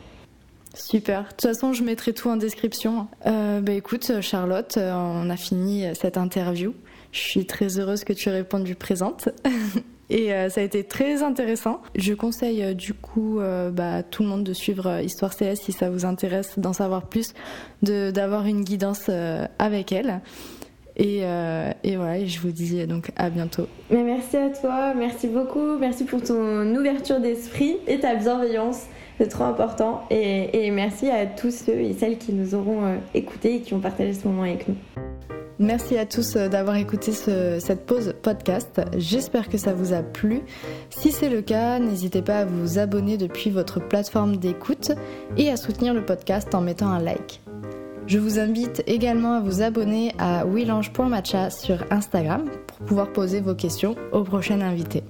Super. 0.74 1.22
De 1.22 1.28
toute 1.28 1.42
façon, 1.42 1.72
je 1.72 1.82
mettrai 1.82 2.12
tout 2.12 2.28
en 2.28 2.36
description. 2.36 3.06
bah 3.24 3.72
écoute, 3.72 4.20
Charlotte, 4.20 4.78
on 4.78 5.30
a 5.30 5.36
fini 5.36 5.86
cette 5.94 6.18
interview. 6.18 6.74
Je 7.12 7.20
suis 7.20 7.46
très 7.46 7.78
heureuse 7.78 8.04
que 8.04 8.12
tu 8.12 8.28
aies 8.28 8.32
répondu 8.32 8.74
présente. 8.74 9.28
Et 10.10 10.32
euh, 10.32 10.48
ça 10.48 10.60
a 10.60 10.64
été 10.64 10.82
très 10.84 11.22
intéressant. 11.22 11.80
Je 11.94 12.12
conseille 12.14 12.62
euh, 12.62 12.74
du 12.74 12.94
coup 12.94 13.38
euh, 13.38 13.70
bah, 13.70 14.02
tout 14.02 14.24
le 14.24 14.28
monde 14.28 14.42
de 14.42 14.52
suivre 14.52 15.00
Histoire 15.00 15.34
CS 15.34 15.54
si 15.54 15.72
ça 15.72 15.88
vous 15.88 16.04
intéresse 16.04 16.58
d'en 16.58 16.72
savoir 16.72 17.06
plus, 17.06 17.32
d'avoir 17.82 18.46
une 18.46 18.62
guidance 18.62 19.08
avec 19.58 19.92
elle. 19.92 20.20
Et, 20.96 21.20
et, 21.20 21.96
voilà, 21.96 22.24
je 22.26 22.40
vous 22.40 22.50
dis 22.50 22.86
donc 22.86 23.10
à 23.16 23.30
bientôt. 23.30 23.66
Mais 23.90 24.02
merci 24.02 24.36
à 24.36 24.50
toi, 24.50 24.92
merci 24.94 25.28
beaucoup, 25.28 25.78
merci 25.78 26.04
pour 26.04 26.22
ton 26.22 26.74
ouverture 26.74 27.20
d'esprit 27.20 27.76
et 27.86 28.00
ta 28.00 28.16
bienveillance, 28.16 28.86
c'est 29.16 29.28
trop 29.28 29.44
important. 29.44 30.02
Et, 30.10 30.70
merci 30.70 31.08
à 31.08 31.24
tous 31.24 31.64
ceux 31.64 31.80
et 31.80 31.94
celles 31.94 32.18
qui 32.18 32.34
nous 32.34 32.54
auront 32.54 32.98
écoutés 33.14 33.56
et 33.56 33.60
qui 33.60 33.72
ont 33.72 33.80
partagé 33.80 34.12
ce 34.12 34.28
moment 34.28 34.42
avec 34.42 34.68
nous. 34.68 34.76
Merci 35.60 35.98
à 35.98 36.06
tous 36.06 36.36
euh, 36.36 36.48
d'avoir 36.48 36.76
écouté 36.76 37.12
cette 37.12 37.84
pause 37.84 38.14
podcast. 38.22 38.80
J'espère 38.96 39.50
que 39.50 39.58
ça 39.58 39.74
vous 39.74 39.92
a 39.92 40.02
plu. 40.02 40.40
Si 40.88 41.12
c'est 41.12 41.28
le 41.28 41.42
cas, 41.42 41.78
n'hésitez 41.78 42.22
pas 42.22 42.38
à 42.38 42.44
vous 42.46 42.78
abonner 42.78 43.18
depuis 43.18 43.50
votre 43.50 43.78
plateforme 43.78 44.38
d'écoute 44.38 44.92
et 45.36 45.50
à 45.50 45.58
soutenir 45.58 45.92
le 45.92 46.02
podcast 46.02 46.54
en 46.54 46.62
mettant 46.62 46.88
un 46.88 46.98
like. 46.98 47.42
Je 48.06 48.18
vous 48.18 48.38
invite 48.38 48.82
également 48.86 49.34
à 49.34 49.40
vous 49.40 49.60
abonner 49.60 50.14
à 50.18 50.46
willange.matcha 50.46 51.50
sur 51.50 51.84
Instagram 51.90 52.46
pour 52.66 52.78
pouvoir 52.86 53.12
poser 53.12 53.42
vos 53.42 53.54
questions 53.54 53.96
au 54.12 54.24
prochain 54.24 54.62
invité. 54.62 55.02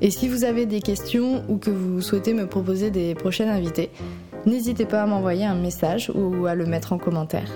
Et 0.00 0.10
si 0.10 0.26
vous 0.26 0.42
avez 0.42 0.66
des 0.66 0.80
questions 0.80 1.44
ou 1.48 1.58
que 1.58 1.70
vous 1.70 2.00
souhaitez 2.00 2.34
me 2.34 2.48
proposer 2.48 2.90
des 2.90 3.14
prochains 3.14 3.48
invités, 3.48 3.90
n'hésitez 4.44 4.86
pas 4.86 5.04
à 5.04 5.06
m'envoyer 5.06 5.44
un 5.44 5.54
message 5.54 6.10
ou 6.12 6.46
à 6.46 6.56
le 6.56 6.66
mettre 6.66 6.92
en 6.92 6.98
commentaire 6.98 7.48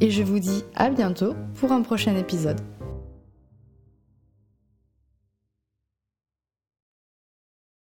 et 0.00 0.10
je 0.10 0.22
vous 0.22 0.38
dis 0.38 0.64
à 0.74 0.90
bientôt 0.90 1.34
pour 1.54 1.72
un 1.72 1.82
prochain 1.82 2.16
épisode. 2.16 2.60